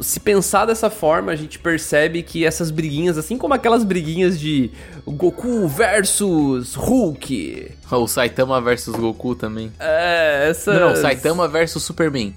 se 0.00 0.18
pensar 0.18 0.66
dessa 0.66 0.90
forma, 0.90 1.30
a 1.30 1.36
gente 1.36 1.60
percebe 1.60 2.20
que 2.24 2.44
essas 2.44 2.72
briguinhas, 2.72 3.16
assim 3.16 3.38
como 3.38 3.54
aquelas 3.54 3.84
briguinhas 3.84 4.40
de 4.40 4.72
Goku 5.06 5.68
versus 5.68 6.74
Hulk. 6.74 7.76
Ou 7.92 8.08
Saitama 8.08 8.60
versus 8.60 8.96
Goku 8.96 9.36
também. 9.36 9.72
É, 9.78 10.48
essa. 10.50 10.74
Não, 10.74 10.96
Saitama 10.96 11.46
versus 11.46 11.84
Superman 11.84 12.34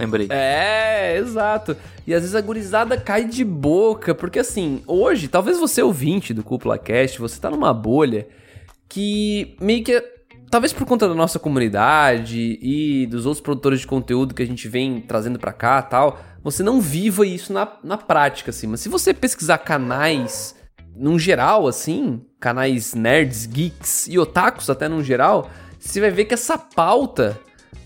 lembrei. 0.00 0.28
É, 0.30 1.16
exato. 1.16 1.76
E 2.06 2.14
às 2.14 2.20
vezes 2.20 2.34
a 2.34 2.40
gurizada 2.40 2.96
cai 2.96 3.24
de 3.24 3.44
boca, 3.44 4.14
porque 4.14 4.38
assim, 4.38 4.82
hoje, 4.86 5.28
talvez 5.28 5.58
você 5.58 5.82
ouvinte 5.82 6.34
do 6.34 6.42
Cúpula 6.42 6.78
Cast, 6.78 7.20
você 7.20 7.40
tá 7.40 7.50
numa 7.50 7.72
bolha 7.72 8.26
que 8.88 9.56
meio 9.60 9.84
que 9.84 10.02
talvez 10.50 10.72
por 10.72 10.84
conta 10.84 11.08
da 11.08 11.14
nossa 11.14 11.38
comunidade 11.38 12.58
e 12.60 13.06
dos 13.06 13.24
outros 13.24 13.40
produtores 13.40 13.80
de 13.80 13.86
conteúdo 13.86 14.34
que 14.34 14.42
a 14.42 14.46
gente 14.46 14.66
vem 14.68 15.00
trazendo 15.00 15.38
para 15.38 15.52
cá 15.52 15.80
tal, 15.80 16.18
você 16.42 16.62
não 16.62 16.80
viva 16.80 17.24
isso 17.24 17.52
na, 17.52 17.70
na 17.84 17.96
prática, 17.96 18.50
assim. 18.50 18.66
Mas 18.66 18.80
se 18.80 18.88
você 18.88 19.14
pesquisar 19.14 19.58
canais, 19.58 20.56
num 20.96 21.18
geral, 21.18 21.68
assim, 21.68 22.20
canais 22.40 22.94
nerds, 22.94 23.46
geeks 23.46 24.08
e 24.08 24.18
otakus 24.18 24.68
até 24.68 24.88
num 24.88 25.04
geral, 25.04 25.48
você 25.78 26.00
vai 26.00 26.10
ver 26.10 26.24
que 26.24 26.34
essa 26.34 26.58
pauta 26.58 27.38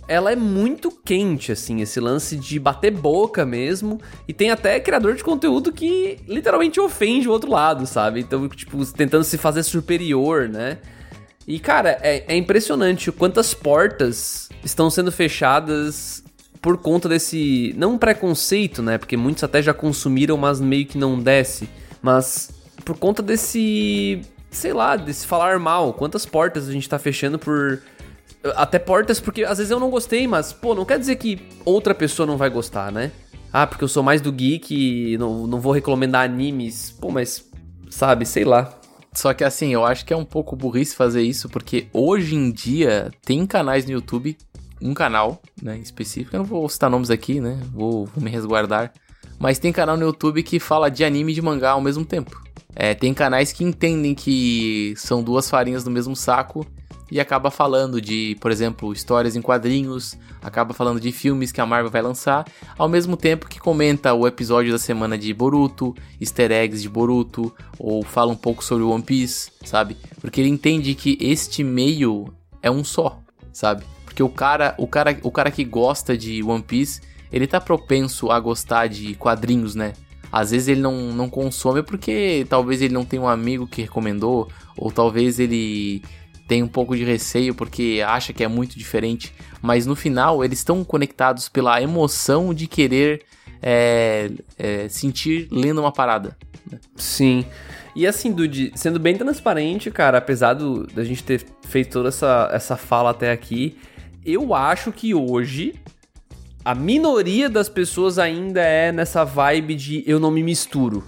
ela 0.06 0.32
é 0.32 0.36
muito 0.36 0.90
quente, 0.90 1.52
assim, 1.52 1.80
esse 1.80 1.98
lance 2.00 2.36
de 2.36 2.58
bater 2.58 2.90
boca 2.90 3.44
mesmo. 3.44 4.00
E 4.28 4.32
tem 4.32 4.50
até 4.50 4.78
criador 4.80 5.14
de 5.14 5.24
conteúdo 5.24 5.72
que 5.72 6.18
literalmente 6.28 6.80
ofende 6.80 7.28
o 7.28 7.32
outro 7.32 7.50
lado, 7.50 7.86
sabe? 7.86 8.20
Então, 8.20 8.48
tipo, 8.48 8.84
tentando 8.92 9.24
se 9.24 9.38
fazer 9.38 9.62
superior, 9.62 10.48
né? 10.48 10.78
E, 11.46 11.58
cara, 11.58 11.98
é, 12.00 12.24
é 12.28 12.36
impressionante 12.36 13.12
quantas 13.12 13.52
portas 13.52 14.48
estão 14.64 14.88
sendo 14.88 15.12
fechadas 15.12 16.24
por 16.60 16.78
conta 16.78 17.08
desse. 17.08 17.74
Não 17.76 17.92
um 17.92 17.98
preconceito, 17.98 18.82
né? 18.82 18.96
Porque 18.96 19.16
muitos 19.16 19.44
até 19.44 19.60
já 19.62 19.74
consumiram, 19.74 20.36
mas 20.36 20.60
meio 20.60 20.86
que 20.86 20.96
não 20.96 21.20
desce. 21.20 21.68
Mas 22.00 22.50
por 22.84 22.96
conta 22.96 23.22
desse. 23.22 24.22
Sei 24.50 24.72
lá, 24.72 24.96
desse 24.96 25.26
falar 25.26 25.58
mal. 25.58 25.92
Quantas 25.92 26.24
portas 26.24 26.68
a 26.68 26.72
gente 26.72 26.88
tá 26.88 26.98
fechando 26.98 27.38
por 27.38 27.82
até 28.56 28.78
portas, 28.78 29.20
porque 29.20 29.44
às 29.44 29.58
vezes 29.58 29.70
eu 29.70 29.80
não 29.80 29.90
gostei, 29.90 30.26
mas, 30.26 30.52
pô, 30.52 30.74
não 30.74 30.84
quer 30.84 30.98
dizer 30.98 31.16
que 31.16 31.40
outra 31.64 31.94
pessoa 31.94 32.26
não 32.26 32.36
vai 32.36 32.50
gostar, 32.50 32.92
né? 32.92 33.10
Ah, 33.52 33.66
porque 33.66 33.84
eu 33.84 33.88
sou 33.88 34.02
mais 34.02 34.20
do 34.20 34.32
geek 34.32 34.74
e 34.74 35.16
não, 35.16 35.46
não 35.46 35.60
vou 35.60 35.72
recomendar 35.72 36.24
animes. 36.24 36.90
Pô, 36.90 37.10
mas, 37.10 37.48
sabe, 37.88 38.26
sei 38.26 38.44
lá. 38.44 38.76
Só 39.12 39.32
que 39.32 39.44
assim, 39.44 39.72
eu 39.72 39.84
acho 39.84 40.04
que 40.04 40.12
é 40.12 40.16
um 40.16 40.24
pouco 40.24 40.56
burrice 40.56 40.96
fazer 40.96 41.22
isso, 41.22 41.48
porque 41.48 41.86
hoje 41.92 42.34
em 42.34 42.50
dia 42.50 43.12
tem 43.24 43.46
canais 43.46 43.86
no 43.86 43.92
YouTube, 43.92 44.36
um 44.82 44.92
canal, 44.92 45.40
né, 45.62 45.78
específico, 45.78 46.34
eu 46.34 46.38
não 46.40 46.44
vou 46.44 46.68
citar 46.68 46.90
nomes 46.90 47.10
aqui, 47.10 47.40
né, 47.40 47.60
vou, 47.72 48.06
vou 48.06 48.22
me 48.22 48.28
resguardar, 48.28 48.92
mas 49.38 49.60
tem 49.60 49.72
canal 49.72 49.96
no 49.96 50.02
YouTube 50.02 50.42
que 50.42 50.58
fala 50.58 50.90
de 50.90 51.04
anime 51.04 51.30
e 51.30 51.34
de 51.36 51.40
mangá 51.40 51.70
ao 51.70 51.80
mesmo 51.80 52.04
tempo. 52.04 52.42
É, 52.74 52.92
tem 52.92 53.14
canais 53.14 53.52
que 53.52 53.62
entendem 53.62 54.16
que 54.16 54.94
são 54.96 55.22
duas 55.22 55.48
farinhas 55.48 55.84
do 55.84 55.92
mesmo 55.92 56.16
saco 56.16 56.66
e 57.14 57.20
acaba 57.20 57.48
falando 57.48 58.00
de, 58.00 58.36
por 58.40 58.50
exemplo, 58.50 58.92
histórias 58.92 59.36
em 59.36 59.40
quadrinhos, 59.40 60.18
acaba 60.42 60.74
falando 60.74 60.98
de 60.98 61.12
filmes 61.12 61.52
que 61.52 61.60
a 61.60 61.64
Marvel 61.64 61.88
vai 61.88 62.02
lançar, 62.02 62.44
ao 62.76 62.88
mesmo 62.88 63.16
tempo 63.16 63.48
que 63.48 63.60
comenta 63.60 64.12
o 64.12 64.26
episódio 64.26 64.72
da 64.72 64.80
semana 64.80 65.16
de 65.16 65.32
Boruto, 65.32 65.94
easter 66.20 66.50
eggs 66.50 66.82
de 66.82 66.88
Boruto, 66.88 67.54
ou 67.78 68.02
fala 68.02 68.32
um 68.32 68.36
pouco 68.36 68.64
sobre 68.64 68.82
One 68.82 69.00
Piece, 69.00 69.52
sabe? 69.64 69.96
Porque 70.20 70.40
ele 70.40 70.48
entende 70.48 70.92
que 70.96 71.16
este 71.20 71.62
meio 71.62 72.34
é 72.60 72.68
um 72.68 72.82
só, 72.82 73.20
sabe? 73.52 73.84
Porque 74.04 74.20
o 74.20 74.28
cara, 74.28 74.74
o 74.76 74.88
cara, 74.88 75.16
o 75.22 75.30
cara 75.30 75.52
que 75.52 75.62
gosta 75.62 76.18
de 76.18 76.42
One 76.42 76.64
Piece, 76.64 77.00
ele 77.30 77.46
tá 77.46 77.60
propenso 77.60 78.32
a 78.32 78.40
gostar 78.40 78.88
de 78.88 79.14
quadrinhos, 79.14 79.76
né? 79.76 79.92
Às 80.32 80.50
vezes 80.50 80.66
ele 80.66 80.80
não, 80.80 81.12
não 81.12 81.30
consome 81.30 81.80
porque 81.80 82.44
talvez 82.48 82.82
ele 82.82 82.92
não 82.92 83.04
tenha 83.04 83.22
um 83.22 83.28
amigo 83.28 83.68
que 83.68 83.82
recomendou, 83.82 84.48
ou 84.76 84.90
talvez 84.90 85.38
ele 85.38 86.02
tem 86.46 86.62
um 86.62 86.68
pouco 86.68 86.96
de 86.96 87.04
receio 87.04 87.54
porque 87.54 88.02
acha 88.06 88.32
que 88.32 88.44
é 88.44 88.48
muito 88.48 88.78
diferente, 88.78 89.34
mas 89.62 89.86
no 89.86 89.96
final 89.96 90.44
eles 90.44 90.58
estão 90.58 90.84
conectados 90.84 91.48
pela 91.48 91.80
emoção 91.80 92.52
de 92.52 92.66
querer 92.66 93.22
é, 93.62 94.30
é, 94.58 94.88
sentir 94.88 95.48
lendo 95.50 95.80
uma 95.80 95.92
parada. 95.92 96.36
Né? 96.70 96.78
Sim. 96.96 97.44
E 97.96 98.06
assim, 98.06 98.32
Dude, 98.32 98.72
sendo 98.74 98.98
bem 98.98 99.16
transparente, 99.16 99.90
cara, 99.90 100.18
apesar 100.18 100.54
do, 100.54 100.86
da 100.88 101.04
gente 101.04 101.22
ter 101.22 101.44
feito 101.62 101.92
toda 101.92 102.08
essa, 102.08 102.50
essa 102.52 102.76
fala 102.76 103.10
até 103.10 103.30
aqui, 103.30 103.78
eu 104.24 104.54
acho 104.54 104.90
que 104.90 105.14
hoje 105.14 105.74
a 106.64 106.74
minoria 106.74 107.48
das 107.48 107.68
pessoas 107.68 108.18
ainda 108.18 108.60
é 108.60 108.90
nessa 108.90 109.24
vibe 109.24 109.74
de 109.74 110.04
eu 110.06 110.18
não 110.18 110.30
me 110.30 110.42
misturo. 110.42 111.04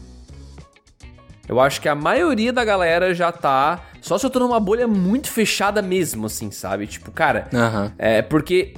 Eu 1.49 1.61
acho 1.61 1.81
que 1.81 1.89
a 1.89 1.95
maioria 1.95 2.53
da 2.53 2.65
galera 2.65 3.15
já 3.15 3.33
tá. 3.33 3.86
Só 4.07 4.17
se 4.17 4.25
eu 4.25 4.31
tô 4.31 4.39
numa 4.39 4.61
bolha 4.61 4.87
muito 4.87 5.29
fechada 5.29 5.83
mesmo, 5.83 6.27
assim, 6.27 6.53
sabe? 6.53 6.87
Tipo, 6.87 7.11
cara. 7.11 7.49
Uhum. 7.53 7.91
É 7.99 8.23
porque. 8.23 8.75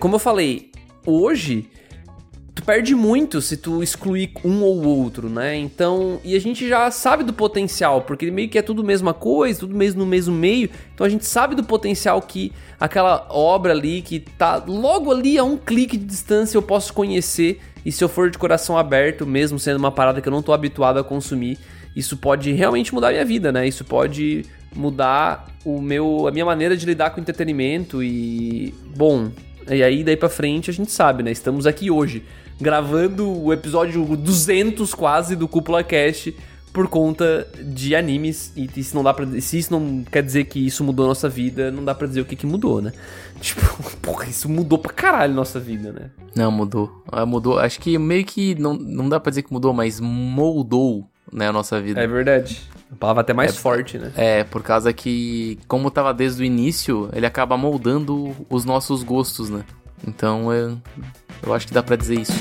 Como 0.00 0.16
eu 0.16 0.18
falei, 0.18 0.72
hoje 1.06 1.70
tu 2.52 2.64
perde 2.64 2.92
muito 2.92 3.40
se 3.40 3.56
tu 3.56 3.84
excluir 3.84 4.32
um 4.44 4.64
ou 4.64 4.84
outro, 4.84 5.28
né? 5.28 5.56
Então, 5.56 6.20
e 6.24 6.34
a 6.34 6.40
gente 6.40 6.68
já 6.68 6.90
sabe 6.90 7.22
do 7.22 7.32
potencial, 7.32 8.02
porque 8.02 8.32
meio 8.32 8.48
que 8.48 8.58
é 8.58 8.62
tudo 8.62 8.82
mesma 8.82 9.14
coisa, 9.14 9.60
tudo 9.60 9.76
mesmo 9.76 10.00
no 10.00 10.06
mesmo 10.06 10.34
meio. 10.34 10.68
Então 10.92 11.06
a 11.06 11.08
gente 11.08 11.24
sabe 11.24 11.54
do 11.54 11.62
potencial 11.62 12.20
que 12.20 12.52
aquela 12.80 13.28
obra 13.30 13.70
ali 13.70 14.02
que 14.02 14.18
tá 14.18 14.60
logo 14.66 15.12
ali 15.12 15.38
a 15.38 15.44
um 15.44 15.56
clique 15.56 15.96
de 15.96 16.04
distância 16.04 16.58
eu 16.58 16.62
posso 16.62 16.92
conhecer 16.92 17.60
e 17.86 17.92
se 17.92 18.02
eu 18.02 18.08
for 18.08 18.28
de 18.28 18.38
coração 18.38 18.76
aberto, 18.76 19.24
mesmo 19.24 19.56
sendo 19.56 19.76
uma 19.76 19.92
parada 19.92 20.20
que 20.20 20.26
eu 20.26 20.32
não 20.32 20.42
tô 20.42 20.52
habituado 20.52 20.98
a 20.98 21.04
consumir, 21.04 21.58
isso 21.94 22.16
pode 22.16 22.52
realmente 22.52 22.94
mudar 22.94 23.08
a 23.08 23.12
minha 23.12 23.24
vida, 23.24 23.52
né? 23.52 23.66
Isso 23.66 23.84
pode 23.84 24.44
mudar 24.74 25.46
o 25.64 25.80
meu 25.80 26.26
a 26.26 26.30
minha 26.30 26.44
maneira 26.44 26.76
de 26.76 26.86
lidar 26.86 27.10
com 27.10 27.20
entretenimento 27.20 28.02
e 28.02 28.74
bom, 28.96 29.30
e 29.68 29.82
aí 29.82 30.02
daí 30.02 30.16
para 30.16 30.28
frente 30.28 30.70
a 30.70 30.72
gente 30.72 30.90
sabe, 30.90 31.22
né? 31.22 31.30
Estamos 31.30 31.66
aqui 31.66 31.90
hoje 31.90 32.24
gravando 32.60 33.28
o 33.28 33.52
episódio 33.52 34.04
200 34.16 34.94
quase 34.94 35.36
do 35.36 35.48
Cúpula 35.48 35.82
Cast 35.82 36.34
por 36.72 36.88
conta 36.88 37.46
de 37.62 37.94
animes 37.94 38.52
e 38.56 38.82
se 38.82 38.94
não 38.94 39.02
dá 39.02 39.12
para 39.12 39.26
se 39.40 39.58
isso 39.58 39.70
não 39.70 40.02
quer 40.04 40.22
dizer 40.22 40.44
que 40.44 40.58
isso 40.66 40.82
mudou 40.82 41.04
a 41.04 41.08
nossa 41.08 41.28
vida, 41.28 41.70
não 41.70 41.84
dá 41.84 41.94
para 41.94 42.06
dizer 42.06 42.22
o 42.22 42.24
que 42.24 42.34
que 42.34 42.46
mudou, 42.46 42.80
né? 42.80 42.92
Tipo, 43.42 43.60
porra, 44.00 44.26
isso 44.26 44.48
mudou 44.48 44.78
pra 44.78 44.92
caralho 44.92 45.34
nossa 45.34 45.58
vida, 45.58 45.92
né? 45.92 46.10
Não, 46.34 46.50
mudou. 46.50 47.02
Ah, 47.10 47.26
mudou. 47.26 47.58
Acho 47.58 47.80
que 47.80 47.98
meio 47.98 48.24
que 48.24 48.54
não, 48.54 48.74
não 48.74 49.08
dá 49.08 49.18
para 49.18 49.30
dizer 49.30 49.42
que 49.42 49.52
mudou, 49.52 49.72
mas 49.72 49.98
moldou, 49.98 51.10
né, 51.32 51.48
a 51.48 51.52
nossa 51.52 51.80
vida. 51.80 52.00
É 52.00 52.06
verdade. 52.06 52.60
A 52.90 52.96
palavra 52.96 53.22
até 53.22 53.32
mais 53.32 53.52
é, 53.52 53.54
forte, 53.54 53.98
né? 53.98 54.12
É, 54.16 54.44
por 54.44 54.62
causa 54.62 54.92
que 54.92 55.58
como 55.66 55.90
tava 55.90 56.12
desde 56.12 56.42
o 56.42 56.44
início, 56.44 57.08
ele 57.14 57.24
acaba 57.24 57.56
moldando 57.56 58.36
os 58.50 58.64
nossos 58.64 59.02
gostos, 59.02 59.48
né? 59.48 59.64
Então, 60.06 60.52
eu, 60.52 60.78
eu 61.42 61.54
acho 61.54 61.66
que 61.66 61.72
dá 61.72 61.82
para 61.82 61.96
dizer 61.96 62.20
isso. 62.20 62.32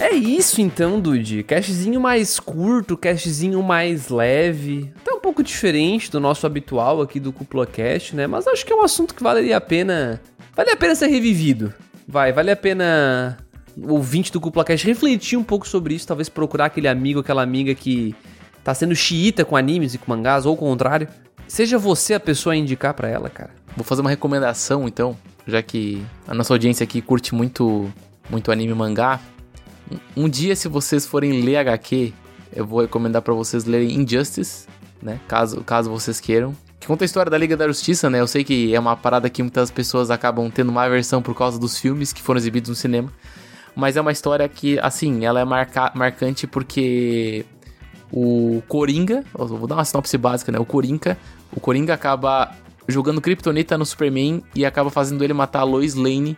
É 0.00 0.10
isso 0.14 0.60
então, 0.60 1.00
Dude. 1.00 1.44
Castzinho 1.44 2.00
mais 2.00 2.40
curto, 2.40 2.96
castzinho 2.96 3.62
mais 3.62 4.08
leve. 4.08 4.92
Até 5.00 5.12
um 5.12 5.20
pouco 5.20 5.42
diferente 5.42 6.10
do 6.10 6.18
nosso 6.18 6.44
habitual 6.46 7.00
aqui 7.00 7.20
do 7.20 7.32
Cúpula 7.32 7.64
Cast, 7.64 8.16
né? 8.16 8.26
Mas 8.26 8.48
acho 8.48 8.66
que 8.66 8.72
é 8.72 8.76
um 8.76 8.82
assunto 8.82 9.14
que 9.14 9.22
valeria 9.22 9.56
a 9.56 9.60
pena. 9.60 10.20
Vale 10.56 10.70
a 10.70 10.76
pena 10.76 10.94
ser 10.96 11.06
revivido. 11.06 11.72
Vai, 12.08 12.32
vale 12.32 12.50
a 12.50 12.56
pena 12.56 13.38
ouvinte 13.80 14.32
do 14.32 14.40
Cúpula 14.40 14.64
Cast 14.64 14.86
refletir 14.86 15.38
um 15.38 15.44
pouco 15.44 15.66
sobre 15.66 15.94
isso. 15.94 16.06
Talvez 16.06 16.28
procurar 16.28 16.66
aquele 16.66 16.88
amigo, 16.88 17.20
aquela 17.20 17.42
amiga 17.42 17.74
que 17.74 18.14
tá 18.62 18.74
sendo 18.74 18.94
xiita 18.94 19.44
com 19.44 19.56
animes 19.56 19.94
e 19.94 19.98
com 19.98 20.10
mangás, 20.10 20.46
ou 20.46 20.54
o 20.54 20.56
contrário. 20.56 21.08
Seja 21.48 21.78
você 21.78 22.14
a 22.14 22.20
pessoa 22.20 22.54
a 22.54 22.56
indicar 22.56 22.94
para 22.94 23.08
ela, 23.08 23.28
cara. 23.28 23.50
Vou 23.76 23.84
fazer 23.84 24.00
uma 24.00 24.10
recomendação 24.10 24.86
então, 24.86 25.16
já 25.46 25.62
que 25.62 26.02
a 26.26 26.34
nossa 26.34 26.52
audiência 26.52 26.84
aqui 26.84 27.00
curte 27.00 27.34
muito, 27.34 27.92
muito 28.30 28.50
anime 28.52 28.72
e 28.72 28.74
mangá. 28.74 29.20
Um 30.16 30.28
dia, 30.28 30.56
se 30.56 30.68
vocês 30.68 31.04
forem 31.04 31.42
ler 31.42 31.56
HQ, 31.56 32.12
eu 32.54 32.66
vou 32.66 32.80
recomendar 32.80 33.22
para 33.22 33.34
vocês 33.34 33.64
lerem 33.64 34.00
Injustice, 34.00 34.66
né? 35.02 35.20
Caso, 35.26 35.62
caso 35.62 35.90
vocês 35.90 36.20
queiram. 36.20 36.54
Que 36.78 36.86
conta 36.86 37.04
a 37.04 37.06
história 37.06 37.30
da 37.30 37.38
Liga 37.38 37.56
da 37.56 37.66
Justiça, 37.66 38.10
né? 38.10 38.20
Eu 38.20 38.26
sei 38.26 38.42
que 38.42 38.74
é 38.74 38.80
uma 38.80 38.96
parada 38.96 39.30
que 39.30 39.42
muitas 39.42 39.70
pessoas 39.70 40.10
acabam 40.10 40.50
tendo 40.50 40.70
uma 40.70 40.82
aversão 40.82 41.22
por 41.22 41.34
causa 41.34 41.58
dos 41.58 41.78
filmes 41.78 42.12
que 42.12 42.20
foram 42.20 42.38
exibidos 42.38 42.70
no 42.70 42.74
cinema. 42.74 43.12
Mas 43.74 43.96
é 43.96 44.00
uma 44.00 44.12
história 44.12 44.48
que, 44.48 44.78
assim, 44.80 45.24
ela 45.24 45.40
é 45.40 45.44
marca 45.44 45.90
marcante 45.94 46.46
porque 46.46 47.44
o 48.12 48.62
Coringa, 48.68 49.24
vou 49.34 49.66
dar 49.66 49.76
uma 49.76 49.84
sinopse 49.84 50.18
básica, 50.18 50.52
né? 50.52 50.58
O 50.58 50.66
Coringa, 50.66 51.16
o 51.56 51.60
Coringa 51.60 51.94
acaba 51.94 52.52
jogando 52.86 53.20
Kryptonita 53.20 53.78
no 53.78 53.86
Superman 53.86 54.42
e 54.54 54.66
acaba 54.66 54.90
fazendo 54.90 55.24
ele 55.24 55.32
matar 55.32 55.60
a 55.60 55.64
Lois 55.64 55.94
Lane 55.94 56.36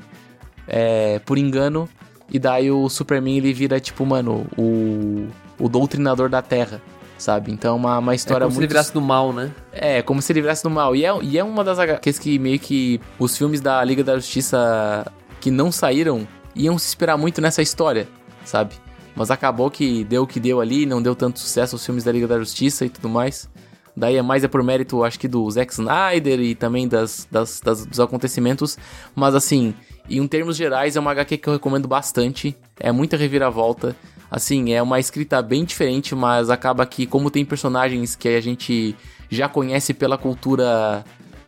é, 0.68 1.18
por 1.20 1.38
engano 1.38 1.88
e 2.30 2.38
daí 2.38 2.70
o 2.70 2.88
Superman 2.88 3.36
ele 3.36 3.52
vira, 3.52 3.78
tipo, 3.78 4.04
mano, 4.06 4.46
o, 4.56 5.26
o 5.58 5.68
doutrinador 5.68 6.28
da 6.28 6.40
Terra, 6.40 6.80
sabe? 7.18 7.52
Então 7.52 7.74
é 7.74 7.76
uma, 7.76 7.98
uma 7.98 8.14
história 8.14 8.44
é 8.44 8.46
como 8.46 8.54
muito. 8.54 8.60
se 8.60 8.62
ele 8.62 8.68
virasse 8.68 8.92
do 8.92 9.00
mal, 9.00 9.32
né? 9.32 9.50
É, 9.72 10.02
como 10.02 10.22
se 10.22 10.32
ele 10.32 10.40
virasse 10.40 10.62
do 10.62 10.70
mal. 10.70 10.96
E 10.96 11.04
é, 11.04 11.22
e 11.22 11.38
é 11.38 11.44
uma 11.44 11.62
das 11.62 11.78
HQs 11.78 12.18
que 12.18 12.38
meio 12.38 12.58
que 12.58 13.00
os 13.18 13.36
filmes 13.36 13.60
da 13.60 13.82
Liga 13.84 14.02
da 14.02 14.16
Justiça 14.16 15.06
que 15.40 15.50
não 15.50 15.70
saíram 15.70 16.26
iam 16.54 16.78
se 16.78 16.88
esperar 16.88 17.16
muito 17.16 17.40
nessa 17.40 17.62
história, 17.62 18.08
sabe? 18.44 18.74
Mas 19.16 19.30
acabou 19.30 19.70
que 19.70 20.04
deu 20.04 20.22
o 20.22 20.26
que 20.26 20.40
deu 20.40 20.60
ali, 20.60 20.86
não 20.86 21.00
deu 21.00 21.14
tanto 21.14 21.38
sucesso 21.38 21.76
os 21.76 21.84
filmes 21.84 22.04
da 22.04 22.12
Liga 22.12 22.26
da 22.26 22.38
Justiça 22.38 22.84
e 22.84 22.88
tudo 22.88 23.08
mais. 23.08 23.48
Daí 23.96 24.16
é 24.16 24.22
mais 24.22 24.42
é 24.42 24.48
por 24.48 24.62
mérito, 24.62 25.04
acho 25.04 25.20
que 25.20 25.28
do 25.28 25.48
Zack 25.48 25.72
Snyder 25.72 26.40
e 26.40 26.54
também 26.54 26.88
das, 26.88 27.28
das, 27.30 27.60
das, 27.60 27.86
dos 27.86 28.00
acontecimentos. 28.00 28.76
Mas 29.14 29.36
assim, 29.36 29.72
em 30.10 30.26
termos 30.26 30.56
gerais, 30.56 30.96
é 30.96 31.00
uma 31.00 31.12
HQ 31.12 31.38
que 31.38 31.48
eu 31.48 31.52
recomendo 31.52 31.86
bastante. 31.86 32.56
É 32.78 32.90
muita 32.90 33.16
reviravolta. 33.16 33.94
Assim, 34.28 34.72
é 34.72 34.82
uma 34.82 34.98
escrita 34.98 35.40
bem 35.40 35.64
diferente, 35.64 36.12
mas 36.12 36.50
acaba 36.50 36.84
que, 36.84 37.06
como 37.06 37.30
tem 37.30 37.44
personagens 37.44 38.16
que 38.16 38.28
a 38.28 38.40
gente 38.40 38.96
já 39.30 39.48
conhece 39.48 39.94
pela 39.94 40.18
cultura 40.18 41.04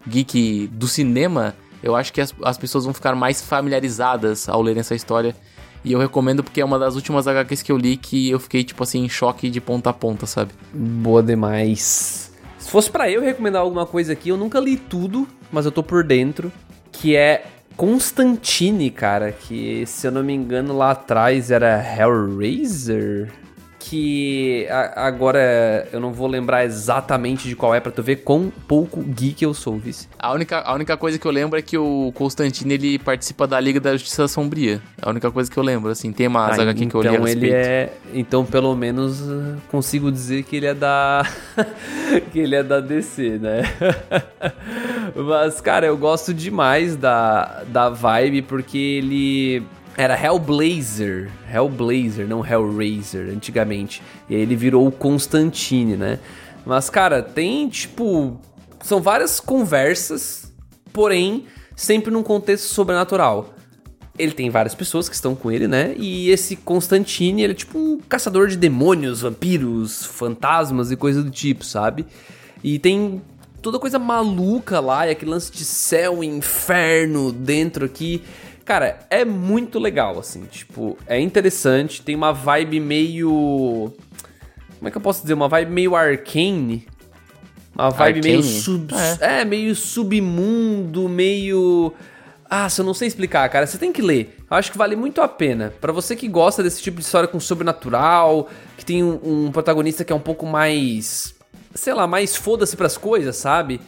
geek 0.06 0.68
do 0.68 0.86
cinema, 0.86 1.52
eu 1.86 1.94
acho 1.94 2.12
que 2.12 2.20
as, 2.20 2.34
as 2.42 2.58
pessoas 2.58 2.84
vão 2.84 2.92
ficar 2.92 3.14
mais 3.14 3.40
familiarizadas 3.40 4.48
ao 4.48 4.60
lerem 4.60 4.80
essa 4.80 4.94
história. 4.94 5.36
E 5.84 5.92
eu 5.92 6.00
recomendo 6.00 6.42
porque 6.42 6.60
é 6.60 6.64
uma 6.64 6.80
das 6.80 6.96
últimas 6.96 7.28
HQs 7.28 7.62
que 7.62 7.70
eu 7.70 7.78
li 7.78 7.96
que 7.96 8.28
eu 8.28 8.40
fiquei, 8.40 8.64
tipo 8.64 8.82
assim, 8.82 9.04
em 9.04 9.08
choque 9.08 9.48
de 9.48 9.60
ponta 9.60 9.90
a 9.90 9.92
ponta, 9.92 10.26
sabe? 10.26 10.50
Boa 10.74 11.22
demais. 11.22 12.32
Se 12.58 12.68
fosse 12.68 12.90
para 12.90 13.08
eu 13.08 13.22
recomendar 13.22 13.62
alguma 13.62 13.86
coisa 13.86 14.12
aqui, 14.12 14.30
eu 14.30 14.36
nunca 14.36 14.58
li 14.58 14.76
tudo, 14.76 15.28
mas 15.52 15.64
eu 15.64 15.70
tô 15.70 15.84
por 15.84 16.02
dentro, 16.02 16.50
que 16.90 17.14
é 17.14 17.44
Constantine, 17.76 18.90
cara, 18.90 19.30
que 19.30 19.86
se 19.86 20.08
eu 20.08 20.10
não 20.10 20.24
me 20.24 20.34
engano 20.34 20.76
lá 20.76 20.90
atrás 20.90 21.52
era 21.52 21.80
Hellraiser 21.80 23.32
que 23.88 24.66
a, 24.68 25.06
agora 25.06 25.88
eu 25.92 26.00
não 26.00 26.12
vou 26.12 26.26
lembrar 26.26 26.64
exatamente 26.64 27.48
de 27.48 27.54
qual 27.54 27.72
é 27.72 27.78
para 27.78 27.92
tu 27.92 28.02
ver 28.02 28.16
quão 28.16 28.52
pouco 28.66 29.00
geek 29.00 29.44
eu 29.44 29.54
sou, 29.54 29.78
vice. 29.78 30.08
A 30.18 30.32
única, 30.32 30.60
a 30.60 30.74
única 30.74 30.96
coisa 30.96 31.18
que 31.18 31.26
eu 31.26 31.30
lembro 31.30 31.56
é 31.56 31.62
que 31.62 31.78
o 31.78 32.10
Constantine 32.14 32.74
ele 32.74 32.98
participa 32.98 33.46
da 33.46 33.60
Liga 33.60 33.78
da 33.78 33.92
Justiça 33.92 34.26
Sombria. 34.26 34.82
A 35.00 35.10
única 35.10 35.30
coisa 35.30 35.48
que 35.48 35.56
eu 35.56 35.62
lembro, 35.62 35.90
assim, 35.90 36.12
tem 36.12 36.26
uma 36.26 36.46
ah, 36.46 36.54
HQ 36.54 36.84
então 36.84 36.88
que 36.88 36.96
eu 36.96 37.02
li 37.02 37.08
a 37.08 37.12
então 37.14 37.28
ele 37.28 37.52
é, 37.52 37.92
então 38.12 38.44
pelo 38.44 38.74
menos 38.74 39.20
uh, 39.20 39.56
consigo 39.70 40.10
dizer 40.10 40.42
que 40.42 40.56
ele 40.56 40.66
é 40.66 40.74
da 40.74 41.24
que 42.32 42.40
ele 42.40 42.56
é 42.56 42.64
da 42.64 42.80
DC, 42.80 43.38
né? 43.38 43.62
Mas 45.14 45.60
cara, 45.60 45.86
eu 45.86 45.96
gosto 45.96 46.34
demais 46.34 46.96
da 46.96 47.62
da 47.68 47.88
vibe 47.88 48.42
porque 48.42 48.76
ele 48.76 49.64
era 49.96 50.20
Hellblazer, 50.20 51.30
Hellblazer, 51.50 52.28
não 52.28 52.44
Hellraiser, 52.44 53.30
antigamente. 53.30 54.02
E 54.28 54.34
aí 54.34 54.40
ele 54.42 54.54
virou 54.54 54.86
o 54.86 54.92
Constantine, 54.92 55.96
né? 55.96 56.18
Mas, 56.64 56.90
cara, 56.90 57.22
tem, 57.22 57.68
tipo... 57.68 58.38
São 58.82 59.00
várias 59.00 59.40
conversas, 59.40 60.52
porém, 60.92 61.46
sempre 61.74 62.10
num 62.10 62.22
contexto 62.22 62.64
sobrenatural. 62.64 63.54
Ele 64.18 64.32
tem 64.32 64.50
várias 64.50 64.74
pessoas 64.74 65.08
que 65.08 65.14
estão 65.14 65.34
com 65.34 65.50
ele, 65.50 65.66
né? 65.66 65.94
E 65.96 66.30
esse 66.30 66.56
Constantine, 66.56 67.42
ele 67.42 67.52
é 67.52 67.56
tipo 67.56 67.78
um 67.78 67.98
caçador 67.98 68.48
de 68.48 68.56
demônios, 68.56 69.22
vampiros, 69.22 70.04
fantasmas 70.04 70.90
e 70.90 70.96
coisa 70.96 71.22
do 71.22 71.30
tipo, 71.30 71.64
sabe? 71.64 72.06
E 72.62 72.78
tem 72.78 73.20
toda 73.60 73.78
coisa 73.78 73.98
maluca 73.98 74.78
lá, 74.78 75.08
e 75.08 75.10
aquele 75.10 75.30
lance 75.30 75.50
de 75.50 75.64
céu 75.64 76.22
e 76.22 76.26
inferno 76.26 77.32
dentro 77.32 77.84
aqui. 77.84 78.22
Cara, 78.66 78.98
é 79.08 79.24
muito 79.24 79.78
legal, 79.78 80.18
assim. 80.18 80.44
Tipo, 80.46 80.98
é 81.06 81.20
interessante. 81.20 82.02
Tem 82.02 82.16
uma 82.16 82.32
vibe 82.32 82.80
meio. 82.80 83.92
Como 84.76 84.88
é 84.88 84.90
que 84.90 84.96
eu 84.96 85.00
posso 85.00 85.22
dizer? 85.22 85.34
Uma 85.34 85.48
vibe 85.48 85.70
meio 85.70 85.94
arcane. 85.94 86.84
Uma 87.72 87.90
vibe 87.90 88.18
arcane? 88.18 88.32
meio 88.32 88.42
sub. 88.42 88.92
É. 89.20 89.40
é. 89.40 89.44
meio 89.44 89.72
submundo, 89.72 91.08
meio. 91.08 91.94
Ah, 92.50 92.66
eu 92.76 92.84
não 92.84 92.92
sei 92.92 93.06
explicar, 93.06 93.48
cara. 93.48 93.68
Você 93.68 93.78
tem 93.78 93.92
que 93.92 94.02
ler. 94.02 94.36
Eu 94.50 94.56
acho 94.56 94.72
que 94.72 94.78
vale 94.78 94.96
muito 94.96 95.22
a 95.22 95.28
pena. 95.28 95.72
Para 95.80 95.92
você 95.92 96.16
que 96.16 96.26
gosta 96.26 96.60
desse 96.60 96.82
tipo 96.82 96.98
de 96.98 97.04
história 97.04 97.28
com 97.28 97.38
sobrenatural, 97.38 98.48
que 98.76 98.84
tem 98.84 99.04
um, 99.04 99.46
um 99.46 99.52
protagonista 99.52 100.04
que 100.04 100.12
é 100.12 100.16
um 100.16 100.20
pouco 100.20 100.44
mais. 100.44 101.36
sei 101.72 101.94
lá, 101.94 102.08
mais 102.08 102.34
foda-se 102.34 102.76
pras 102.76 102.98
coisas, 102.98 103.36
sabe? 103.36 103.80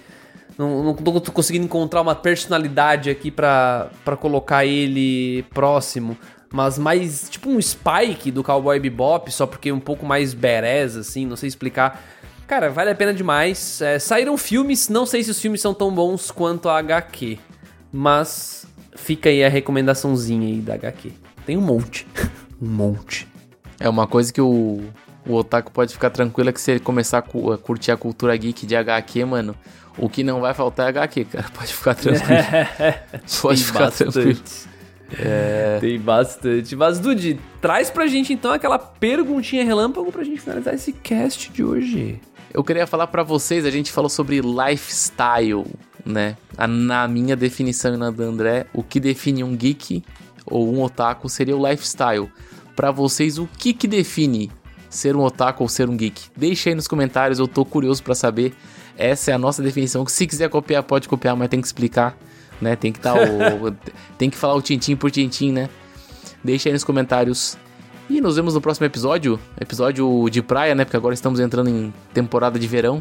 Não, 0.59 0.83
não 0.83 0.95
tô 0.95 1.31
conseguindo 1.31 1.65
encontrar 1.65 2.01
uma 2.01 2.17
personalidade 2.17 3.09
aqui 3.09 3.31
pra 3.31 3.89
colocar 4.21 4.67
ele 4.67 5.45
próximo. 5.55 6.19
Mas 6.53 6.79
mais 6.79 7.29
tipo 7.31 7.49
um 7.49 7.61
Spike 7.61 8.33
do 8.33 8.43
Cowboy 8.43 8.81
Bebop, 8.81 9.31
só 9.31 9.47
porque 9.47 9.69
é 9.69 9.73
um 9.73 9.79
pouco 9.79 10.05
mais 10.05 10.35
badass, 10.35 10.97
assim, 10.97 11.25
não 11.25 11.37
sei 11.37 11.47
explicar. 11.47 12.03
Cara, 12.47 12.71
vale 12.71 12.91
a 12.91 12.95
pena 12.95 13.15
demais. 13.15 13.81
É, 13.81 13.99
saíram 13.99 14.37
filmes, 14.37 14.89
não 14.89 15.07
sei 15.07 15.23
se 15.23 15.31
os 15.31 15.41
filmes 15.41 15.61
são 15.61 15.73
tão 15.73 15.93
bons 15.93 16.31
quanto 16.31 16.69
a 16.69 16.79
HQ. 16.79 17.39
Mas 17.93 18.67
fica 18.97 19.29
aí 19.29 19.45
a 19.45 19.49
recomendaçãozinha 19.49 20.49
aí 20.49 20.61
da 20.61 20.75
HQ. 20.75 21.13
Tem 21.47 21.57
um 21.57 21.61
monte. 21.61 22.07
um 22.61 22.69
monte. 22.69 23.29
É 23.79 23.89
uma 23.89 24.07
coisa 24.07 24.33
que 24.33 24.41
o, 24.41 24.83
o 25.27 25.35
Otaku 25.35 25.71
pode 25.71 25.93
ficar 25.93 26.11
tranquilo 26.11 26.49
é 26.49 26.53
que 26.53 26.61
se 26.61 26.73
ele 26.73 26.81
começar 26.81 27.19
a 27.19 27.59
curtir 27.59 27.93
a 27.93 27.97
cultura 27.97 28.35
geek 28.35 28.67
de 28.67 28.75
HQ, 28.75 29.25
mano, 29.27 29.55
o 29.99 30.09
que 30.09 30.22
não 30.22 30.40
vai 30.40 30.55
faltar 30.55 30.86
é 30.86 30.88
HQ, 30.90 31.24
cara. 31.26 31.46
Pode 31.53 31.74
ficar 31.74 31.94
tranquilo. 31.94 32.40
pode 33.42 33.64
ficar 33.64 33.80
bastante. 33.80 34.12
tranquilo. 34.12 34.40
É... 35.12 35.78
Tem 35.80 35.99
bastante. 35.99 36.76
Mas, 36.76 36.99
Dude, 36.99 37.38
traz 37.61 37.90
pra 37.90 38.07
gente 38.07 38.32
então 38.32 38.53
aquela 38.53 38.78
perguntinha 38.78 39.64
relâmpago 39.64 40.12
pra 40.12 40.22
gente 40.22 40.40
finalizar 40.40 40.74
esse 40.74 40.92
cast 40.92 41.51
de 41.51 41.64
hoje. 41.64 42.20
Eu 42.53 42.64
queria 42.64 42.86
falar 42.86 43.07
para 43.07 43.22
vocês, 43.22 43.64
a 43.64 43.70
gente 43.70 43.92
falou 43.92 44.09
sobre 44.09 44.40
lifestyle, 44.40 45.66
né? 46.05 46.36
Na 46.66 47.07
minha 47.07 47.36
definição 47.36 47.94
e 47.94 47.96
na 47.96 48.11
do 48.11 48.22
André, 48.22 48.66
o 48.72 48.82
que 48.82 48.99
define 48.99 49.44
um 49.44 49.55
geek 49.55 50.03
ou 50.46 50.72
um 50.72 50.82
otaku 50.82 51.28
seria 51.28 51.57
o 51.57 51.68
lifestyle. 51.68 52.28
Para 52.74 52.90
vocês, 52.90 53.38
o 53.38 53.46
que 53.46 53.72
que 53.74 53.86
define 53.86 54.51
ser 54.88 55.14
um 55.14 55.22
otaku 55.22 55.62
ou 55.62 55.68
ser 55.68 55.88
um 55.88 55.96
geek? 55.96 56.22
Deixa 56.36 56.70
aí 56.70 56.74
nos 56.74 56.88
comentários, 56.88 57.38
eu 57.38 57.46
tô 57.46 57.64
curioso 57.64 58.03
para 58.03 58.14
saber. 58.14 58.55
Essa 58.99 59.30
é 59.30 59.34
a 59.34 59.38
nossa 59.38 59.62
definição. 59.62 60.05
Se 60.07 60.26
quiser 60.26 60.51
copiar, 60.51 60.82
pode 60.82 61.09
copiar, 61.09 61.36
mas 61.36 61.49
tem 61.49 61.61
que 61.61 61.66
explicar, 61.68 62.16
né? 62.61 62.74
Tem 62.74 62.92
que 62.92 62.99
tá 62.99 63.14
o 63.14 63.72
tem 64.18 64.28
que 64.28 64.36
falar 64.36 64.55
o 64.55 64.61
tintim 64.61 64.96
por 64.96 65.09
tintim, 65.09 65.53
né? 65.53 65.70
Deixa 66.42 66.68
aí 66.68 66.72
nos 66.72 66.82
comentários 66.82 67.57
e 68.11 68.20
nos 68.20 68.34
vemos 68.34 68.55
no 68.55 68.61
próximo 68.61 68.86
episódio. 68.86 69.38
Episódio 69.61 70.28
de 70.28 70.42
praia, 70.42 70.74
né? 70.74 70.84
Porque 70.84 70.96
agora 70.96 71.14
estamos 71.14 71.38
entrando 71.38 71.70
em 71.70 71.94
temporada 72.12 72.59
de 72.59 72.66
verão. 72.66 73.01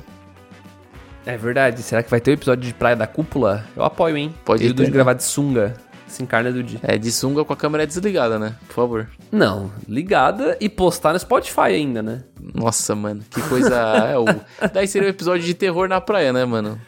É 1.25 1.35
verdade. 1.35 1.81
Será 1.81 2.03
que 2.03 2.11
vai 2.11 2.21
ter 2.21 2.31
o 2.31 2.33
episódio 2.35 2.63
de 2.63 2.73
praia 2.73 2.95
da 2.95 3.07
cúpula? 3.07 3.65
Eu 3.75 3.83
apoio, 3.83 4.17
hein? 4.17 4.35
Pode 4.45 4.73
ter. 4.73 4.85
de 4.85 4.91
gravar 4.91 5.13
de 5.13 5.23
sunga. 5.23 5.75
Se 6.08 6.24
encarna 6.24 6.51
do 6.51 6.64
dia. 6.64 6.80
É, 6.82 6.97
de 6.97 7.12
sunga 7.12 7.43
com 7.43 7.53
a 7.53 7.55
câmera 7.55 7.86
desligada, 7.86 8.39
né? 8.39 8.55
Por 8.68 8.74
favor. 8.74 9.10
Não, 9.32 9.72
ligada 9.88 10.58
e 10.60 10.70
postar 10.70 11.14
no 11.14 11.20
Spotify 11.20 11.62
ainda, 11.62 12.01
né? 12.01 12.24
Nossa, 12.53 12.95
mano, 12.95 13.24
que 13.30 13.41
coisa. 13.41 13.76
é, 13.76 14.18
o... 14.18 14.26
Daí 14.74 14.88
seria 14.88 15.08
um 15.08 15.12
episódio 15.12 15.45
de 15.45 15.53
terror 15.53 15.88
na 15.89 15.99
praia, 15.99 16.32
né, 16.32 16.45
mano? 16.45 16.80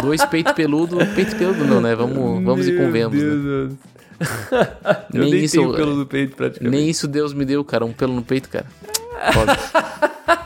Dois 0.00 0.24
peito 0.26 0.54
peludo. 0.54 0.98
Peito 1.14 1.36
peludo 1.36 1.64
não, 1.64 1.80
né? 1.80 1.94
Vamos, 1.94 2.44
vamos 2.44 2.68
e 2.68 2.76
convenhamos. 2.76 3.20
Né? 3.20 3.76
eu 5.12 5.20
nem, 5.20 5.30
nem 5.30 5.44
isso, 5.44 5.56
tenho 5.56 5.74
pelo 5.74 5.94
no 5.94 6.06
peito 6.06 6.36
praticamente. 6.36 6.76
Nem 6.76 6.88
isso 6.88 7.06
Deus 7.06 7.32
me 7.32 7.44
deu, 7.44 7.64
cara. 7.64 7.84
Um 7.84 7.92
pelo 7.92 8.14
no 8.14 8.22
peito, 8.22 8.48
cara. 8.48 8.66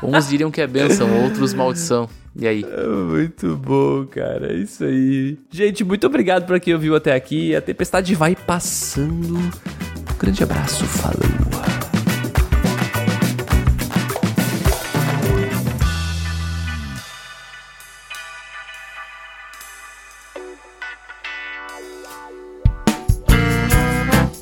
Uns 0.02 0.28
diriam 0.28 0.50
que 0.50 0.60
é 0.60 0.66
bênção, 0.66 1.22
outros 1.24 1.54
maldição. 1.54 2.08
E 2.34 2.46
aí? 2.46 2.64
É 2.64 2.86
muito 2.86 3.56
bom, 3.56 4.06
cara. 4.06 4.52
É 4.52 4.56
isso 4.56 4.84
aí. 4.84 5.38
Gente, 5.50 5.84
muito 5.84 6.06
obrigado 6.06 6.46
por 6.46 6.58
quem 6.58 6.74
ouviu 6.74 6.96
até 6.96 7.14
aqui. 7.14 7.54
A 7.54 7.60
tempestade 7.60 8.14
vai 8.14 8.34
passando. 8.34 9.38
Um 9.38 10.18
grande 10.18 10.42
abraço, 10.42 10.84
falou. 10.84 11.20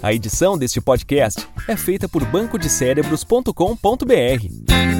A 0.03 0.15
edição 0.15 0.57
deste 0.57 0.81
podcast 0.81 1.47
é 1.69 1.77
feita 1.77 2.09
por 2.09 2.25
bancodecérebros.com.br. 2.25 5.00